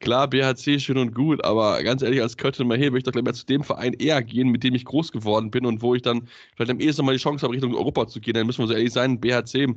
klar, 0.00 0.28
BHC 0.28 0.78
schön 0.80 0.96
und 0.96 1.14
gut, 1.14 1.44
aber 1.44 1.82
ganz 1.82 2.02
ehrlich, 2.02 2.22
als 2.22 2.36
mehr 2.36 2.78
hin, 2.78 2.92
würde 2.92 2.98
ich 2.98 3.04
doch 3.04 3.12
gleich 3.12 3.24
mal 3.24 3.34
zu 3.34 3.44
dem 3.46 3.62
Verein 3.62 3.92
eher 3.92 4.22
gehen, 4.22 4.48
mit 4.48 4.64
dem 4.64 4.74
ich 4.74 4.84
groß 4.86 5.12
geworden 5.12 5.50
bin 5.50 5.66
und 5.66 5.82
wo 5.82 5.94
ich 5.94 6.02
dann 6.02 6.28
vielleicht 6.56 6.70
am 6.70 6.80
ehesten 6.80 7.04
mal 7.04 7.12
die 7.12 7.22
Chance 7.22 7.42
habe, 7.42 7.54
Richtung 7.54 7.74
Europa 7.74 8.06
zu 8.06 8.20
gehen. 8.20 8.34
Dann 8.34 8.46
müssen 8.46 8.60
wir 8.62 8.68
so 8.68 8.74
ehrlich 8.74 8.92
sein, 8.92 9.20
BHC 9.20 9.74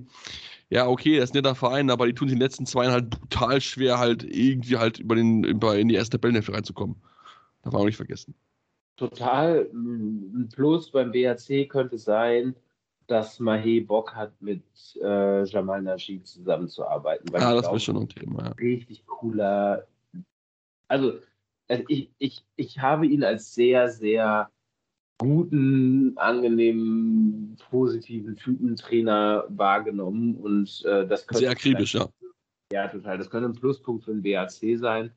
ja, 0.69 0.87
okay, 0.87 1.17
das 1.17 1.25
ist 1.25 1.35
ein 1.35 1.39
netter 1.39 1.55
Verein, 1.55 1.89
aber 1.89 2.07
die 2.07 2.13
tun 2.13 2.29
sich 2.29 2.33
in 2.33 2.39
den 2.39 2.45
letzten 2.45 2.65
zwei 2.65 2.89
halt 2.89 3.09
brutal 3.09 3.59
schwer, 3.59 3.99
halt 3.99 4.23
irgendwie 4.23 4.77
halt 4.77 4.99
über 4.99 5.15
den, 5.15 5.43
in 5.43 5.87
die 5.89 5.95
erste 5.95 6.17
Tabellenhälfte 6.17 6.53
reinzukommen. 6.53 6.95
Darf 7.63 7.73
man 7.73 7.81
auch 7.81 7.85
nicht 7.85 7.97
vergessen 7.97 8.35
total 8.97 9.69
ein 9.73 10.49
Plus 10.53 10.91
beim 10.91 11.11
BHC 11.11 11.67
könnte 11.67 11.97
sein, 11.97 12.55
dass 13.07 13.39
Mahé 13.39 13.85
Bock 13.85 14.15
hat, 14.15 14.31
mit 14.41 14.63
äh, 15.01 15.43
Jamal 15.43 15.81
Najib 15.81 16.25
zusammenzuarbeiten. 16.25 17.31
Weil 17.31 17.41
ah, 17.41 17.55
das 17.55 17.71
ist 17.73 17.83
schon 17.83 17.97
ein 17.97 18.07
Thema. 18.07 18.45
Ja. 18.45 18.51
Richtig 18.51 19.05
cooler. 19.05 19.85
Also, 20.87 21.19
also 21.67 21.83
ich, 21.87 22.09
ich, 22.19 22.45
ich 22.55 22.79
habe 22.79 23.05
ihn 23.05 23.23
als 23.23 23.53
sehr, 23.53 23.89
sehr 23.89 24.49
guten, 25.17 26.17
angenehmen, 26.17 27.57
positiven 27.69 28.35
Typentrainer 28.35 29.45
wahrgenommen 29.49 30.35
und 30.35 30.83
äh, 30.85 31.05
das 31.05 31.27
könnte. 31.27 31.41
Sehr 31.41 31.51
akribisch, 31.51 31.95
ja. 31.95 32.07
Ja, 32.71 32.87
total. 32.87 33.17
Das 33.17 33.29
könnte 33.29 33.49
ein 33.49 33.55
Pluspunkt 33.55 34.05
für 34.05 34.13
den 34.13 34.23
BAC 34.23 34.79
sein. 34.79 35.11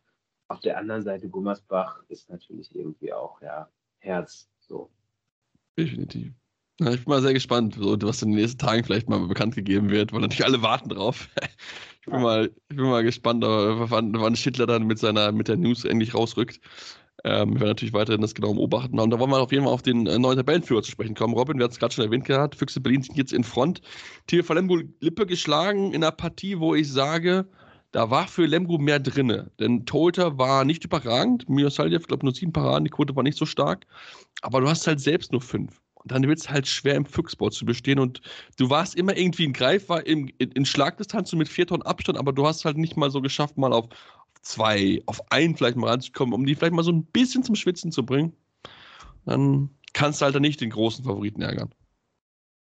Auf 0.49 0.61
der 0.61 0.79
anderen 0.79 1.03
Seite, 1.03 1.29
Gummersbach 1.29 2.03
ist 2.09 2.31
natürlich 2.31 2.75
irgendwie 2.75 3.13
auch, 3.13 3.41
ja, 3.41 3.69
Herz. 3.99 4.49
So. 4.61 4.91
Definitiv. 5.79 6.33
Ja, 6.81 6.91
ich 6.91 7.05
bin 7.05 7.11
mal 7.11 7.23
sehr 7.23 7.35
gespannt, 7.35 7.77
was 7.79 8.23
in 8.23 8.31
den 8.31 8.41
nächsten 8.41 8.59
Tagen 8.59 8.83
vielleicht 8.83 9.09
mal 9.09 9.27
bekannt 9.29 9.55
gegeben 9.55 9.91
wird, 9.91 10.13
weil 10.13 10.21
natürlich 10.21 10.45
alle 10.45 10.63
warten 10.63 10.89
drauf. 10.89 11.29
Ich 12.07 12.13
bin, 12.13 12.21
mal, 12.21 12.51
ich 12.69 12.77
bin 12.77 12.85
mal 12.85 13.03
gespannt, 13.03 13.43
wann, 13.43 14.13
wann 14.13 14.37
Schittler 14.37 14.67
dann 14.67 14.87
mit 14.87 14.99
seiner 14.99 15.33
mit 15.33 15.49
der 15.49 15.57
News 15.57 15.87
endlich 15.87 16.13
rausrückt. 16.13 16.61
Ähm, 17.25 17.55
wir 17.55 17.61
werden 17.61 17.69
natürlich 17.69 17.95
weiterhin 17.95 18.21
das 18.21 18.35
genau 18.35 18.53
beobachten. 18.53 19.01
Und 19.01 19.09
da 19.09 19.19
wollen 19.19 19.31
wir 19.31 19.41
auf 19.41 19.53
jeden 19.53 19.65
Fall 19.65 19.73
auf 19.73 19.81
den 19.81 20.07
äh, 20.07 20.19
neuen 20.19 20.37
Tabellenführer 20.37 20.83
zu 20.83 20.91
sprechen 20.91 21.15
kommen. 21.15 21.33
Robin, 21.33 21.57
wir 21.57 21.65
hatten 21.65 21.73
es 21.73 21.79
gerade 21.79 21.95
schon 21.95 22.05
erwähnt 22.05 22.27
gehabt, 22.27 22.57
Füchse 22.57 22.83
Berlin 22.83 23.03
sind 23.03 23.17
jetzt 23.17 23.33
in 23.33 23.43
Front. 23.43 23.81
TV 24.27 24.53
Lemgo 24.53 24.83
Lippe 25.01 25.25
geschlagen 25.25 25.95
in 25.95 26.05
einer 26.05 26.13
Partie, 26.13 26.61
wo 26.61 26.75
ich 26.75 26.93
sage, 26.93 27.49
da 27.95 28.11
war 28.11 28.27
für 28.27 28.45
Lemgo 28.45 28.77
mehr 28.77 28.99
drinne. 28.99 29.53
Denn 29.61 29.87
Tolter 29.87 30.37
war 30.37 30.65
nicht 30.65 30.85
überragend. 30.85 31.49
Mio 31.49 31.71
Saljev, 31.71 32.09
glaube 32.09 32.27
nur 32.27 32.35
sieben 32.35 32.53
Paraden, 32.53 32.85
die 32.85 32.91
Quote 32.91 33.15
war 33.15 33.23
nicht 33.23 33.39
so 33.39 33.47
stark. 33.47 33.87
Aber 34.43 34.61
du 34.61 34.69
hast 34.69 34.85
halt 34.89 34.99
selbst 34.99 35.31
nur 35.31 35.41
fünf. 35.41 35.81
Und 35.95 36.11
dann 36.11 36.27
wird 36.27 36.41
es 36.41 36.51
halt 36.51 36.67
schwer, 36.67 36.97
im 36.97 37.07
Füchsbau 37.07 37.51
zu 37.51 37.65
bestehen. 37.65 38.01
Und 38.01 38.21
du 38.59 38.69
warst 38.69 38.97
immer 38.97 39.17
irgendwie 39.17 39.47
ein 39.47 39.53
Greifer 39.53 40.05
in, 40.05 40.27
in, 40.39 40.51
in 40.51 40.67
Schlagdistanz 40.67 41.33
mit 41.35 41.49
vier 41.49 41.69
Tonnen 41.69 41.83
Abstand, 41.83 42.19
aber 42.19 42.33
du 42.33 42.45
hast 42.45 42.65
halt 42.65 42.79
nicht 42.79 42.97
mal 42.97 43.13
so 43.13 43.23
geschafft, 43.23 43.57
mal 43.57 43.73
auf, 43.73 43.87
zwei, 44.43 45.01
auf 45.07 45.31
einen 45.31 45.57
vielleicht 45.57 45.77
mal 45.77 45.91
ranzukommen, 45.91 46.35
um 46.35 46.47
die 46.47 46.57
vielleicht 46.57 46.75
mal 46.75 46.83
so 46.83 46.91
ein 46.91 47.05
bisschen 47.05 47.45
zum 47.45 47.55
Schwitzen 47.55 47.93
zu 47.93 48.05
bringen. 48.05 48.33
Dann 49.25 49.71
kannst 49.93 50.21
du 50.21 50.25
halt 50.25 50.35
dann 50.35 50.43
nicht 50.43 50.61
den 50.61 50.71
großen 50.71 51.05
Favoriten 51.05 51.43
ärgern. 51.43 51.73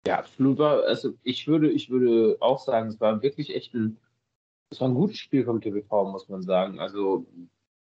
Ja, 0.06 0.20
absolut. 0.20 0.60
Also 0.60 1.16
ich 1.24 1.48
würde, 1.48 1.72
ich 1.72 1.90
würde 1.90 2.38
auch 2.40 2.64
sagen, 2.64 2.90
es 2.90 3.02
war 3.02 3.24
wirklich 3.24 3.56
echt 3.56 3.74
ein, 3.74 3.98
es 4.74 4.82
war 4.82 4.90
ein 4.90 4.96
gutes 4.96 5.18
Spiel 5.18 5.46
vom 5.46 5.62
TVV, 5.62 6.12
muss 6.12 6.28
man 6.30 6.42
sagen. 6.42 6.80
Also 6.80 7.28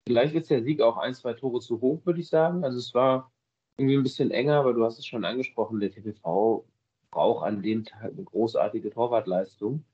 vielleicht 0.07 0.35
ist 0.35 0.51
der 0.51 0.64
Sieg 0.64 0.81
auch 0.83 0.97
ein, 0.99 1.14
zwei 1.14 1.33
Tore 1.35 1.61
zu 1.61 1.81
hoch, 1.81 2.05
würde 2.05 2.21
ich 2.21 2.29
sagen. 2.29 2.64
Also 2.64 2.79
es 2.79 2.92
war 2.92 3.33
irgendwie 3.77 3.97
ein 3.97 4.03
bisschen 4.03 4.33
enger, 4.33 4.57
aber 4.57 4.75
du 4.75 4.85
hast 4.85 4.99
es 4.99 5.07
schon 5.07 5.25
angesprochen, 5.25 5.81
der 5.81 5.92
TPV 5.92 6.66
braucht 7.11 7.47
an 7.47 7.62
dem 7.62 7.85
Tag 7.85 8.12
eine 8.12 8.25
großartige 8.25 8.90
Torwartleistung. 8.90 9.85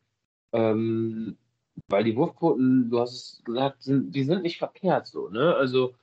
Ähm, 0.52 1.36
weil 1.88 2.04
die 2.04 2.16
Wurfquoten, 2.16 2.90
du 2.90 3.00
hast 3.00 3.12
es 3.12 3.44
gesagt, 3.44 3.82
sind, 3.82 4.14
die 4.14 4.24
sind 4.24 4.42
nicht 4.42 4.58
verkehrt 4.58 5.06
so, 5.06 5.28
ne? 5.28 5.54
Also 5.54 5.94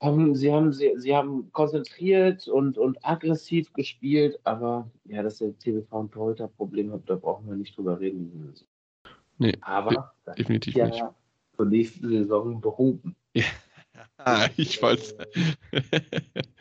haben, 0.00 0.34
sie, 0.34 0.52
haben, 0.52 0.72
sie, 0.72 0.92
sie 0.96 1.14
haben 1.16 1.50
konzentriert 1.52 2.48
und, 2.48 2.78
und 2.78 3.04
aggressiv 3.04 3.72
gespielt, 3.72 4.38
aber 4.44 4.90
ja, 5.04 5.22
dass 5.22 5.38
der 5.38 5.58
TBV 5.58 5.92
ein 5.92 6.10
Torhüter-Problem 6.10 6.92
hat, 6.92 7.02
da 7.06 7.16
brauchen 7.16 7.48
wir 7.48 7.56
nicht 7.56 7.76
drüber 7.76 8.00
reden. 8.00 8.54
Nee, 9.40 9.56
aber 9.62 10.12
de 10.26 10.34
definitiv 10.34 10.74
ja 10.74 10.86
nicht. 10.86 11.02
Zur 11.56 11.66
nächsten 11.66 12.08
Saison 12.08 12.60
behoben. 12.60 13.16
Ja. 13.34 13.44
Ah, 14.18 14.48
ich 14.56 14.80
weiß. 14.82 15.16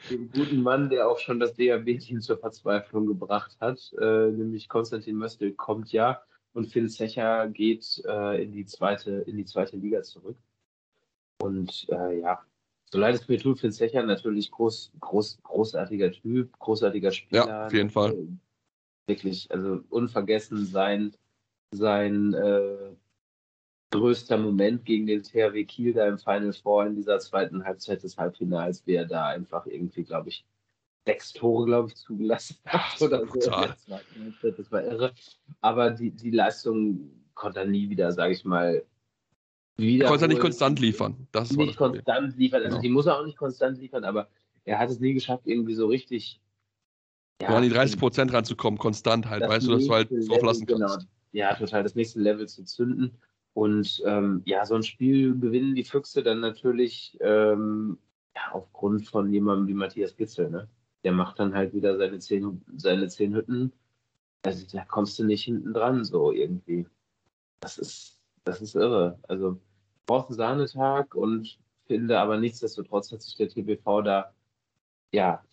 Dem 0.09 0.31
guten 0.31 0.63
Mann, 0.63 0.89
der 0.89 1.09
auch 1.09 1.19
schon 1.19 1.41
das 1.41 1.55
DAB-Team 1.55 2.21
zur 2.21 2.37
Verzweiflung 2.37 3.05
gebracht 3.05 3.57
hat, 3.59 3.93
äh, 3.99 4.31
nämlich 4.31 4.69
Konstantin 4.69 5.17
Möstel, 5.17 5.51
kommt 5.51 5.91
ja 5.91 6.21
und 6.53 6.67
Phil 6.67 6.87
Secher 6.89 7.49
geht 7.49 8.01
äh, 8.07 8.43
in, 8.43 8.53
die 8.53 8.65
zweite, 8.65 9.11
in 9.27 9.35
die 9.35 9.45
zweite 9.45 9.75
Liga 9.75 10.01
zurück. 10.01 10.37
Und 11.41 11.85
äh, 11.89 12.21
ja, 12.21 12.39
so 12.91 12.97
leid 12.97 13.15
es 13.15 13.27
mir 13.27 13.39
tut, 13.39 13.59
Phil 13.59 13.73
Secher 13.73 14.03
natürlich 14.03 14.51
groß, 14.51 14.93
groß, 15.01 15.39
großartiger 15.43 16.13
Typ, 16.13 16.57
großartiger 16.59 17.11
Spieler. 17.11 17.45
Ja, 17.45 17.65
auf 17.65 17.73
jeden 17.73 17.89
Fall. 17.89 18.15
Wirklich, 19.05 19.51
also 19.51 19.81
unvergessen 19.89 20.65
sein, 20.65 21.13
sein 21.71 22.33
äh, 22.33 22.95
größter 23.91 24.37
Moment 24.37 24.85
gegen 24.85 25.07
den 25.07 25.23
THW 25.23 25.65
Kiel 25.65 25.93
da 25.93 26.07
im 26.07 26.17
Final 26.17 26.53
Four 26.53 26.87
in 26.87 26.95
dieser 26.95 27.19
zweiten 27.19 27.63
Halbzeit 27.63 28.03
des 28.03 28.17
Halbfinals, 28.17 28.85
wie 28.85 28.95
er 28.95 29.05
da 29.05 29.27
einfach 29.27 29.65
irgendwie, 29.65 30.03
glaube 30.03 30.29
ich, 30.29 30.45
sechs 31.05 31.33
Tore, 31.33 31.65
glaube 31.65 31.89
ich, 31.89 31.95
zugelassen 31.95 32.57
hat 32.65 33.01
oder 33.01 33.25
so. 33.25 33.49
Das 33.49 34.71
war 34.71 34.83
irre. 34.83 35.13
Aber 35.61 35.91
die, 35.91 36.11
die 36.11 36.31
Leistung 36.31 37.11
konnte 37.33 37.59
er 37.59 37.65
nie 37.65 37.89
wieder, 37.89 38.11
sage 38.11 38.33
ich 38.33 38.45
mal, 38.45 38.83
wieder. 39.77 40.07
Konnte 40.07 40.25
er 40.25 40.27
nicht 40.27 40.41
konstant 40.41 40.79
liefern. 40.79 41.27
Das 41.31 41.51
nicht 41.51 41.77
konstant 41.77 42.37
liefern. 42.37 42.63
Also 42.63 42.75
genau. 42.75 42.81
die 42.81 42.89
muss 42.89 43.05
er 43.05 43.17
auch 43.17 43.25
nicht 43.25 43.37
konstant 43.37 43.79
liefern, 43.79 44.03
aber 44.03 44.27
er 44.65 44.77
hat 44.77 44.89
es 44.89 44.99
nie 44.99 45.13
geschafft, 45.13 45.47
irgendwie 45.47 45.73
so 45.73 45.87
richtig. 45.87 46.39
Ja, 47.41 47.49
an 47.49 47.63
die 47.63 47.69
30 47.69 47.97
Prozent 47.97 48.33
ranzukommen, 48.33 48.77
konstant 48.77 49.29
halt, 49.29 49.47
weißt 49.47 49.65
du, 49.65 49.71
dass 49.71 49.85
du 49.85 49.93
halt 49.93 50.11
drauf 50.11 50.43
lassen 50.43 50.65
kannst. 50.65 50.99
Genau. 50.99 51.09
Ja, 51.31 51.53
total, 51.55 51.83
das 51.83 51.95
nächste 51.95 52.19
Level 52.19 52.47
zu 52.47 52.63
zünden. 52.63 53.17
Und 53.53 54.01
ähm, 54.05 54.41
ja, 54.45 54.65
so 54.65 54.75
ein 54.75 54.83
Spiel 54.83 55.37
gewinnen 55.39 55.75
die 55.75 55.83
Füchse 55.83 56.23
dann 56.23 56.39
natürlich 56.39 57.17
ähm, 57.21 57.97
ja, 58.35 58.53
aufgrund 58.53 59.07
von 59.07 59.31
jemandem 59.31 59.67
wie 59.67 59.73
Matthias 59.73 60.15
Gitzel, 60.15 60.49
ne? 60.49 60.69
der 61.03 61.11
macht 61.11 61.39
dann 61.39 61.53
halt 61.53 61.73
wieder 61.73 61.97
seine 61.97 62.19
zehn, 62.19 62.63
seine 62.75 63.07
zehn 63.07 63.33
Hütten. 63.33 63.71
Also 64.43 64.65
da 64.71 64.85
kommst 64.85 65.19
du 65.19 65.25
nicht 65.25 65.43
hinten 65.43 65.73
dran, 65.73 66.03
so 66.03 66.31
irgendwie. 66.31 66.87
Das 67.59 67.77
ist, 67.77 68.21
das 68.43 68.61
ist 68.61 68.75
irre. 68.75 69.19
Also 69.27 69.59
brauchst 70.05 70.29
einen 70.29 70.37
Sahnetag 70.37 71.15
und 71.15 71.59
finde 71.85 72.19
aber 72.19 72.37
nichtsdestotrotz 72.37 73.11
hat 73.11 73.21
sich 73.21 73.35
der 73.35 73.49
TBV 73.49 74.01
da 74.03 74.33
ja 75.11 75.43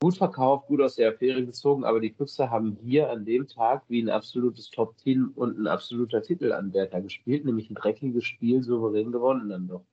gut 0.00 0.16
verkauft, 0.16 0.66
gut 0.66 0.80
aus 0.80 0.96
der 0.96 1.10
Affäre 1.10 1.44
gezogen, 1.44 1.84
aber 1.84 2.00
die 2.00 2.10
Füchse 2.10 2.50
haben 2.50 2.76
hier 2.82 3.10
an 3.10 3.26
dem 3.26 3.46
Tag 3.46 3.84
wie 3.88 4.00
ein 4.02 4.08
absolutes 4.08 4.70
Top-Team 4.70 5.32
und 5.34 5.58
ein 5.58 5.66
absoluter 5.66 6.22
Titelanwärter 6.22 7.02
gespielt, 7.02 7.44
nämlich 7.44 7.68
ein 7.70 7.74
dreckiges 7.74 8.24
Spiel 8.24 8.62
souverän 8.62 9.12
gewonnen 9.12 9.50
dann 9.50 9.68
doch. 9.68 9.84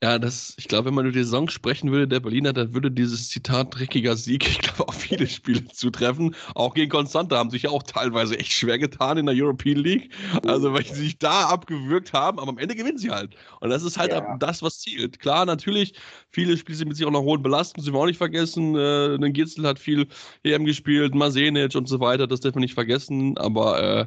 Ja, 0.00 0.20
das, 0.20 0.54
ich 0.58 0.68
glaube, 0.68 0.86
wenn 0.86 0.94
man 0.94 1.06
über 1.06 1.12
die 1.12 1.24
Saison 1.24 1.48
sprechen 1.48 1.90
würde, 1.90 2.06
der 2.06 2.20
Berliner, 2.20 2.52
dann 2.52 2.72
würde 2.72 2.88
dieses 2.88 3.28
Zitat 3.30 3.74
dreckiger 3.76 4.14
Sieg, 4.16 4.48
ich 4.48 4.60
glaube, 4.60 4.86
auf 4.86 4.94
viele 4.94 5.26
Spiele 5.26 5.64
zutreffen. 5.64 6.36
Auch 6.54 6.74
gegen 6.74 6.88
Konstante 6.88 7.36
haben 7.36 7.50
sich 7.50 7.62
ja 7.62 7.70
auch 7.70 7.82
teilweise 7.82 8.38
echt 8.38 8.52
schwer 8.52 8.78
getan 8.78 9.18
in 9.18 9.26
der 9.26 9.34
European 9.34 9.76
League. 9.76 10.12
Also, 10.46 10.72
weil 10.72 10.84
sie 10.84 10.94
sich 10.94 11.18
da 11.18 11.48
abgewürgt 11.48 12.12
haben, 12.12 12.38
aber 12.38 12.50
am 12.50 12.58
Ende 12.58 12.76
gewinnen 12.76 12.98
sie 12.98 13.10
halt. 13.10 13.34
Und 13.60 13.70
das 13.70 13.82
ist 13.82 13.98
halt 13.98 14.12
ja. 14.12 14.36
das, 14.38 14.62
was 14.62 14.78
zielt. 14.78 15.18
Klar, 15.18 15.44
natürlich, 15.46 15.94
viele 16.30 16.56
Spiele 16.56 16.78
sind 16.78 16.88
mit 16.88 16.96
sich 16.96 17.04
auch 17.04 17.10
noch 17.10 17.22
hohen 17.22 17.42
Belastung, 17.42 17.82
sie 17.82 17.92
wir 17.92 17.98
auch 17.98 18.06
nicht 18.06 18.18
vergessen. 18.18 18.76
Äh, 18.76 19.18
den 19.18 19.32
Gitzel 19.32 19.66
hat 19.66 19.80
viel 19.80 20.06
EM 20.44 20.64
gespielt, 20.64 21.16
Masenic 21.16 21.74
und 21.74 21.88
so 21.88 21.98
weiter, 21.98 22.28
das 22.28 22.38
darf 22.38 22.54
man 22.54 22.62
nicht 22.62 22.74
vergessen. 22.74 23.36
Aber 23.36 23.82
äh, 23.82 24.06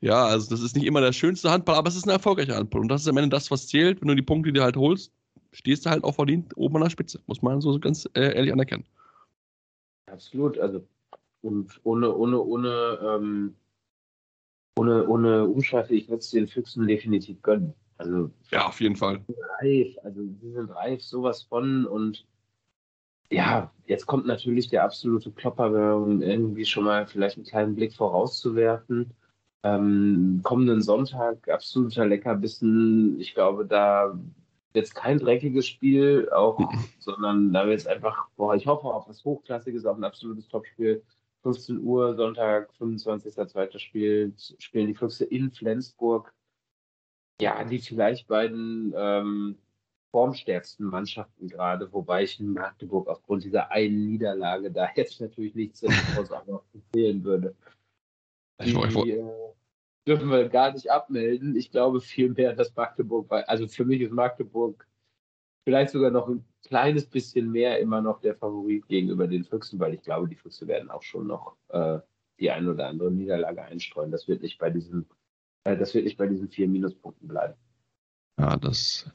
ja, 0.00 0.26
also 0.26 0.50
das 0.50 0.62
ist 0.62 0.74
nicht 0.74 0.86
immer 0.86 1.00
der 1.00 1.12
schönste 1.12 1.50
Handball, 1.50 1.76
aber 1.76 1.88
es 1.88 1.96
ist 1.96 2.06
ein 2.06 2.10
erfolgreicher 2.10 2.56
Handball. 2.56 2.80
Und 2.80 2.88
das 2.88 3.02
ist 3.02 3.08
am 3.08 3.16
Ende 3.16 3.30
das, 3.30 3.52
was 3.52 3.68
zählt. 3.68 4.00
Wenn 4.00 4.08
du 4.08 4.14
die 4.16 4.22
Punkte, 4.22 4.52
die 4.52 4.58
du 4.58 4.64
halt 4.64 4.76
holst, 4.76 5.12
stehst 5.52 5.86
du 5.86 5.90
halt 5.90 6.04
auch 6.04 6.14
verdient 6.14 6.56
oben 6.56 6.76
an 6.76 6.82
der 6.82 6.90
Spitze, 6.90 7.20
muss 7.26 7.42
man 7.42 7.60
so 7.60 7.78
ganz 7.78 8.08
äh, 8.14 8.34
ehrlich 8.34 8.52
anerkennen. 8.52 8.84
Absolut, 10.06 10.58
also 10.58 10.82
und 11.42 11.80
ohne, 11.84 12.14
ohne, 12.14 12.40
ohne, 12.40 12.98
ähm, 13.02 13.54
ohne, 14.76 15.06
ohne 15.06 15.46
Umschweife, 15.46 15.94
ich 15.94 16.08
würde 16.08 16.20
es 16.20 16.30
den 16.30 16.48
Füchsen 16.48 16.86
definitiv 16.86 17.40
gönnen. 17.42 17.74
Also, 17.98 18.30
ja, 18.50 18.66
auf 18.66 18.80
jeden 18.80 18.96
Fall. 18.96 19.24
Reif, 19.60 19.96
also 20.04 20.22
sie 20.40 20.52
sind 20.52 20.70
reif, 20.70 21.02
sowas 21.02 21.42
von 21.42 21.84
und 21.84 22.24
ja, 23.30 23.70
jetzt 23.86 24.06
kommt 24.06 24.26
natürlich 24.26 24.68
der 24.68 24.84
absolute 24.84 25.30
Klopper, 25.32 25.96
um 25.96 26.22
irgendwie 26.22 26.64
schon 26.64 26.84
mal 26.84 27.06
vielleicht 27.06 27.36
einen 27.36 27.46
kleinen 27.46 27.74
Blick 27.74 27.92
vorauszuwerfen. 27.92 29.12
Ähm, 29.64 30.40
kommenden 30.44 30.80
Sonntag 30.80 31.48
absoluter 31.48 32.06
Leckerbissen. 32.06 33.20
Ich 33.20 33.34
glaube, 33.34 33.66
da 33.66 34.18
jetzt 34.78 34.94
kein 34.94 35.18
dreckiges 35.18 35.66
Spiel, 35.66 36.28
auch, 36.30 36.58
sondern 36.98 37.52
da 37.52 37.66
wird 37.66 37.80
es 37.80 37.86
einfach, 37.86 38.28
boah, 38.36 38.54
ich 38.54 38.66
hoffe 38.66 38.88
auf 38.88 39.08
was 39.08 39.24
Hochklassiges, 39.24 39.84
auf 39.86 39.96
ein 39.96 40.04
absolutes 40.04 40.48
Topspiel. 40.48 41.02
15 41.42 41.80
Uhr, 41.82 42.14
Sonntag, 42.14 42.70
25.02. 42.80 43.78
spielt, 43.78 44.56
spielen 44.58 44.88
die 44.88 44.94
Füchse 44.94 45.24
in 45.24 45.50
Flensburg. 45.52 46.32
Ja, 47.40 47.62
die 47.62 47.78
vielleicht 47.78 48.26
beiden 48.26 48.92
ähm, 48.96 49.56
formstärksten 50.10 50.86
Mannschaften 50.86 51.48
gerade, 51.48 51.92
wobei 51.92 52.24
ich 52.24 52.40
in 52.40 52.52
Magdeburg 52.52 53.06
aufgrund 53.08 53.44
dieser 53.44 53.70
einen 53.70 54.06
Niederlage 54.06 54.70
da 54.70 54.88
jetzt 54.96 55.20
natürlich 55.20 55.54
nichts 55.54 55.84
auch 55.84 56.46
noch 56.46 56.64
empfehlen 56.74 57.22
würde. 57.22 57.54
Die, 58.60 58.72
äh, 58.72 59.47
dürfen 60.08 60.30
wir 60.30 60.48
gar 60.48 60.72
nicht 60.72 60.90
abmelden. 60.90 61.54
Ich 61.54 61.70
glaube 61.70 62.00
vielmehr, 62.00 62.54
dass 62.54 62.74
Magdeburg, 62.74 63.30
also 63.46 63.68
für 63.68 63.84
mich 63.84 64.00
ist 64.00 64.12
Magdeburg 64.12 64.86
vielleicht 65.64 65.90
sogar 65.90 66.10
noch 66.10 66.28
ein 66.28 66.44
kleines 66.66 67.06
bisschen 67.06 67.50
mehr 67.50 67.78
immer 67.78 68.00
noch 68.00 68.20
der 68.20 68.34
Favorit 68.34 68.88
gegenüber 68.88 69.26
den 69.28 69.44
Füchsen, 69.44 69.78
weil 69.78 69.94
ich 69.94 70.02
glaube, 70.02 70.26
die 70.28 70.34
Füchse 70.34 70.66
werden 70.66 70.90
auch 70.90 71.02
schon 71.02 71.26
noch 71.26 71.56
äh, 71.68 71.98
die 72.40 72.50
ein 72.50 72.66
oder 72.68 72.88
andere 72.88 73.10
Niederlage 73.10 73.62
einstreuen. 73.62 74.10
Das 74.10 74.28
wird 74.28 74.42
nicht 74.42 74.58
bei 74.58 74.70
diesen, 74.70 75.06
äh, 75.64 75.76
das 75.76 75.92
wird 75.94 76.04
nicht 76.04 76.16
bei 76.16 76.26
diesen 76.26 76.48
vier 76.48 76.68
Minuspunkten 76.68 77.28
bleiben. 77.28 77.54
Ja, 78.38 78.56
das 78.56 79.06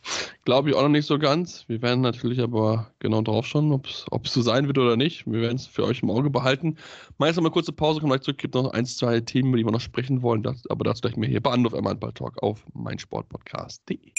glaube 0.43 0.69
ich 0.69 0.75
auch 0.75 0.81
noch 0.81 0.89
nicht 0.89 1.07
so 1.07 1.17
ganz. 1.17 1.63
Wir 1.67 1.81
werden 1.81 2.01
natürlich 2.01 2.41
aber 2.41 2.91
genau 2.99 3.21
drauf 3.21 3.45
schauen, 3.45 3.71
ob 3.71 3.85
es 3.87 4.33
so 4.33 4.41
sein 4.41 4.67
wird 4.67 4.77
oder 4.77 4.97
nicht. 4.97 5.25
Wir 5.25 5.39
werden 5.39 5.55
es 5.55 5.65
für 5.65 5.85
euch 5.85 6.03
im 6.03 6.09
Auge 6.09 6.29
behalten. 6.29 6.75
Meist 7.17 7.37
noch 7.37 7.43
mal 7.43 7.49
kurze 7.49 7.71
Pause, 7.71 8.01
kommen 8.01 8.11
gleich 8.11 8.23
zurück. 8.23 8.37
Gibt 8.37 8.55
noch 8.55 8.71
ein, 8.71 8.85
zwei 8.85 9.21
Themen, 9.21 9.49
über 9.49 9.57
die 9.57 9.65
wir 9.65 9.71
noch 9.71 9.79
sprechen 9.79 10.21
wollen. 10.21 10.43
Das, 10.43 10.63
aber 10.69 10.83
dazu 10.83 11.01
gleich 11.01 11.15
mehr 11.15 11.29
hier 11.29 11.41
bei 11.41 11.51
Anruf 11.51 11.73
Handball 11.73 12.11
Talk 12.11 12.43
auf 12.43 12.65
meinsportpodcast.de. 12.73 14.11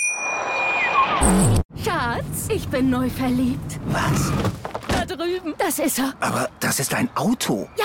Schatz, 1.84 2.48
ich 2.48 2.66
bin 2.68 2.88
neu 2.88 3.10
verliebt. 3.10 3.78
Was? 3.88 4.32
Da 4.88 5.04
drüben. 5.04 5.54
Das 5.58 5.78
ist 5.78 5.98
er. 5.98 6.14
Aber 6.20 6.48
das 6.60 6.80
ist 6.80 6.94
ein 6.94 7.14
Auto. 7.14 7.68
Ja, 7.76 7.84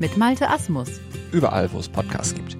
mit 0.00 0.16
Malte 0.16 0.48
Asmus. 0.48 1.00
Überall, 1.30 1.70
wo 1.72 1.78
es 1.78 1.88
Podcasts 1.88 2.34
gibt. 2.34 2.56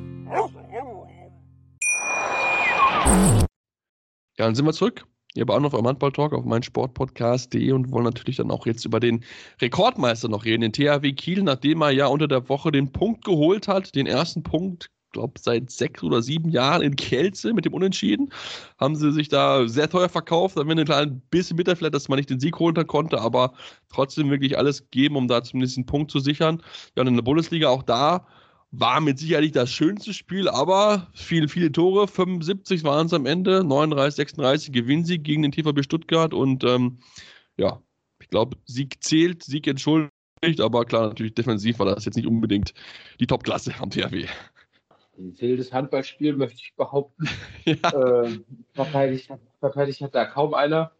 Ja, 4.38 4.46
dann 4.46 4.54
sind 4.54 4.66
wir 4.66 4.72
zurück. 4.72 5.06
Ihr 5.34 5.46
noch 5.46 5.74
auf 5.74 5.84
Handball 5.84 6.12
Talk 6.12 6.32
auf 6.32 6.44
meinsportpodcast.de 6.44 7.72
und 7.72 7.92
wollen 7.92 8.04
natürlich 8.04 8.36
dann 8.36 8.50
auch 8.50 8.66
jetzt 8.66 8.84
über 8.84 9.00
den 9.00 9.24
Rekordmeister 9.60 10.28
noch 10.28 10.44
reden, 10.44 10.62
den 10.62 10.72
THW 10.72 11.12
Kiel, 11.12 11.42
nachdem 11.42 11.82
er 11.82 11.90
ja 11.90 12.06
unter 12.06 12.26
der 12.28 12.48
Woche 12.48 12.72
den 12.72 12.92
Punkt 12.92 13.24
geholt 13.24 13.68
hat, 13.68 13.94
den 13.94 14.06
ersten 14.06 14.42
Punkt 14.42 14.90
glaube, 15.12 15.40
seit 15.40 15.70
sechs 15.70 16.02
oder 16.02 16.22
sieben 16.22 16.50
Jahren 16.50 16.82
in 16.82 16.96
Kelze 16.96 17.52
mit 17.52 17.64
dem 17.64 17.74
Unentschieden. 17.74 18.32
Haben 18.78 18.96
sie 18.96 19.12
sich 19.12 19.28
da 19.28 19.68
sehr 19.68 19.88
teuer 19.88 20.08
verkauft. 20.08 20.56
Da 20.56 20.60
haben 20.60 20.68
wir 20.68 20.76
ein 20.76 20.84
kleines 20.84 21.14
bisschen 21.30 21.56
bitter 21.56 21.76
vielleicht, 21.76 21.94
dass 21.94 22.08
man 22.08 22.18
nicht 22.18 22.30
den 22.30 22.40
Sieg 22.40 22.58
holen 22.58 22.74
konnte, 22.86 23.20
aber 23.20 23.54
trotzdem 23.88 24.30
wirklich 24.30 24.58
alles 24.58 24.90
geben, 24.90 25.16
um 25.16 25.28
da 25.28 25.42
zumindest 25.42 25.76
einen 25.76 25.86
Punkt 25.86 26.10
zu 26.10 26.20
sichern. 26.20 26.62
Ja, 26.96 27.02
und 27.02 27.08
in 27.08 27.16
der 27.16 27.22
Bundesliga 27.22 27.68
auch 27.68 27.82
da 27.82 28.26
war 28.72 29.00
mit 29.00 29.18
Sicherheit 29.18 29.42
nicht 29.42 29.56
das 29.56 29.72
schönste 29.72 30.14
Spiel, 30.14 30.48
aber 30.48 31.08
viele, 31.12 31.48
viele 31.48 31.72
Tore. 31.72 32.06
75 32.06 32.84
waren 32.84 33.06
es 33.06 33.12
am 33.12 33.26
Ende, 33.26 33.64
39, 33.64 34.14
36 34.14 34.72
Gewinnsieg 34.72 35.24
gegen 35.24 35.42
den 35.42 35.52
TVB 35.52 35.82
Stuttgart 35.82 36.32
und 36.32 36.62
ähm, 36.64 36.98
ja, 37.56 37.82
ich 38.20 38.28
glaube, 38.28 38.56
Sieg 38.66 39.02
zählt, 39.02 39.42
Sieg 39.42 39.66
entschuldigt, 39.66 40.60
aber 40.60 40.84
klar, 40.84 41.08
natürlich 41.08 41.34
defensiv 41.34 41.80
war 41.80 41.86
das 41.86 42.04
jetzt 42.04 42.16
nicht 42.16 42.28
unbedingt 42.28 42.72
die 43.18 43.26
Topklasse 43.26 43.74
am 43.80 43.90
THW 43.90 44.26
wildes 45.20 45.72
Handballspiel, 45.72 46.36
möchte 46.36 46.60
ich 46.62 46.74
behaupten. 46.76 47.28
Ja. 47.66 48.22
Äh, 48.22 48.40
verteidigt, 48.72 49.30
verteidigt 49.60 50.00
hat 50.00 50.14
da 50.14 50.24
kaum 50.24 50.54
einer. 50.54 50.92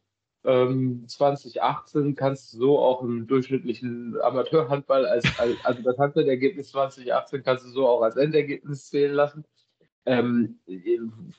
Ähm, 0.44 1.04
2018 1.08 2.14
kannst 2.14 2.52
du 2.52 2.58
so 2.58 2.78
auch 2.78 3.02
im 3.02 3.26
durchschnittlichen 3.26 4.20
Amateurhandball, 4.20 5.06
als, 5.06 5.24
als, 5.38 5.56
also 5.64 5.82
das 5.82 5.98
Handballergebnis 5.98 6.68
2018 6.70 7.42
kannst 7.42 7.64
du 7.64 7.70
so 7.70 7.88
auch 7.88 8.02
als 8.02 8.16
Endergebnis 8.16 8.88
zählen 8.88 9.14
lassen. 9.14 9.44
Ähm, 10.06 10.58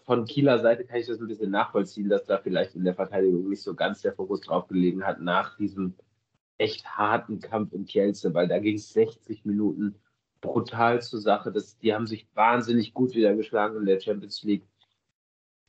von 0.05 0.25
Kieler 0.25 0.59
Seite 0.59 0.85
kann 0.85 0.99
ich 0.99 1.07
das 1.07 1.19
ein 1.19 1.27
bisschen 1.27 1.51
nachvollziehen, 1.51 2.09
dass 2.09 2.25
da 2.25 2.37
vielleicht 2.37 2.75
in 2.75 2.83
der 2.83 2.93
Verteidigung 2.93 3.49
nicht 3.49 3.63
so 3.63 3.73
ganz 3.73 4.01
der 4.01 4.13
Fokus 4.13 4.41
drauf 4.41 4.67
gelegen 4.67 5.03
hat 5.03 5.19
nach 5.19 5.57
diesem 5.57 5.95
echt 6.57 6.85
harten 6.85 7.39
Kampf 7.39 7.73
in 7.73 7.85
Kielce, 7.85 8.33
weil 8.33 8.47
da 8.47 8.59
ging 8.59 8.75
es 8.75 8.93
60 8.93 9.45
Minuten 9.45 9.95
brutal 10.41 11.01
zur 11.01 11.21
Sache. 11.21 11.51
Das, 11.51 11.77
die 11.77 11.93
haben 11.93 12.07
sich 12.07 12.27
wahnsinnig 12.33 12.93
gut 12.93 13.13
wieder 13.13 13.35
geschlagen 13.35 13.77
in 13.77 13.85
der 13.85 13.99
Champions 13.99 14.43
League. 14.43 14.63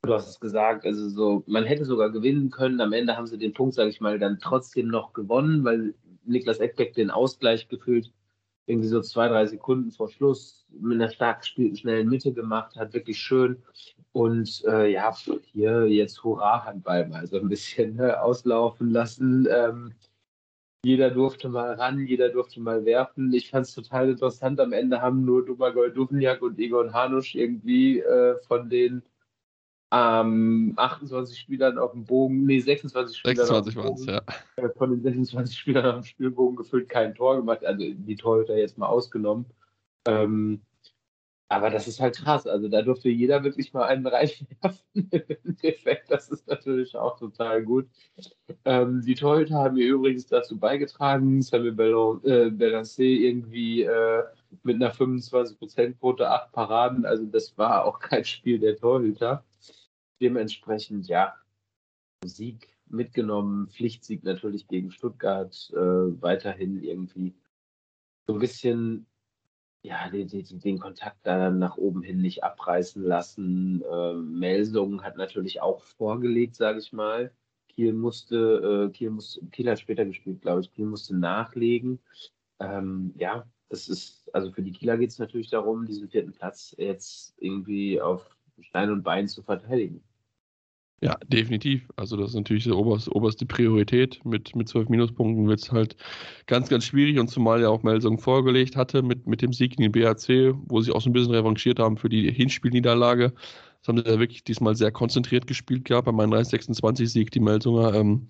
Du 0.03 0.13
hast 0.13 0.29
es 0.29 0.41
gesagt, 0.41 0.85
also 0.85 1.09
so, 1.09 1.45
man 1.47 1.65
hätte 1.65 1.85
sogar 1.85 2.11
gewinnen 2.11 2.51
können. 2.51 2.81
Am 2.81 2.93
Ende 2.93 3.17
haben 3.17 3.27
sie 3.27 3.39
den 3.39 3.53
Punkt, 3.53 3.75
sage 3.75 3.91
ich 3.91 4.01
mal, 4.01 4.19
dann 4.19 4.41
trotzdem 4.41 4.89
noch 4.89 5.13
gewonnen, 5.13 5.63
weil 5.63 5.95
Niklas 6.25 6.59
Eckbeck 6.59 6.95
den 6.95 7.11
Ausgleich 7.11 7.69
gefühlt 7.69 8.13
irgendwie 8.67 8.89
so 8.89 9.01
zwei, 9.01 9.29
drei 9.29 9.47
Sekunden 9.47 9.91
vor 9.91 10.09
Schluss 10.09 10.67
mit 10.71 11.01
einer 11.01 11.11
stark 11.11 11.41
gespielten, 11.41 11.77
schnellen 11.77 12.09
Mitte 12.09 12.33
gemacht 12.33 12.77
hat. 12.77 12.95
Wirklich 12.95 13.19
schön. 13.19 13.63
Und 14.13 14.63
äh, 14.67 14.93
ja, 14.93 15.15
hier 15.53 15.87
jetzt 15.87 16.23
Hurra-Handball 16.23 17.09
mal 17.09 17.27
so 17.27 17.39
ein 17.39 17.49
bisschen 17.49 17.97
ne, 17.97 18.21
auslaufen 18.23 18.91
lassen. 18.91 19.49
Ähm, 19.51 19.95
jeder 20.85 21.11
durfte 21.11 21.49
mal 21.49 21.75
ran, 21.75 22.07
jeder 22.07 22.29
durfte 22.29 22.61
mal 22.61 22.85
werfen. 22.85 23.33
Ich 23.33 23.51
fand 23.51 23.67
es 23.67 23.75
total 23.75 24.11
interessant. 24.11 24.59
Am 24.61 24.73
Ende 24.73 25.01
haben 25.01 25.25
nur 25.25 25.45
Domagoj 25.45 25.93
Duvniak 25.93 26.43
und 26.43 26.59
Egon 26.59 26.93
Hanusch 26.93 27.35
irgendwie 27.35 28.01
äh, 28.01 28.37
von 28.49 28.69
den 28.69 29.03
ähm, 29.93 30.73
28 30.77 31.39
Spielern 31.39 31.79
auf 31.79 31.93
dem 31.93 32.05
Bogen, 32.05 32.47
nee, 32.47 32.59
26 32.59 33.19
Spielern 33.19 33.47
26 33.47 33.77
waren 33.77 33.93
es, 33.93 34.07
ja. 34.07 34.23
Äh, 34.57 34.71
von 34.71 34.91
den 34.91 35.03
26 35.03 35.57
Spielern 35.57 35.87
auf 35.87 35.95
dem 35.97 36.05
Spielbogen 36.05 36.57
gefüllt 36.57 36.89
kein 36.89 37.15
Tor 37.15 37.37
gemacht. 37.37 37.65
Also 37.65 37.85
die 37.85 38.17
Torhüter 38.17 38.57
jetzt 38.57 38.79
mal 38.79 38.87
ausgenommen. 38.87 39.47
Ähm, 40.07 40.63
aber 41.53 41.69
das 41.69 41.87
ist 41.87 42.01
halt 42.01 42.17
krass. 42.17 42.47
Also 42.47 42.69
da 42.69 42.81
durfte 42.81 43.11
jeder 43.11 43.45
wirklich 43.45 43.73
mal 43.75 43.85
einen 43.85 44.07
reinwerfen. 44.07 44.87
Effekt, 45.63 46.11
das 46.11 46.29
ist 46.31 46.49
natürlich 46.49 46.97
auch 46.97 47.19
total 47.19 47.63
gut. 47.63 47.89
Ähm, 48.65 49.03
die 49.03 49.15
Torhüter 49.15 49.57
haben 49.57 49.75
mir 49.75 49.87
übrigens 49.87 50.27
dazu 50.27 50.59
beigetragen, 50.59 51.43
Samuel 51.43 51.73
Bellon, 51.73 52.25
äh, 52.25 52.51
irgendwie 52.97 53.83
äh, 53.83 54.23
mit 54.63 54.77
einer 54.77 54.95
25%-Quote, 54.95 56.29
acht 56.31 56.53
Paraden. 56.53 57.05
Also 57.05 57.27
das 57.27 57.57
war 57.59 57.85
auch 57.85 57.99
kein 57.99 58.25
Spiel 58.25 58.59
der 58.59 58.77
Torhüter. 58.77 59.45
Dementsprechend, 60.21 61.07
ja, 61.07 61.35
Sieg 62.25 62.69
mitgenommen, 62.87 63.69
Pflichtsieg 63.69 64.25
natürlich 64.25 64.69
gegen 64.69 64.91
Stuttgart, 64.91 65.71
äh, 65.75 65.77
weiterhin 65.77 66.83
irgendwie 66.83 67.35
so 68.27 68.35
ein 68.35 68.39
bisschen 68.39 69.07
ja, 69.83 70.09
den, 70.09 70.29
den, 70.29 70.61
den 70.61 70.79
Kontakt 70.79 71.19
da 71.25 71.51
nach 71.51 71.77
oben 71.77 72.03
hin 72.03 72.19
nicht 72.19 72.45
abreißen 72.45 73.03
lassen. 73.03 73.83
Äh, 73.83 74.15
Melsung 74.15 75.03
hat 75.03 75.17
natürlich 75.17 75.61
auch 75.61 75.83
vorgelegt, 75.83 76.55
sage 76.57 76.79
ich 76.79 76.93
mal. 76.93 77.33
Kiel 77.69 77.93
musste, 77.93 78.89
äh, 78.89 78.93
Kiel 78.93 79.11
musste, 79.11 79.45
Kiel 79.47 79.69
hat 79.71 79.81
später 79.81 80.05
gespielt, 80.05 80.43
glaube 80.43 80.61
ich. 80.61 80.71
Kiel 80.71 80.87
musste 80.87 81.17
nachlegen. 81.17 81.99
Ähm, 82.61 83.13
ja, 83.17 83.47
das 83.69 83.89
ist, 83.89 84.33
also 84.35 84.53
für 84.53 84.63
die 84.63 84.73
Kieler 84.73 84.99
geht 84.99 85.11
es 85.11 85.19
natürlich 85.19 85.51
darum, 85.51 85.87
diesen 85.87 86.09
vierten 86.09 86.33
Platz 86.33 86.75
jetzt 86.79 87.35
irgendwie 87.39 88.01
auf 88.01 88.37
Stein 88.61 88.91
und 88.91 89.03
Bein 89.03 89.27
zu 89.27 89.43
verteidigen. 89.43 90.05
Ja, 91.03 91.17
definitiv. 91.27 91.83
Also 91.97 92.17
das 92.17 92.31
ist 92.31 92.37
natürlich 92.37 92.63
die 92.63 92.71
oberste, 92.71 93.13
oberste 93.13 93.45
Priorität. 93.45 94.25
Mit, 94.25 94.55
mit 94.55 94.69
12 94.69 94.89
Minuspunkten 94.89 95.49
wird 95.49 95.59
es 95.59 95.73
halt 95.73 95.97
ganz, 96.47 96.69
ganz 96.69 96.85
schwierig 96.85 97.19
und 97.19 97.27
zumal 97.27 97.61
ja 97.61 97.71
auch 97.71 97.83
Melsung 97.83 98.19
vorgelegt 98.19 98.77
hatte 98.77 99.03
mit, 99.03 99.27
mit 99.27 99.43
dem 99.43 99.53
Sieg 99.53 99.77
in 99.77 99.83
den 99.83 99.91
BHC, 99.91 100.55
wo 100.69 100.81
sie 100.81 100.93
auch 100.93 101.01
so 101.01 101.11
ein 101.11 101.13
bisschen 101.13 101.35
revanchiert 101.35 101.81
haben 101.81 101.97
für 101.97 102.09
die 102.09 102.31
Hinspielniederlage. 102.31 103.33
Das 103.83 103.89
haben 103.89 103.99
sie 103.99 104.11
ja 104.11 104.19
wirklich 104.19 104.45
diesmal 104.45 104.77
sehr 104.77 104.93
konzentriert 104.93 105.47
gespielt 105.47 105.85
gehabt. 105.85 106.07
Bei 106.07 106.13
meinem 106.13 106.33
30-26-Sieg, 106.33 107.33
die 107.33 107.41
Melsunger, 107.41 107.95
ähm, 107.95 108.29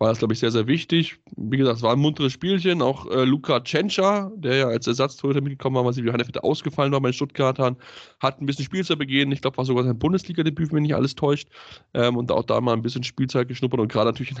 war 0.00 0.08
das, 0.08 0.18
glaube 0.18 0.32
ich, 0.32 0.40
sehr, 0.40 0.50
sehr 0.50 0.66
wichtig. 0.66 1.18
Wie 1.36 1.58
gesagt, 1.58 1.76
es 1.76 1.82
war 1.82 1.92
ein 1.92 1.98
munteres 1.98 2.32
Spielchen. 2.32 2.80
Auch 2.80 3.06
äh, 3.10 3.24
Luka 3.24 3.60
Tschentscher, 3.60 4.32
der 4.34 4.56
ja 4.56 4.66
als 4.66 4.86
Ersatztorhüter 4.86 5.42
mitgekommen 5.42 5.76
war, 5.76 5.84
weil 5.84 5.92
sie 5.92 6.02
wieder 6.02 6.42
ausgefallen 6.42 6.90
war 6.90 7.02
bei 7.02 7.10
den 7.10 7.14
Stuttgartern, 7.14 7.76
hat 8.18 8.40
ein 8.40 8.46
bisschen 8.46 8.64
Spielzeit 8.64 8.98
begehen. 8.98 9.30
Ich 9.30 9.42
glaube, 9.42 9.58
war 9.58 9.66
sogar 9.66 9.84
sein 9.84 9.98
Bundesliga-Debüt, 9.98 10.72
wenn 10.72 10.84
nicht 10.84 10.94
alles 10.94 11.16
täuscht. 11.16 11.48
Ähm, 11.92 12.16
und 12.16 12.32
auch 12.32 12.44
da 12.44 12.62
mal 12.62 12.72
ein 12.72 12.80
bisschen 12.80 13.04
Spielzeit 13.04 13.46
geschnuppert. 13.48 13.78
Und 13.78 13.92
gerade 13.92 14.06
natürlich 14.06 14.32
in, 14.32 14.38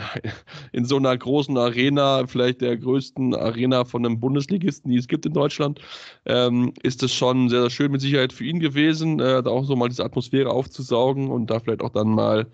in, 0.72 0.84
so 0.86 0.96
einer 0.96 1.16
großen 1.16 1.58
Arena, 1.58 2.26
vielleicht 2.26 2.62
der 2.62 2.78
größten 2.78 3.34
Arena 3.34 3.84
von 3.84 4.06
einem 4.06 4.18
Bundesligisten, 4.18 4.90
die 4.90 4.96
es 4.96 5.08
gibt 5.08 5.26
in 5.26 5.34
Deutschland, 5.34 5.78
ähm, 6.24 6.72
ist 6.82 7.02
es 7.02 7.12
schon 7.12 7.50
sehr, 7.50 7.60
sehr 7.60 7.70
schön 7.70 7.92
mit 7.92 8.00
Sicherheit 8.00 8.32
für 8.32 8.44
ihn 8.44 8.60
gewesen, 8.60 9.20
äh, 9.20 9.42
da 9.42 9.50
auch 9.50 9.64
so 9.64 9.76
mal 9.76 9.90
diese 9.90 10.06
Atmosphäre 10.06 10.49
aufzusaugen 10.50 11.30
und 11.30 11.50
da 11.50 11.60
vielleicht 11.60 11.82
auch 11.82 11.90
dann 11.90 12.08
mal 12.08 12.46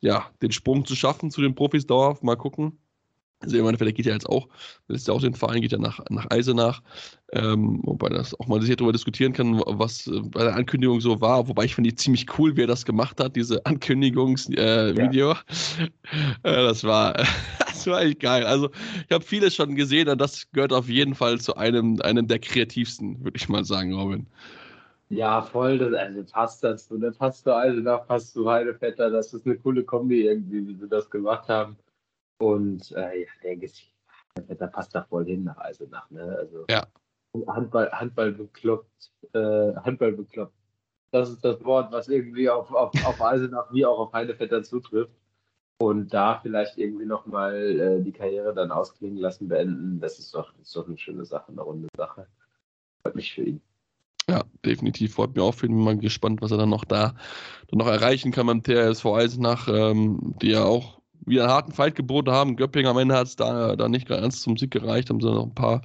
ja, 0.00 0.26
den 0.42 0.52
Sprung 0.52 0.84
zu 0.84 0.96
schaffen 0.96 1.30
zu 1.30 1.40
den 1.40 1.54
Profis 1.54 1.86
dauerhaft. 1.86 2.22
Mal 2.22 2.36
gucken. 2.36 2.78
Also 3.42 3.58
im 3.58 3.66
Endeffekt 3.66 3.96
geht 3.96 4.06
ja 4.06 4.12
jetzt 4.12 4.28
auch, 4.28 4.48
das 4.86 4.98
ist 4.98 5.08
ja 5.08 5.14
auch 5.14 5.20
den 5.20 5.34
Verein, 5.34 5.60
geht 5.60 5.72
ja 5.72 5.78
nach, 5.78 6.00
nach 6.10 6.30
Eisenach, 6.30 6.80
ähm, 7.32 7.80
wobei 7.82 8.08
das 8.08 8.38
auch 8.38 8.46
mal 8.46 8.60
sicher 8.62 8.76
darüber 8.76 8.92
diskutieren 8.92 9.32
kann, 9.32 9.60
was 9.66 10.06
äh, 10.06 10.20
bei 10.20 10.44
der 10.44 10.54
Ankündigung 10.54 11.00
so 11.00 11.20
war, 11.20 11.48
wobei 11.48 11.64
ich 11.64 11.74
finde 11.74 11.90
die 11.90 11.96
ziemlich 11.96 12.26
cool, 12.38 12.56
wer 12.56 12.66
das 12.68 12.84
gemacht 12.84 13.18
hat, 13.18 13.34
diese 13.34 13.64
Ankündigungsvideo. 13.66 14.60
Äh, 14.60 15.16
ja. 15.16 15.38
äh, 16.44 16.62
das 16.62 16.84
war, 16.84 17.14
das 17.58 17.86
war 17.86 18.02
echt 18.02 18.20
geil. 18.20 18.46
Also, 18.46 18.70
ich 19.08 19.12
habe 19.12 19.24
vieles 19.24 19.56
schon 19.56 19.74
gesehen 19.74 20.08
und 20.08 20.20
das 20.20 20.48
gehört 20.52 20.72
auf 20.72 20.88
jeden 20.88 21.14
Fall 21.14 21.40
zu 21.40 21.56
einem, 21.56 22.00
einem 22.02 22.28
der 22.28 22.38
kreativsten, 22.38 23.24
würde 23.24 23.36
ich 23.36 23.48
mal 23.48 23.64
sagen, 23.64 23.92
Robin. 23.92 24.28
Ja, 25.12 25.42
voll. 25.42 25.78
Das, 25.78 25.92
also 25.92 26.24
passt 26.24 26.64
das. 26.64 26.90
Und 26.90 27.02
dann 27.02 27.14
passt 27.14 27.46
du 27.46 27.54
Eisenach, 27.54 28.06
passt 28.06 28.34
du 28.34 28.48
Heidevetter. 28.48 29.10
Das 29.10 29.34
ist 29.34 29.44
eine 29.44 29.58
coole 29.58 29.84
Kombi 29.84 30.26
irgendwie, 30.26 30.66
wie 30.66 30.74
sie 30.74 30.88
das 30.88 31.10
gemacht 31.10 31.48
haben. 31.50 31.76
Und 32.38 32.90
äh, 32.92 33.20
ja, 33.20 33.26
der 33.42 33.56
Gesicht, 33.56 33.94
Heidevetter 34.38 34.68
passt 34.68 34.94
da 34.94 35.02
voll 35.02 35.26
hin 35.26 35.44
nach 35.44 35.58
Eisenach. 35.58 36.10
Ne? 36.10 36.22
Also, 36.38 36.64
ja. 36.70 36.86
Handball, 37.46 37.90
Handball 37.92 38.32
bekloppt. 38.32 39.12
Äh, 39.34 39.74
Handball 39.76 40.12
bekloppt. 40.12 40.54
Das 41.10 41.28
ist 41.28 41.44
das 41.44 41.62
Wort, 41.62 41.92
was 41.92 42.08
irgendwie 42.08 42.48
auf, 42.48 42.72
auf, 42.72 42.92
auf 43.04 43.20
Eisenach 43.20 43.70
wie 43.70 43.84
auch 43.84 43.98
auf 43.98 44.12
Heidevetter 44.14 44.62
zutrifft. 44.62 45.12
Und 45.78 46.14
da 46.14 46.38
vielleicht 46.40 46.78
irgendwie 46.78 47.06
nochmal 47.06 47.54
äh, 47.54 48.00
die 48.02 48.12
Karriere 48.12 48.54
dann 48.54 48.70
ausklingen 48.70 49.18
lassen, 49.18 49.48
beenden, 49.48 50.00
das 50.00 50.18
ist 50.18 50.34
doch, 50.34 50.54
ist 50.58 50.74
doch 50.74 50.86
eine 50.86 50.96
schöne 50.96 51.26
Sache, 51.26 51.52
eine 51.52 51.60
runde 51.60 51.88
Sache. 51.96 52.28
Freut 53.02 53.16
mich 53.16 53.34
für 53.34 53.42
ihn. 53.42 53.60
Ja, 54.28 54.44
definitiv. 54.64 55.14
Freut 55.14 55.34
mich 55.34 55.42
auch 55.42 55.54
für 55.54 55.66
ihn. 55.66 55.74
Bin 55.74 55.84
mal 55.84 55.98
gespannt, 55.98 56.42
was 56.42 56.50
er 56.50 56.58
dann 56.58 56.68
noch 56.68 56.84
da 56.84 57.14
dann 57.68 57.78
noch 57.78 57.88
erreichen 57.88 58.32
kann 58.32 58.46
beim 58.46 58.62
TSV 58.62 59.06
Eisenach, 59.06 59.68
ähm, 59.68 60.34
die 60.40 60.50
ja 60.50 60.64
auch 60.64 61.00
wieder 61.26 61.44
einen 61.44 61.52
harten 61.52 61.72
Fight 61.72 61.94
geboten 61.94 62.30
haben. 62.30 62.56
Göpping 62.56 62.86
am 62.86 62.98
Ende 62.98 63.14
hat 63.14 63.28
es 63.28 63.36
da, 63.36 63.76
da 63.76 63.88
nicht 63.88 64.08
ganz 64.08 64.42
zum 64.42 64.56
Sieg 64.56 64.70
gereicht, 64.70 65.10
haben 65.10 65.20
sie 65.20 65.30
noch 65.30 65.44
ein 65.44 65.54
paar 65.54 65.82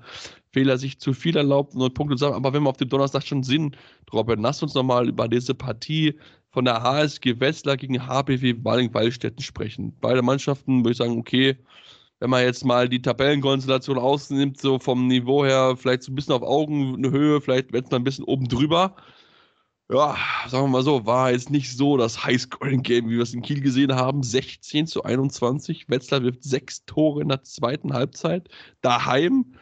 Fehler 0.51 0.77
sich 0.77 0.99
zu 0.99 1.13
viel 1.13 1.37
erlaubt 1.37 1.75
und 1.75 1.93
Punkte 1.93 2.15
zusammen. 2.15 2.35
Aber 2.35 2.53
wenn 2.53 2.63
wir 2.63 2.69
auf 2.69 2.77
dem 2.77 2.89
Donnerstag 2.89 3.23
schon 3.23 3.43
sind, 3.43 3.77
Robert, 4.11 4.39
lass 4.39 4.63
uns 4.63 4.73
nochmal 4.73 5.07
über 5.07 5.27
diese 5.27 5.53
Partie 5.53 6.17
von 6.49 6.65
der 6.65 6.81
HSG 6.81 7.39
Wetzlar 7.39 7.77
gegen 7.77 8.07
HBW 8.07 8.53
Baling-Wallstätten 8.53 9.43
sprechen. 9.43 9.95
Beide 10.01 10.21
Mannschaften 10.21 10.79
würde 10.79 10.91
ich 10.91 10.97
sagen, 10.97 11.19
okay, 11.19 11.57
wenn 12.19 12.29
man 12.29 12.43
jetzt 12.43 12.65
mal 12.65 12.89
die 12.89 13.01
Tabellenkonstellation 13.01 13.97
ausnimmt, 13.97 14.59
so 14.59 14.79
vom 14.79 15.07
Niveau 15.07 15.45
her, 15.45 15.75
vielleicht 15.77 16.03
so 16.03 16.11
ein 16.11 16.15
bisschen 16.15 16.33
auf 16.33 16.41
Augenhöhe, 16.41 17.41
vielleicht 17.41 17.73
wird 17.73 17.87
es 17.87 17.93
ein 17.93 18.03
bisschen 18.03 18.25
oben 18.25 18.47
drüber. 18.47 18.95
Ja, 19.89 20.17
sagen 20.49 20.65
wir 20.65 20.69
mal 20.69 20.83
so, 20.83 21.05
war 21.05 21.31
jetzt 21.31 21.49
nicht 21.49 21.75
so 21.75 21.95
das 21.95 22.25
Highscoring-Game, 22.25 23.09
wie 23.09 23.15
wir 23.15 23.23
es 23.23 23.33
in 23.33 23.41
Kiel 23.41 23.61
gesehen 23.61 23.95
haben. 23.95 24.21
16 24.21 24.85
zu 24.85 25.03
21. 25.03 25.87
Wetzlar 25.89 26.23
wirft 26.23 26.43
sechs 26.43 26.83
Tore 26.85 27.21
in 27.21 27.29
der 27.29 27.43
zweiten 27.43 27.93
Halbzeit. 27.93 28.49
Daheim 28.81 29.53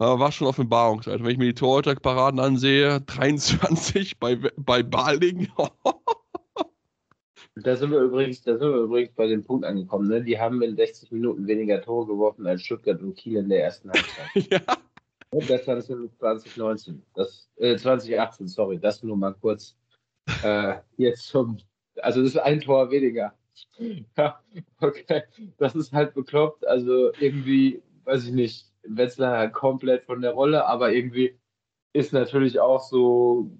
äh, 0.00 0.04
war 0.04 0.32
schon 0.32 0.48
Offenbarungszeit. 0.48 1.22
Wenn 1.22 1.30
ich 1.30 1.38
mir 1.38 1.46
die 1.46 1.54
Torhüterparaden 1.54 2.40
ansehe, 2.40 3.00
23 3.02 4.18
bei, 4.18 4.36
bei 4.56 4.82
Baling. 4.82 5.48
Da 7.62 7.76
sind 7.76 7.90
wir 7.90 8.00
übrigens, 8.00 8.42
da 8.42 8.56
sind 8.56 8.72
wir 8.72 8.80
übrigens 8.80 9.12
bei 9.14 9.26
dem 9.26 9.44
Punkt 9.44 9.64
angekommen. 9.64 10.08
Ne? 10.08 10.22
Die 10.22 10.38
haben 10.38 10.62
in 10.62 10.76
60 10.76 11.10
Minuten 11.12 11.46
weniger 11.46 11.80
Tore 11.82 12.06
geworfen 12.06 12.46
als 12.46 12.62
Stuttgart 12.62 13.00
und 13.00 13.14
Kiel 13.14 13.36
in 13.36 13.48
der 13.48 13.64
ersten 13.64 13.90
Halbzeit. 13.90 14.50
ja. 14.50 14.60
Und 15.30 15.48
das 15.48 15.66
war 15.66 15.76
das 15.76 15.86
2019. 15.86 17.02
Das, 17.14 17.48
äh, 17.56 17.76
2018, 17.76 18.48
sorry, 18.48 18.78
das 18.78 19.02
nur 19.02 19.16
mal 19.16 19.34
kurz 19.34 19.76
äh, 20.42 20.76
jetzt 20.96 21.28
zum. 21.28 21.58
Also 21.96 22.22
das 22.22 22.30
ist 22.30 22.38
ein 22.38 22.60
Tor 22.60 22.90
weniger. 22.90 23.34
ja, 24.16 24.40
okay. 24.80 25.22
Das 25.58 25.74
ist 25.74 25.92
halt 25.92 26.14
bekloppt. 26.14 26.66
Also 26.66 27.12
irgendwie, 27.20 27.82
weiß 28.04 28.26
ich 28.26 28.32
nicht, 28.32 28.66
Wetzlar 28.82 29.48
komplett 29.50 30.04
von 30.04 30.20
der 30.22 30.32
Rolle, 30.32 30.66
aber 30.66 30.92
irgendwie 30.92 31.38
ist 31.92 32.12
natürlich 32.12 32.60
auch 32.60 32.80
so 32.80 33.50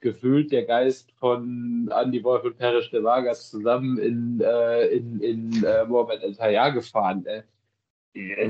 gefühlt 0.00 0.52
der 0.52 0.64
Geist 0.64 1.12
von 1.12 1.90
Andy 1.94 2.22
Wolf 2.22 2.44
und 2.44 2.58
Perisch 2.58 2.90
de 2.90 3.02
Vargas 3.02 3.50
zusammen 3.50 3.98
in, 3.98 4.40
äh, 4.40 4.86
in, 4.88 5.20
in 5.20 5.64
äh, 5.64 5.84
Mohamed 5.86 6.22
El 6.22 6.34
Tayyar 6.34 6.72
gefahren. 6.72 7.24
Äh. 7.26 7.42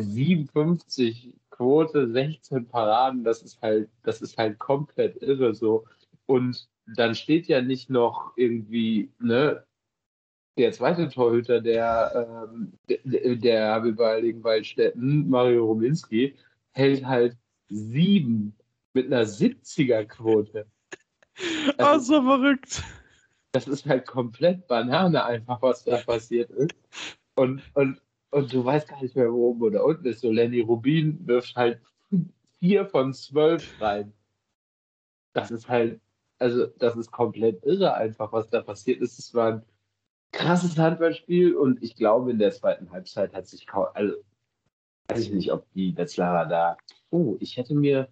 57 0.00 1.34
Quote, 1.50 2.10
16 2.10 2.66
Paraden, 2.68 3.24
das 3.24 3.42
ist 3.42 3.60
halt, 3.60 3.88
das 4.02 4.22
ist 4.22 4.38
halt 4.38 4.58
komplett 4.58 5.20
irre 5.22 5.54
so. 5.54 5.84
Und 6.26 6.68
dann 6.96 7.14
steht 7.14 7.46
ja 7.46 7.60
nicht 7.60 7.90
noch 7.90 8.32
irgendwie, 8.36 9.10
ne, 9.20 9.64
der 10.56 10.72
zweite 10.72 11.08
Torhüter 11.08 11.60
der, 11.60 12.48
ähm, 12.50 12.72
der, 12.88 13.36
der 13.36 13.68
Habibaligen 13.68 14.42
Waldstätten, 14.42 15.28
Mario 15.28 15.66
Ruminski, 15.66 16.34
hält 16.72 17.04
halt 17.06 17.36
sieben 17.68 18.57
mit 18.94 19.06
einer 19.06 19.24
70er-Quote. 19.24 20.66
Ah, 21.78 21.98
so 21.98 22.22
verrückt. 22.22 22.82
Das 23.52 23.66
ist 23.66 23.86
halt 23.86 24.06
komplett 24.06 24.66
Banane 24.66 25.24
einfach, 25.24 25.62
was 25.62 25.84
da 25.84 25.96
passiert 25.98 26.50
ist. 26.50 26.74
Und, 27.34 27.62
und, 27.74 28.00
und 28.30 28.52
du 28.52 28.64
weißt 28.64 28.88
gar 28.88 29.02
nicht 29.02 29.16
mehr, 29.16 29.32
wo 29.32 29.50
oben 29.50 29.62
oder 29.62 29.84
unten 29.84 30.06
ist. 30.06 30.20
So 30.20 30.30
Lenny 30.30 30.60
Rubin 30.60 31.26
wirft 31.26 31.56
halt 31.56 31.80
vier 32.58 32.86
von 32.86 33.14
zwölf 33.14 33.80
rein. 33.80 34.12
Das 35.32 35.50
ist 35.50 35.68
halt, 35.68 36.00
also 36.38 36.66
das 36.66 36.96
ist 36.96 37.10
komplett 37.10 37.64
irre 37.64 37.94
einfach, 37.94 38.32
was 38.32 38.50
da 38.50 38.60
passiert 38.60 39.00
ist. 39.00 39.18
Es 39.18 39.34
war 39.34 39.52
ein 39.52 39.62
krasses 40.32 40.76
Handballspiel 40.76 41.54
und 41.54 41.82
ich 41.82 41.96
glaube, 41.96 42.30
in 42.30 42.38
der 42.38 42.52
zweiten 42.52 42.90
Halbzeit 42.90 43.32
hat 43.34 43.46
sich 43.46 43.66
kaum, 43.66 43.86
also 43.94 44.14
weiß 45.08 45.20
ich 45.20 45.32
nicht, 45.32 45.52
ob 45.52 45.66
die 45.72 45.96
Wetzlarer 45.96 46.46
da, 46.46 46.76
oh, 47.10 47.36
ich 47.40 47.56
hätte 47.56 47.74
mir 47.74 48.08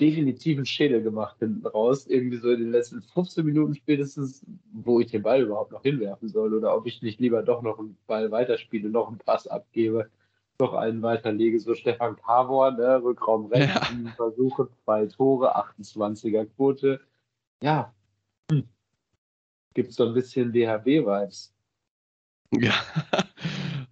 definitiv 0.00 0.56
einen 0.56 0.66
Schädel 0.66 1.02
gemacht 1.02 1.36
hinten 1.38 1.66
raus. 1.66 2.06
Irgendwie 2.06 2.38
so 2.38 2.50
in 2.50 2.60
den 2.60 2.72
letzten 2.72 3.02
15 3.02 3.44
Minuten 3.44 3.74
spätestens, 3.74 4.44
wo 4.72 5.00
ich 5.00 5.10
den 5.10 5.22
Ball 5.22 5.42
überhaupt 5.42 5.72
noch 5.72 5.82
hinwerfen 5.82 6.28
soll 6.28 6.54
oder 6.54 6.76
ob 6.76 6.86
ich 6.86 7.02
nicht 7.02 7.20
lieber 7.20 7.42
doch 7.42 7.62
noch 7.62 7.78
einen 7.78 7.96
Ball 8.06 8.30
weiterspiele, 8.30 8.88
noch 8.88 9.08
einen 9.08 9.18
Pass 9.18 9.46
abgebe, 9.46 10.10
noch 10.58 10.74
einen 10.74 11.02
weiterlege. 11.02 11.60
So 11.60 11.74
Stefan 11.74 12.16
Kavor, 12.16 12.72
ne, 12.72 13.02
Rückraum 13.02 13.46
rechts, 13.46 13.90
ja. 13.90 14.10
Versuche, 14.16 14.68
zwei 14.84 15.06
Tore, 15.06 15.56
28er 15.56 16.46
Quote. 16.46 17.00
Ja, 17.62 17.94
hm. 18.50 18.64
gibt 19.74 19.92
so 19.92 20.06
ein 20.06 20.14
bisschen 20.14 20.52
DHB-Vibes. 20.52 21.52
Ja, 22.52 22.74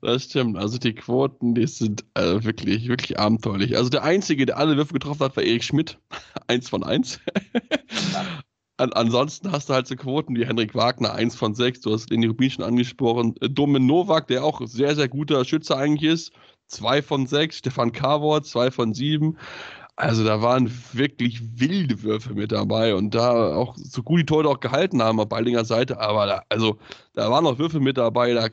das 0.03 0.24
stimmt. 0.24 0.59
Also 0.59 0.78
die 0.78 0.94
Quoten, 0.94 1.55
die 1.55 1.66
sind 1.66 2.05
äh, 2.14 2.42
wirklich, 2.44 2.88
wirklich 2.88 3.18
abenteuerlich. 3.18 3.76
Also 3.76 3.88
der 3.88 4.03
Einzige, 4.03 4.46
der 4.46 4.59
alle 4.59 4.76
Würfe 4.76 4.92
getroffen 4.92 5.20
hat, 5.20 5.36
war 5.36 5.44
Erik 5.44 5.64
Schmidt. 5.64 5.98
eins 6.48 6.68
von 6.68 6.82
eins. 6.82 7.20
An, 8.78 8.92
ansonsten 8.94 9.53
hast 9.53 9.68
du 9.68 9.74
halt 9.74 9.86
so 9.86 9.94
Quoten 9.94 10.34
wie 10.34 10.46
Henrik 10.46 10.74
Wagner, 10.74 11.12
eins 11.12 11.36
von 11.36 11.55
sechs. 11.55 11.80
Du 11.80 11.92
hast 11.92 12.11
den 12.11 12.24
Rubin 12.24 12.50
schon 12.50 12.64
angesprochen. 12.64 13.34
Äh, 13.40 13.48
Domen 13.48 13.86
Novak, 13.86 14.26
der 14.26 14.44
auch 14.44 14.61
sehr, 14.66 14.96
sehr 14.96 15.09
guter 15.09 15.44
Schütze 15.44 15.76
eigentlich 15.76 16.11
ist. 16.11 16.32
Zwei 16.66 17.00
von 17.00 17.26
sechs. 17.26 17.59
Stefan 17.59 17.92
Kavor, 17.92 18.42
zwei 18.42 18.70
von 18.70 18.94
sieben. 18.94 19.38
Also 19.97 20.24
da 20.24 20.40
waren 20.40 20.72
wirklich 20.93 21.61
wilde 21.61 22.03
Würfe 22.03 22.32
mit 22.34 22.51
dabei 22.51 22.95
und 22.95 23.14
da 23.14 23.55
auch 23.55 23.76
so 23.76 24.03
gut 24.03 24.20
die 24.20 24.26
Tore 24.26 24.49
auch 24.49 24.61
gehalten 24.61 25.03
haben 25.03 25.20
auf 25.20 25.28
Baldinger 25.28 25.64
Seite, 25.66 26.01
aber 26.01 26.26
da, 26.26 26.43
also 26.49 26.78
da 27.12 27.30
waren 27.30 27.47
auch 27.47 27.59
Würfe 27.59 27.78
mit 27.78 27.99
dabei, 27.99 28.32
da 28.32 28.49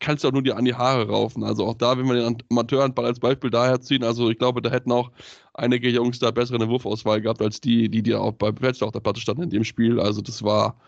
kannst 0.00 0.24
du 0.24 0.28
auch 0.28 0.32
nur 0.32 0.42
die 0.42 0.52
an 0.52 0.64
die 0.64 0.74
Haare 0.74 1.08
raufen. 1.08 1.44
Also 1.44 1.66
auch 1.66 1.74
da, 1.74 1.96
wenn 1.96 2.06
wir 2.06 2.14
den 2.14 2.42
Amateurhandball 2.50 3.06
als 3.06 3.20
Beispiel 3.20 3.50
daher 3.50 3.80
ziehen, 3.80 4.04
also 4.04 4.28
ich 4.30 4.38
glaube, 4.38 4.60
da 4.60 4.70
hätten 4.70 4.92
auch 4.92 5.12
einige 5.54 5.88
Jungs 5.88 6.18
da 6.18 6.30
bessere 6.30 6.68
Wurfauswahl 6.68 7.20
gehabt 7.20 7.42
als 7.42 7.60
die, 7.60 7.88
die, 7.88 8.02
die 8.02 8.14
auch 8.14 8.32
bei 8.32 8.50
Wetzlar 8.60 8.88
auf 8.88 8.92
der 8.92 9.00
Platte 9.00 9.20
standen 9.20 9.44
in 9.44 9.50
dem 9.50 9.64
Spiel. 9.64 10.00
Also 10.00 10.20
das 10.20 10.42
war, 10.42 10.80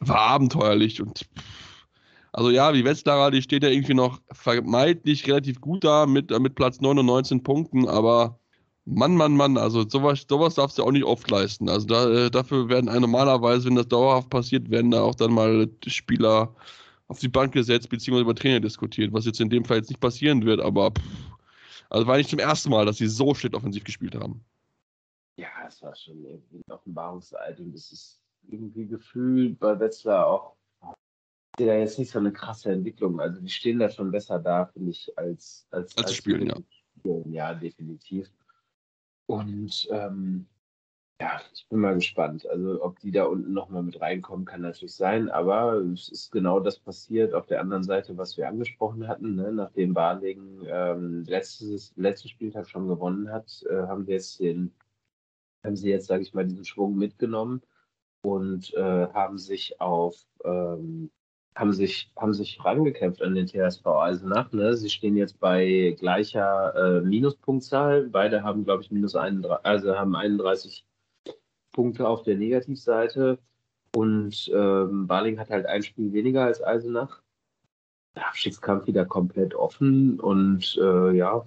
war 0.00 0.18
abenteuerlich 0.18 1.00
und 1.00 1.26
also 2.32 2.50
ja, 2.50 2.72
die 2.72 2.84
Wetzlarer, 2.84 3.30
die 3.30 3.42
stehen 3.42 3.62
ja 3.62 3.68
irgendwie 3.68 3.94
noch 3.94 4.20
vermeintlich 4.32 5.26
relativ 5.28 5.60
gut 5.60 5.84
da 5.84 6.04
mit, 6.04 6.36
mit 6.40 6.56
Platz 6.56 6.80
9 6.80 6.98
und 6.98 7.06
19 7.06 7.44
Punkten, 7.44 7.86
aber 7.88 8.40
Mann, 8.86 9.16
Mann, 9.16 9.36
Mann, 9.36 9.56
also 9.56 9.88
sowas, 9.88 10.26
sowas 10.28 10.56
darfst 10.56 10.78
du 10.78 10.84
auch 10.84 10.92
nicht 10.92 11.04
oft 11.04 11.30
leisten. 11.30 11.68
Also 11.68 11.86
da, 11.86 12.10
äh, 12.10 12.30
dafür 12.30 12.68
werden 12.68 12.86
normalerweise, 12.86 13.66
wenn 13.66 13.76
das 13.76 13.88
dauerhaft 13.88 14.28
passiert, 14.28 14.70
werden 14.70 14.90
da 14.90 15.02
auch 15.02 15.14
dann 15.14 15.32
mal 15.32 15.68
Spieler 15.86 16.54
auf 17.08 17.18
die 17.18 17.28
Bank 17.28 17.52
gesetzt, 17.52 17.88
beziehungsweise 17.88 18.24
über 18.24 18.34
Trainer 18.34 18.60
diskutiert, 18.60 19.12
was 19.12 19.24
jetzt 19.24 19.40
in 19.40 19.50
dem 19.50 19.64
Fall 19.64 19.78
jetzt 19.78 19.88
nicht 19.88 20.00
passieren 20.00 20.44
wird, 20.44 20.60
aber 20.60 20.90
pff, 20.90 21.02
also 21.90 22.06
war 22.06 22.16
nicht 22.16 22.30
zum 22.30 22.38
ersten 22.38 22.70
Mal, 22.70 22.86
dass 22.86 22.98
sie 22.98 23.06
so 23.06 23.34
schlecht 23.34 23.54
offensiv 23.54 23.84
gespielt 23.84 24.14
haben. 24.14 24.44
Ja, 25.36 25.48
es 25.66 25.82
war 25.82 25.94
schon 25.96 26.24
irgendwie 26.24 26.58
ein 26.58 26.72
Offenbarungseid 26.72 27.60
und 27.60 27.74
es 27.74 27.90
ist 27.90 28.20
irgendwie 28.48 28.86
gefühlt 28.86 29.58
bei 29.58 29.78
Wetzlar 29.78 30.26
auch 30.26 30.56
ja 31.58 31.74
jetzt 31.74 31.98
nicht 31.98 32.10
so 32.10 32.18
eine 32.18 32.32
krasse 32.32 32.72
Entwicklung. 32.72 33.20
Also 33.20 33.40
die 33.40 33.48
stehen 33.48 33.78
da 33.78 33.88
schon 33.88 34.10
besser 34.10 34.38
da, 34.38 34.66
finde 34.66 34.90
ich, 34.90 35.16
als 35.16 35.66
als, 35.70 35.96
als, 35.96 36.06
als 36.06 36.14
spielen, 36.14 36.48
ja. 36.48 36.56
Spielen. 36.98 37.32
Ja, 37.32 37.54
definitiv. 37.54 38.28
Und 39.26 39.88
ähm, 39.90 40.46
ja, 41.20 41.40
ich 41.54 41.66
bin 41.68 41.78
mal 41.78 41.94
gespannt. 41.94 42.46
Also, 42.46 42.82
ob 42.82 42.98
die 42.98 43.12
da 43.12 43.24
unten 43.24 43.52
nochmal 43.52 43.82
mit 43.82 44.00
reinkommen, 44.00 44.44
kann 44.44 44.62
natürlich 44.62 44.94
sein. 44.94 45.30
Aber 45.30 45.74
es 45.76 46.08
ist 46.08 46.30
genau 46.32 46.60
das 46.60 46.78
passiert 46.78 47.34
auf 47.34 47.46
der 47.46 47.60
anderen 47.60 47.84
Seite, 47.84 48.16
was 48.18 48.36
wir 48.36 48.48
angesprochen 48.48 49.06
hatten. 49.08 49.36
Ne? 49.36 49.52
Nachdem 49.52 49.94
Barlegen 49.94 50.62
ähm, 50.66 51.24
letztes, 51.24 51.94
letzten 51.96 52.28
Spieltag 52.28 52.68
schon 52.68 52.88
gewonnen 52.88 53.30
hat, 53.30 53.64
äh, 53.70 53.86
haben 53.86 54.06
wir 54.06 54.14
jetzt 54.14 54.40
den, 54.40 54.74
haben 55.64 55.76
sie 55.76 55.90
jetzt, 55.90 56.06
sage 56.06 56.22
ich 56.22 56.34
mal, 56.34 56.46
diesen 56.46 56.64
Schwung 56.64 56.96
mitgenommen 56.96 57.62
und 58.22 58.74
äh, 58.74 59.08
haben 59.12 59.38
sich 59.38 59.80
auf 59.80 60.16
ähm, 60.44 61.10
haben 61.56 61.72
sich, 61.72 62.10
haben 62.16 62.34
sich 62.34 62.64
rangekämpft 62.64 63.22
an 63.22 63.34
den 63.34 63.46
TSV 63.46 63.86
Eisenach. 63.86 64.52
Ne? 64.52 64.76
Sie 64.76 64.90
stehen 64.90 65.16
jetzt 65.16 65.38
bei 65.38 65.96
gleicher 65.98 66.74
äh, 66.74 67.00
Minuspunktzahl. 67.00 68.08
Beide 68.08 68.42
haben, 68.42 68.64
glaube 68.64 68.82
ich, 68.82 68.90
minus 68.90 69.14
31, 69.14 69.64
also 69.64 69.96
haben 69.96 70.16
31 70.16 70.84
Punkte 71.72 72.08
auf 72.08 72.22
der 72.22 72.36
Negativseite. 72.36 73.38
Und 73.94 74.50
ähm, 74.52 75.06
Baling 75.06 75.38
hat 75.38 75.50
halt 75.50 75.66
ein 75.66 75.82
Spiel 75.84 76.12
weniger 76.12 76.44
als 76.44 76.62
Eisenach. 76.62 77.22
Der 78.16 78.28
Abstiegskampf 78.28 78.86
wieder 78.86 79.04
komplett 79.04 79.54
offen 79.54 80.18
und 80.20 80.76
äh, 80.80 81.16
ja, 81.16 81.44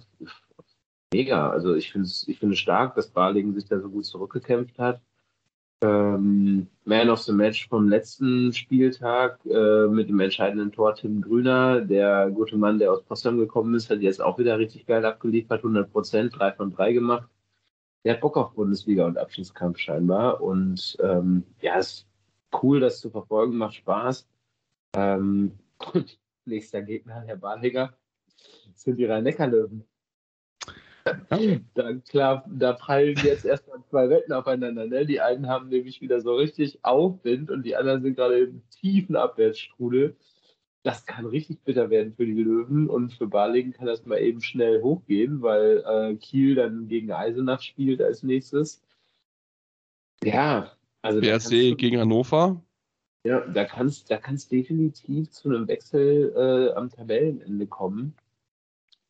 mega. 1.12 1.50
Also 1.50 1.74
ich 1.74 1.92
finde 1.92 2.06
es 2.06 2.26
ich 2.28 2.38
finde 2.38 2.56
stark, 2.56 2.94
dass 2.94 3.10
Baling 3.10 3.54
sich 3.54 3.66
da 3.66 3.80
so 3.80 3.90
gut 3.90 4.06
zurückgekämpft 4.06 4.78
hat. 4.78 5.02
Ähm, 5.80 6.66
Man 6.84 7.10
of 7.10 7.20
the 7.22 7.32
Match 7.32 7.68
vom 7.68 7.88
letzten 7.88 8.52
Spieltag 8.52 9.38
äh, 9.46 9.86
mit 9.86 10.08
dem 10.08 10.18
entscheidenden 10.18 10.72
Tor 10.72 10.94
Tim 10.94 11.20
Grüner, 11.22 11.80
der 11.80 12.30
gute 12.30 12.56
Mann, 12.56 12.78
der 12.78 12.92
aus 12.92 13.04
Potsdam 13.04 13.38
gekommen 13.38 13.74
ist, 13.74 13.88
hat 13.88 14.00
jetzt 14.00 14.20
auch 14.20 14.38
wieder 14.38 14.58
richtig 14.58 14.86
geil 14.86 15.04
abgeliefert, 15.04 15.60
100 15.60 15.92
Prozent, 15.92 16.38
3 16.38 16.52
von 16.52 16.72
3 16.72 16.92
gemacht. 16.94 17.28
Der 18.04 18.14
hat 18.14 18.20
Bock 18.20 18.36
auf 18.36 18.54
Bundesliga 18.54 19.06
und 19.06 19.18
Abschiedskampf 19.18 19.78
scheinbar 19.78 20.40
und 20.40 20.96
ähm, 21.02 21.44
ja, 21.60 21.78
ist 21.78 22.08
cool, 22.62 22.80
das 22.80 23.00
zu 23.00 23.10
verfolgen, 23.10 23.56
macht 23.56 23.74
Spaß. 23.74 24.28
Ähm, 24.96 25.58
nächster 26.44 26.82
Gegner, 26.82 27.22
Herr 27.26 27.36
Barliger, 27.36 27.94
sind 28.74 28.96
die 28.98 29.04
Rhein-Neckar-Löwen. 29.04 29.84
Da, 31.74 31.94
klar, 32.08 32.44
da 32.48 32.72
prallen 32.72 33.16
jetzt 33.22 33.44
erstmal 33.44 33.82
zwei 33.90 34.08
Wetten 34.10 34.32
aufeinander. 34.32 34.86
Ne? 34.86 35.06
Die 35.06 35.20
einen 35.20 35.48
haben 35.48 35.68
nämlich 35.68 36.00
wieder 36.00 36.20
so 36.20 36.34
richtig 36.34 36.84
Aufwind 36.84 37.50
und 37.50 37.64
die 37.64 37.76
anderen 37.76 38.02
sind 38.02 38.16
gerade 38.16 38.38
im 38.40 38.62
tiefen 38.70 39.16
Abwärtsstrudel. 39.16 40.16
Das 40.82 41.06
kann 41.06 41.26
richtig 41.26 41.62
bitter 41.64 41.90
werden 41.90 42.14
für 42.14 42.24
die 42.24 42.42
Löwen 42.42 42.88
und 42.88 43.12
für 43.12 43.26
Balingen 43.26 43.72
kann 43.72 43.86
das 43.86 44.06
mal 44.06 44.18
eben 44.18 44.40
schnell 44.40 44.82
hochgehen, 44.82 45.42
weil 45.42 45.84
äh, 45.86 46.14
Kiel 46.16 46.54
dann 46.54 46.88
gegen 46.88 47.12
Eisenach 47.12 47.60
spielt 47.62 48.00
als 48.00 48.22
nächstes. 48.22 48.82
Ja, 50.22 50.72
also. 51.02 51.20
BRC 51.20 51.76
gegen 51.76 52.00
Hannover. 52.00 52.62
Ja, 53.24 53.40
da 53.40 53.64
kann 53.64 53.88
es 53.88 54.04
da 54.04 54.16
kann's 54.16 54.48
definitiv 54.48 55.30
zu 55.30 55.48
einem 55.48 55.68
Wechsel 55.68 56.32
äh, 56.34 56.74
am 56.74 56.88
Tabellenende 56.90 57.66
kommen. 57.66 58.14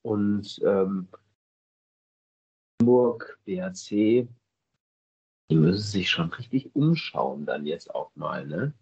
Und 0.02 0.60
ähm, 0.64 1.08
Hamburg, 2.88 3.38
BHC, 3.44 4.26
die 5.50 5.56
müssen 5.56 5.82
sich 5.82 6.08
schon 6.08 6.32
richtig 6.32 6.74
umschauen 6.74 7.44
dann 7.44 7.66
jetzt 7.66 7.94
auch 7.94 8.10
mal, 8.14 8.46
ne? 8.46 8.72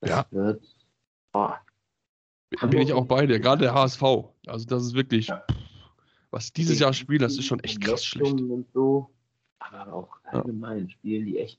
Das 0.00 0.10
ja. 0.10 0.26
Wird, 0.30 0.64
oh. 1.32 1.50
Bin 2.68 2.82
ich 2.82 2.92
auch 2.92 3.06
bei 3.06 3.26
dir, 3.26 3.40
gerade 3.40 3.62
der 3.62 3.74
HSV. 3.74 4.02
Also 4.46 4.66
das 4.66 4.84
ist 4.84 4.94
wirklich, 4.94 5.26
ja. 5.26 5.44
was 6.30 6.52
dieses 6.52 6.78
Jahr 6.78 6.92
spielen, 6.92 7.20
das 7.20 7.36
ist 7.36 7.46
schon 7.46 7.60
echt 7.60 7.80
krass 7.80 8.04
schlecht. 8.04 8.32
Und 8.32 8.70
so, 8.72 9.10
aber 9.58 9.92
auch 9.92 10.20
allgemein 10.24 10.86
ja. 10.86 10.90
spielen 10.90 11.26
die 11.26 11.38
echt 11.38 11.58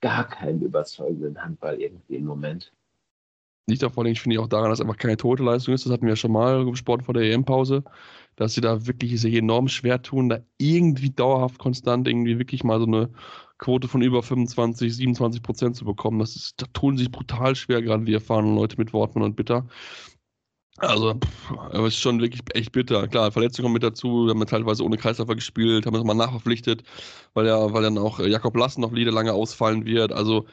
gar 0.00 0.28
keinen 0.28 0.60
überzeugenden 0.60 1.42
Handball 1.42 1.80
irgendwie 1.80 2.16
im 2.16 2.26
Moment. 2.26 2.72
Liegt 3.66 3.82
auch 3.84 3.92
vor 3.92 4.04
allem, 4.04 4.14
finde 4.14 4.34
ich, 4.36 4.40
auch 4.40 4.48
daran, 4.48 4.70
dass 4.70 4.80
einfach 4.80 4.98
keine 4.98 5.16
tote 5.16 5.42
Leistung 5.42 5.74
ist. 5.74 5.86
Das 5.86 5.92
hatten 5.92 6.02
wir 6.02 6.10
ja 6.10 6.16
schon 6.16 6.32
mal 6.32 6.64
gesprochen 6.66 7.02
vor 7.02 7.14
der 7.14 7.24
EM-Pause, 7.24 7.82
dass 8.36 8.54
sie 8.54 8.60
da 8.60 8.86
wirklich 8.86 9.18
sich 9.20 9.34
enorm 9.34 9.68
schwer 9.68 10.02
tun, 10.02 10.28
da 10.28 10.40
irgendwie 10.58 11.10
dauerhaft 11.10 11.58
konstant 11.58 12.06
irgendwie 12.06 12.38
wirklich 12.38 12.62
mal 12.64 12.78
so 12.78 12.86
eine 12.86 13.10
Quote 13.58 13.88
von 13.88 14.02
über 14.02 14.22
25, 14.22 14.94
27 14.94 15.42
Prozent 15.42 15.76
zu 15.76 15.84
bekommen. 15.86 16.18
Das 16.18 16.36
ist, 16.36 16.60
da 16.60 16.66
tun 16.74 16.98
sich 16.98 17.10
brutal 17.10 17.54
schwer, 17.56 17.80
gerade 17.82 18.04
die 18.04 18.12
erfahrenen 18.12 18.54
Leute 18.56 18.76
mit 18.76 18.92
Wortmann 18.92 19.24
und 19.24 19.36
Bitter. 19.36 19.66
Also, 20.78 21.14
es 21.70 21.78
ist 21.78 22.00
schon 22.00 22.20
wirklich 22.20 22.42
echt 22.52 22.72
bitter. 22.72 23.06
Klar, 23.06 23.30
Verletzungen 23.30 23.66
kommen 23.66 23.74
mit 23.74 23.84
dazu, 23.84 24.28
haben 24.28 24.40
wir 24.40 24.46
teilweise 24.46 24.82
ohne 24.82 24.96
Kreisläufer 24.96 25.36
gespielt, 25.36 25.86
haben 25.86 25.94
wir 25.94 26.02
mal 26.02 26.14
nachverpflichtet, 26.14 26.82
weil 27.32 27.46
ja, 27.46 27.72
weil 27.72 27.84
dann 27.84 27.96
auch 27.96 28.18
Jakob 28.18 28.56
Lassen 28.56 28.80
noch 28.80 28.92
wieder 28.92 29.12
lange 29.12 29.32
ausfallen 29.32 29.84
wird. 29.84 30.12
Also, 30.12 30.46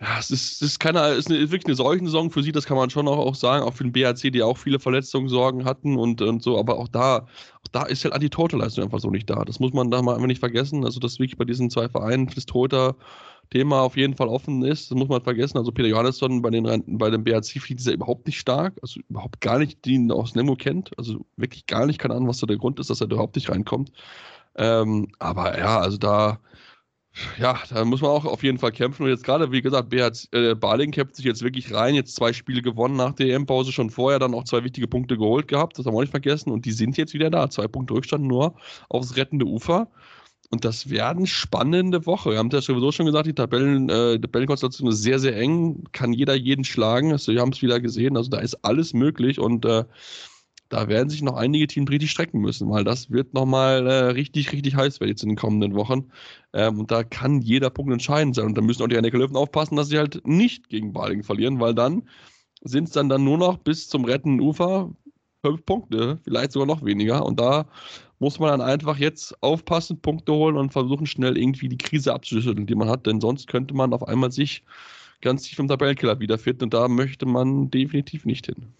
ja, 0.00 0.16
es 0.20 0.30
ist, 0.30 0.62
es 0.62 0.62
ist 0.62 0.78
keine, 0.78 1.00
es 1.08 1.18
ist, 1.20 1.30
eine, 1.30 1.40
wirklich 1.40 1.66
eine 1.66 1.74
Seuchensaison 1.74 2.30
für 2.30 2.44
sie, 2.44 2.52
das 2.52 2.66
kann 2.66 2.76
man 2.76 2.90
schon 2.90 3.08
auch, 3.08 3.18
auch 3.18 3.34
sagen, 3.34 3.64
auch 3.64 3.74
für 3.74 3.82
den 3.82 3.92
BHC, 3.92 4.30
die 4.30 4.44
auch 4.44 4.58
viele 4.58 4.78
Verletzungen 4.78 5.28
Sorgen 5.28 5.64
hatten 5.64 5.96
und, 5.96 6.22
und 6.22 6.40
so, 6.40 6.56
aber 6.56 6.78
auch 6.78 6.88
da, 6.88 7.26
auch 7.64 7.68
da 7.72 7.82
ist 7.82 8.04
halt 8.04 8.22
die 8.22 8.30
Total-Leistung 8.30 8.84
einfach 8.84 9.00
so 9.00 9.10
nicht 9.10 9.28
da. 9.28 9.44
Das 9.44 9.58
muss 9.58 9.72
man 9.72 9.90
da 9.90 10.02
mal 10.02 10.14
einfach 10.14 10.28
nicht 10.28 10.40
vergessen. 10.40 10.84
Also, 10.84 11.00
das 11.00 11.18
wirklich 11.18 11.36
bei 11.36 11.44
diesen 11.44 11.68
zwei 11.68 11.88
Vereinen, 11.88 12.28
das 12.32 12.46
Total 12.46 12.94
Thema 13.50 13.80
auf 13.82 13.96
jeden 13.96 14.14
Fall 14.14 14.28
offen 14.28 14.64
ist. 14.64 14.90
Das 14.90 14.98
muss 14.98 15.08
man 15.08 15.22
vergessen. 15.22 15.58
Also 15.58 15.72
Peter 15.72 15.88
Johannesson 15.88 16.42
bei, 16.42 16.50
den, 16.50 16.82
bei 16.86 17.10
dem 17.10 17.24
BRC 17.24 17.60
fiel 17.60 17.76
dieser 17.76 17.92
überhaupt 17.92 18.26
nicht 18.26 18.38
stark. 18.38 18.74
Also 18.82 19.00
überhaupt 19.08 19.40
gar 19.40 19.58
nicht, 19.58 19.84
die 19.84 19.94
ihn 19.94 20.10
aus 20.10 20.34
Nemo 20.34 20.56
kennt. 20.56 20.90
Also 20.98 21.24
wirklich 21.36 21.66
gar 21.66 21.86
nicht. 21.86 21.98
Keine 21.98 22.14
Ahnung, 22.14 22.28
was 22.28 22.38
da 22.38 22.46
der 22.46 22.58
Grund 22.58 22.80
ist, 22.80 22.90
dass 22.90 23.00
er 23.00 23.06
da 23.06 23.14
überhaupt 23.14 23.36
nicht 23.36 23.50
reinkommt. 23.50 23.92
Ähm, 24.56 25.08
aber 25.18 25.58
ja, 25.58 25.80
also 25.80 25.96
da, 25.98 26.38
ja, 27.38 27.60
da 27.70 27.84
muss 27.84 28.00
man 28.00 28.10
auch 28.10 28.24
auf 28.24 28.42
jeden 28.42 28.58
Fall 28.58 28.72
kämpfen. 28.72 29.04
Und 29.04 29.10
jetzt 29.10 29.24
gerade, 29.24 29.52
wie 29.52 29.62
gesagt, 29.62 29.88
BHC, 29.90 30.28
äh, 30.32 30.54
Baling 30.54 30.90
kämpft 30.90 31.16
sich 31.16 31.24
jetzt 31.24 31.42
wirklich 31.42 31.72
rein. 31.72 31.94
Jetzt 31.94 32.16
zwei 32.16 32.32
Spiele 32.32 32.62
gewonnen 32.62 32.96
nach 32.96 33.12
der 33.12 33.28
EM-Pause, 33.28 33.72
schon 33.72 33.90
vorher 33.90 34.18
dann 34.18 34.34
auch 34.34 34.44
zwei 34.44 34.64
wichtige 34.64 34.88
Punkte 34.88 35.16
geholt 35.16 35.48
gehabt. 35.48 35.78
Das 35.78 35.86
haben 35.86 35.94
wir 35.94 35.98
auch 35.98 36.02
nicht 36.02 36.10
vergessen. 36.10 36.50
Und 36.50 36.64
die 36.64 36.72
sind 36.72 36.96
jetzt 36.96 37.14
wieder 37.14 37.30
da. 37.30 37.50
Zwei 37.50 37.68
Punkte 37.68 37.94
Rückstand 37.94 38.24
nur 38.24 38.56
aufs 38.88 39.16
rettende 39.16 39.46
Ufer. 39.46 39.88
Und 40.54 40.64
das 40.64 40.88
werden 40.88 41.26
spannende 41.26 42.06
Woche. 42.06 42.30
Wir 42.30 42.38
haben 42.38 42.48
ja 42.50 42.60
sowieso 42.60 42.92
schon 42.92 43.06
gesagt, 43.06 43.26
die 43.26 43.34
Tabellen, 43.34 43.88
äh, 43.88 44.20
Tabellenkonstellation 44.20 44.88
ist 44.88 45.02
sehr, 45.02 45.18
sehr 45.18 45.36
eng. 45.36 45.82
Kann 45.90 46.12
jeder 46.12 46.36
jeden 46.36 46.62
schlagen. 46.62 47.10
Also, 47.10 47.32
wir 47.32 47.40
haben 47.40 47.50
es 47.50 47.60
wieder 47.60 47.80
gesehen. 47.80 48.16
Also 48.16 48.30
da 48.30 48.38
ist 48.38 48.64
alles 48.64 48.94
möglich 48.94 49.40
und 49.40 49.64
äh, 49.64 49.82
da 50.68 50.86
werden 50.86 51.08
sich 51.10 51.22
noch 51.22 51.34
einige 51.34 51.66
Teams 51.66 51.90
richtig 51.90 52.12
strecken 52.12 52.40
müssen, 52.40 52.70
weil 52.70 52.84
das 52.84 53.10
wird 53.10 53.34
nochmal 53.34 53.84
äh, 53.88 54.04
richtig, 54.12 54.52
richtig 54.52 54.76
heiß 54.76 55.00
werden 55.00 55.10
jetzt 55.10 55.24
in 55.24 55.30
den 55.30 55.36
kommenden 55.36 55.74
Wochen. 55.74 56.12
Ähm, 56.52 56.78
und 56.78 56.92
da 56.92 57.02
kann 57.02 57.40
jeder 57.40 57.70
Punkt 57.70 57.92
entscheidend 57.92 58.36
sein. 58.36 58.46
Und 58.46 58.56
da 58.56 58.62
müssen 58.62 58.84
auch 58.84 58.88
die 58.88 58.94
Hennecke 58.94 59.18
Löwen 59.18 59.34
aufpassen, 59.34 59.74
dass 59.74 59.88
sie 59.88 59.98
halt 59.98 60.24
nicht 60.24 60.68
gegen 60.68 60.92
Balingen 60.92 61.24
verlieren, 61.24 61.58
weil 61.58 61.74
dann 61.74 62.08
sind 62.62 62.84
es 62.84 62.90
dann, 62.92 63.08
dann 63.08 63.24
nur 63.24 63.38
noch 63.38 63.58
bis 63.58 63.88
zum 63.88 64.04
rettenden 64.04 64.40
Ufer 64.40 64.92
fünf 65.42 65.66
Punkte, 65.66 66.20
vielleicht 66.22 66.52
sogar 66.52 66.66
noch 66.66 66.84
weniger. 66.84 67.26
Und 67.26 67.40
da 67.40 67.66
muss 68.18 68.38
man 68.38 68.50
dann 68.50 68.60
einfach 68.60 68.96
jetzt 68.96 69.42
aufpassen, 69.42 70.00
Punkte 70.00 70.32
holen 70.32 70.56
und 70.56 70.72
versuchen 70.72 71.06
schnell 71.06 71.36
irgendwie 71.36 71.68
die 71.68 71.78
Krise 71.78 72.14
abzuschütteln, 72.14 72.66
die 72.66 72.74
man 72.74 72.88
hat, 72.88 73.06
denn 73.06 73.20
sonst 73.20 73.48
könnte 73.48 73.74
man 73.74 73.92
auf 73.92 74.06
einmal 74.06 74.32
sich 74.32 74.64
ganz 75.20 75.42
tief 75.42 75.58
im 75.58 75.68
Tabellenkeller 75.68 76.20
wiederfinden 76.20 76.64
und 76.64 76.74
da 76.74 76.88
möchte 76.88 77.26
man 77.26 77.70
definitiv 77.70 78.24
nicht 78.24 78.46
hin. 78.46 78.72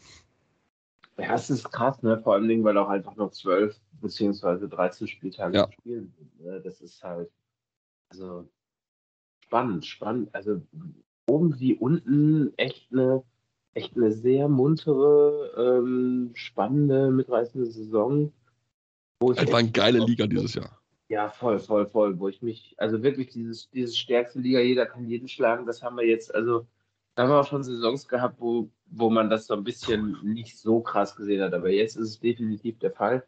Ja, 1.16 1.35
es 1.35 1.49
ist 1.49 1.70
krass, 1.70 2.03
ne? 2.03 2.18
vor 2.18 2.35
allem, 2.35 2.64
weil 2.64 2.76
auch 2.76 2.89
einfach 2.89 3.16
noch 3.16 3.30
zwölf 3.30 3.78
beziehungsweise 4.01 4.68
13 4.68 5.07
Spieltage 5.07 5.57
ja. 5.57 5.72
spielen. 5.72 6.12
Ne? 6.41 6.61
Das 6.62 6.80
ist 6.80 7.03
halt, 7.03 7.30
also 8.11 8.49
spannend, 9.45 9.87
spannend. 9.87 10.35
Also 10.35 10.61
oben 11.26 11.59
wie 11.61 11.74
unten 11.74 12.53
echt 12.57 12.93
eine, 12.93 13.22
echt 13.74 13.97
eine 13.97 14.12
sehr 14.12 14.49
muntere, 14.49 15.53
ähm, 15.57 16.30
spannende, 16.35 17.11
mitreißende 17.11 17.66
Saison. 17.66 18.32
Es 19.33 19.51
war 19.51 19.59
eine 19.59 19.70
geile 19.70 19.99
Liga 19.99 20.27
dieses 20.27 20.55
Jahr. 20.55 20.81
Ja, 21.09 21.29
voll, 21.29 21.59
voll, 21.59 21.87
voll. 21.87 22.18
Wo 22.18 22.29
ich 22.29 22.43
mich, 22.43 22.75
also 22.79 23.03
wirklich 23.03 23.29
dieses, 23.29 23.70
dieses 23.70 23.97
stärkste 23.97 24.41
Liga, 24.41 24.61
jeder 24.61 24.87
kann 24.87 25.07
jeden 25.07 25.29
schlagen, 25.29 25.66
das 25.66 25.83
haben 25.83 25.97
wir 25.97 26.07
jetzt, 26.07 26.35
also 26.35 26.66
da 27.14 27.22
haben 27.22 27.31
wir 27.31 27.41
auch 27.41 27.47
schon 27.47 27.62
Saisons 27.62 28.09
gehabt, 28.09 28.41
wo, 28.41 28.70
wo 28.87 29.11
man 29.11 29.31
das 29.31 29.47
so 29.47 29.55
ein 29.55 29.64
bisschen 29.64 30.18
nicht 30.22 30.59
so 30.59 30.81
krass 30.81 31.14
gesehen 31.14 31.43
hat. 31.43 31.55
Aber 31.55 31.70
jetzt 31.70 31.97
ist 31.97 32.09
es 32.09 32.20
definitiv 32.20 32.79
der 32.79 32.91
Fall. 32.91 33.25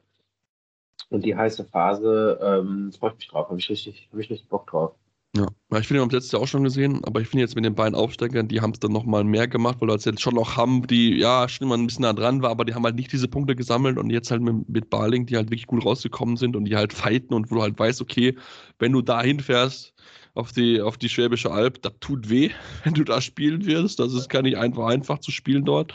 Und 1.09 1.25
die 1.25 1.37
heiße 1.37 1.65
Phase, 1.65 2.39
ähm, 2.43 2.93
freue 2.93 3.13
ich 3.13 3.19
mich 3.19 3.29
drauf, 3.29 3.49
habe 3.49 3.59
ich, 3.59 3.69
richtig, 3.71 4.09
hab 4.11 4.19
ich 4.19 4.31
richtig 4.31 4.49
Bock 4.49 4.67
drauf. 4.67 4.95
Ja, 5.37 5.47
ich 5.79 5.87
finde, 5.87 5.99
wir 5.99 6.01
haben 6.01 6.09
es 6.09 6.15
letztes 6.15 6.33
Jahr 6.33 6.43
auch 6.43 6.47
schon 6.49 6.65
gesehen, 6.65 7.05
aber 7.05 7.21
ich 7.21 7.29
finde 7.29 7.43
jetzt 7.43 7.57
mit 7.57 7.65
den 7.65 7.75
beiden 7.75 7.95
Aufsteigern, 7.95 8.49
die 8.49 8.61
haben 8.63 8.71
es 8.71 8.81
dann 8.81 8.93
nochmal 8.93 9.23
mehr 9.23 9.47
gemacht, 9.47 9.77
weil 9.81 9.89
wir 9.89 9.97
jetzt 9.97 10.21
schon 10.21 10.35
noch 10.35 10.57
haben, 10.57 10.87
die 10.87 11.19
ja 11.19 11.47
schon 11.49 11.67
immer 11.67 11.77
ein 11.77 11.87
bisschen 11.87 12.03
nah 12.03 12.15
dran 12.15 12.41
war, 12.41 12.51
aber 12.51 12.65
die 12.65 12.75
haben 12.75 12.85
halt 12.85 12.97
nicht 12.97 13.13
diese 13.13 13.29
Punkte 13.29 13.55
gesammelt 13.55 13.99
und 13.99 14.09
jetzt 14.09 14.31
halt 14.31 14.41
mit, 14.41 14.69
mit 14.69 14.89
Barling, 14.89 15.27
die 15.27 15.37
halt 15.37 15.51
wirklich 15.51 15.67
gut 15.67 15.85
rausgekommen 15.85 16.39
sind 16.39 16.57
und 16.57 16.65
die 16.65 16.77
halt 16.77 16.93
fighten 16.95 17.35
und 17.35 17.51
wo 17.51 17.57
du 17.57 17.63
halt 17.63 17.79
weißt, 17.79 18.01
okay, 18.01 18.37
wenn 18.79 18.93
du 18.93 19.03
da 19.03 19.21
hinfährst 19.23 19.93
auf 20.35 20.53
die, 20.53 20.81
auf 20.81 20.97
die 20.97 21.09
Schwäbische 21.09 21.51
Alb, 21.51 21.83
das 21.83 21.93
tut 22.01 22.31
weh, 22.31 22.51
wenn 22.85 22.95
du 22.95 23.05
da 23.05 23.21
spielen 23.21 23.67
wirst. 23.67 23.99
Das 23.99 24.15
ist 24.15 24.29
gar 24.31 24.43
nicht 24.43 24.57
einfach, 24.57 24.87
einfach 24.87 25.19
zu 25.19 25.31
spielen 25.33 25.65
dort. 25.65 25.93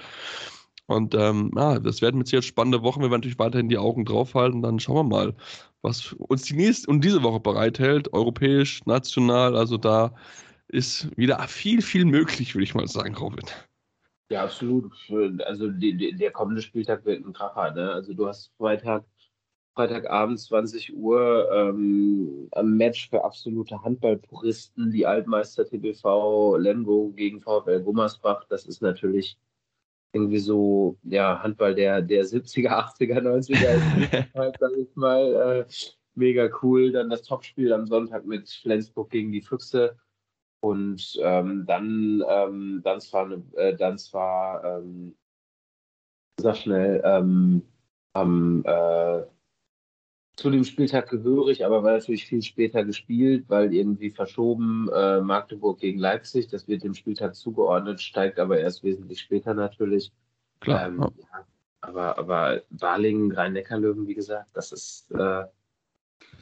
Und 0.92 1.16
ähm, 1.16 1.52
ja, 1.56 1.80
das 1.80 2.02
werden 2.02 2.24
jetzt 2.26 2.46
spannende 2.46 2.84
Wochen. 2.84 3.02
Wir 3.02 3.10
werden 3.10 3.22
natürlich 3.22 3.40
weiterhin 3.40 3.70
die 3.70 3.78
Augen 3.78 4.06
draufhalten. 4.06 4.62
Dann 4.62 4.80
schauen 4.80 4.98
wir 4.98 5.04
mal, 5.04 5.36
was 5.82 6.14
uns 6.14 6.44
die 6.44 6.56
nächste 6.56 6.90
und 6.90 7.04
diese 7.04 7.24
Woche 7.24 7.40
bereithält, 7.40 8.14
europäisch, 8.14 8.86
national. 8.86 9.56
Also 9.56 9.78
da 9.78 10.14
ist 10.68 11.10
wieder 11.18 11.40
viel, 11.48 11.82
viel 11.82 12.06
möglich, 12.06 12.56
würde 12.56 12.64
ich 12.64 12.76
mal 12.76 12.88
sagen, 12.88 13.16
Robin. 13.16 13.46
Ja, 14.30 14.44
absolut. 14.44 14.92
Also 15.46 15.70
die, 15.70 15.98
die, 15.98 16.16
der 16.16 16.32
kommende 16.32 16.62
Spieltag 16.62 17.06
wird 17.06 17.26
ein 17.26 17.34
Kracher. 17.34 17.72
Ne? 17.72 17.92
Also 17.92 18.14
du 18.14 18.28
hast 18.28 18.52
Freitag 18.58 19.04
Freitagabend 19.74 20.38
20 20.38 20.96
Uhr 20.96 21.50
ähm, 21.54 22.50
ein 22.52 22.76
Match 22.76 23.10
für 23.10 23.24
absolute 23.24 23.82
Handballpuristen, 23.82 24.92
die 24.92 25.06
Altmeister 25.06 25.66
TBV 25.66 26.58
Lemgo 26.58 27.14
gegen 27.16 27.40
VfL 27.40 27.82
Gummersbach. 27.82 28.44
Das 28.50 28.66
ist 28.66 28.82
natürlich 28.82 29.38
irgendwie 30.14 30.40
so, 30.40 30.98
ja, 31.04 31.42
Handball 31.42 31.76
der, 31.76 32.02
der 32.02 32.26
70er, 32.26 32.70
80er, 32.70 33.22
90er, 33.22 34.34
halt, 34.36 34.58
sag 34.60 34.72
ich 34.78 34.96
mal, 34.96 35.66
äh, 35.68 35.74
mega 36.16 36.50
cool. 36.62 36.92
Dann 36.92 37.10
das 37.10 37.24
Topspiel 37.24 37.72
am 37.74 37.86
Sonntag 37.88 38.26
mit 38.26 38.50
Flensburg 38.50 39.10
gegen 39.10 39.32
die 39.32 39.42
Füchse. 39.42 39.98
Und 40.62 41.18
ähm, 41.22 41.66
dann, 41.66 42.24
ähm, 42.28 42.82
dann 42.84 43.02
zwar, 43.02 43.32
äh, 43.56 43.76
dann 43.76 43.98
zwar, 43.98 44.64
ähm, 44.64 45.16
sag 46.40 46.58
schnell, 46.58 47.02
ähm, 47.04 47.64
am, 48.14 48.64
äh, 48.66 49.24
zu 50.42 50.50
dem 50.50 50.64
Spieltag 50.64 51.08
gehörig, 51.10 51.64
aber 51.64 51.84
war 51.84 51.94
natürlich 51.94 52.26
viel 52.26 52.42
später 52.42 52.84
gespielt, 52.84 53.46
weil 53.48 53.72
irgendwie 53.72 54.10
verschoben 54.10 54.90
äh, 54.92 55.22
Magdeburg 55.22 55.80
gegen 55.80 56.00
Leipzig. 56.00 56.48
Das 56.48 56.68
wird 56.68 56.84
dem 56.84 56.96
Spieltag 56.96 57.36
zugeordnet, 57.36 58.02
steigt 58.02 58.40
aber 58.40 58.60
erst 58.60 58.84
wesentlich 58.84 59.22
später 59.22 59.54
natürlich. 59.54 60.12
Klar. 60.60 60.88
Ähm, 60.88 61.00
ja. 61.00 61.46
aber, 61.82 62.18
aber 62.18 62.62
Balingen, 62.72 63.32
Rhein-Neckar-Löwen, 63.32 64.08
wie 64.08 64.16
gesagt, 64.16 64.50
das 64.54 64.72
ist, 64.72 65.12
äh, 65.12 65.44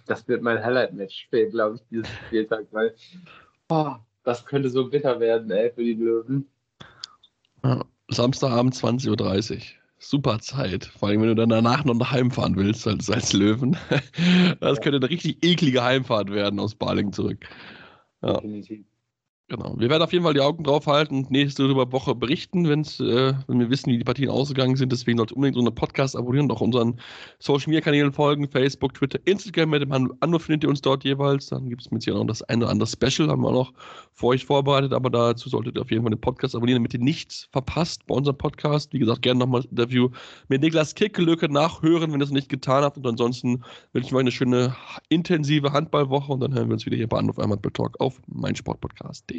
das 0.05 0.25
wird 0.29 0.43
mein 0.43 0.63
Highlight-Match, 0.63 1.27
glaube 1.51 1.75
ich, 1.75 1.81
dieses 1.89 2.09
Spieltag, 2.27 2.67
weil 2.71 2.95
oh, 3.69 3.95
das 4.23 4.45
könnte 4.45 4.69
so 4.69 4.89
bitter 4.89 5.19
werden, 5.19 5.51
ey, 5.51 5.71
für 5.71 5.83
die 5.83 5.93
Löwen. 5.93 6.47
Ja. 7.65 7.83
Samstagabend 8.07 8.73
20.30 8.73 9.09
Uhr 9.55 9.78
super 9.99 10.39
Zeit. 10.39 10.85
Vor 10.85 11.09
allem, 11.09 11.21
wenn 11.21 11.29
du 11.29 11.35
dann 11.35 11.49
danach 11.49 11.85
noch 11.85 11.95
nach 11.95 12.11
Heimfahren 12.11 12.55
willst, 12.55 12.87
als, 12.87 13.09
als 13.09 13.33
Löwen. 13.33 13.77
Das 14.59 14.81
könnte 14.81 14.97
eine 14.97 15.09
richtig 15.09 15.43
eklige 15.43 15.83
Heimfahrt 15.83 16.31
werden 16.31 16.59
aus 16.59 16.75
Baling 16.75 17.13
zurück. 17.13 17.45
Ja. 18.21 18.33
Definitiv. 18.33 18.85
Genau. 19.49 19.73
Wir 19.79 19.89
werden 19.89 20.03
auf 20.03 20.13
jeden 20.13 20.23
Fall 20.23 20.35
die 20.35 20.41
Augen 20.41 20.63
drauf 20.63 20.85
halten 20.85 21.17
und 21.17 21.31
nächste 21.31 21.67
Woche 21.75 22.13
berichten, 22.13 22.65
äh, 22.67 23.33
wenn 23.47 23.59
wir 23.59 23.71
wissen, 23.71 23.91
wie 23.91 23.97
die 23.97 24.03
Partien 24.03 24.29
ausgegangen 24.29 24.75
sind. 24.75 24.91
Deswegen 24.91 25.17
sollte 25.17 25.33
unbedingt 25.33 25.55
so 25.55 25.61
einen 25.61 25.73
Podcast 25.73 26.15
abonnieren 26.15 26.45
und 26.45 26.51
auch 26.55 26.61
unseren 26.61 26.99
Social 27.39 27.71
Media 27.71 27.81
Kanälen 27.81 28.13
folgen: 28.13 28.47
Facebook, 28.47 28.93
Twitter, 28.93 29.19
Instagram. 29.25 29.71
Mit 29.71 29.81
dem 29.81 30.13
Anruf 30.19 30.43
findet 30.43 30.65
ihr 30.65 30.69
uns 30.69 30.81
dort 30.81 31.03
jeweils. 31.03 31.47
Dann 31.47 31.67
gibt 31.67 31.81
es 31.81 31.89
mit 31.89 32.03
sich 32.03 32.13
auch 32.13 32.19
noch 32.19 32.27
das 32.27 32.43
eine 32.43 32.65
oder 32.65 32.71
andere 32.71 32.87
Special, 32.87 33.27
haben 33.27 33.41
wir 33.41 33.47
auch 33.47 33.53
noch 33.53 33.73
für 34.13 34.27
euch 34.27 34.45
vorbereitet. 34.45 34.93
Aber 34.93 35.09
dazu 35.09 35.49
solltet 35.49 35.77
ihr 35.77 35.81
auf 35.81 35.89
jeden 35.89 36.03
Fall 36.03 36.11
den 36.11 36.21
Podcast 36.21 36.53
abonnieren, 36.53 36.83
damit 36.83 36.93
ihr 36.93 36.99
nichts 36.99 37.49
verpasst 37.51 38.05
bei 38.05 38.13
unserem 38.13 38.37
Podcast. 38.37 38.93
Wie 38.93 38.99
gesagt, 38.99 39.23
gerne 39.23 39.39
nochmal 39.39 39.61
das 39.61 39.71
Interview 39.71 40.09
mit 40.49 40.61
Niklas 40.61 40.93
Kickelöcke 40.93 41.51
nachhören, 41.51 42.13
wenn 42.13 42.21
ihr 42.21 42.25
es 42.25 42.29
nicht 42.29 42.49
getan 42.49 42.83
habt. 42.83 42.97
Und 42.97 43.07
ansonsten 43.07 43.63
wünsche 43.93 44.09
ich 44.09 44.13
euch 44.13 44.19
eine 44.19 44.31
schöne, 44.31 44.75
intensive 45.09 45.73
Handballwoche 45.73 46.33
und 46.33 46.39
dann 46.41 46.53
hören 46.53 46.67
wir 46.67 46.73
uns 46.73 46.85
wieder 46.85 46.97
hier 46.97 47.07
bei 47.07 47.17
Anruf 47.17 47.39
einmal 47.39 47.57
Talk 47.73 47.99
auf 47.99 48.21
meinsportpodcast.de. 48.27 49.38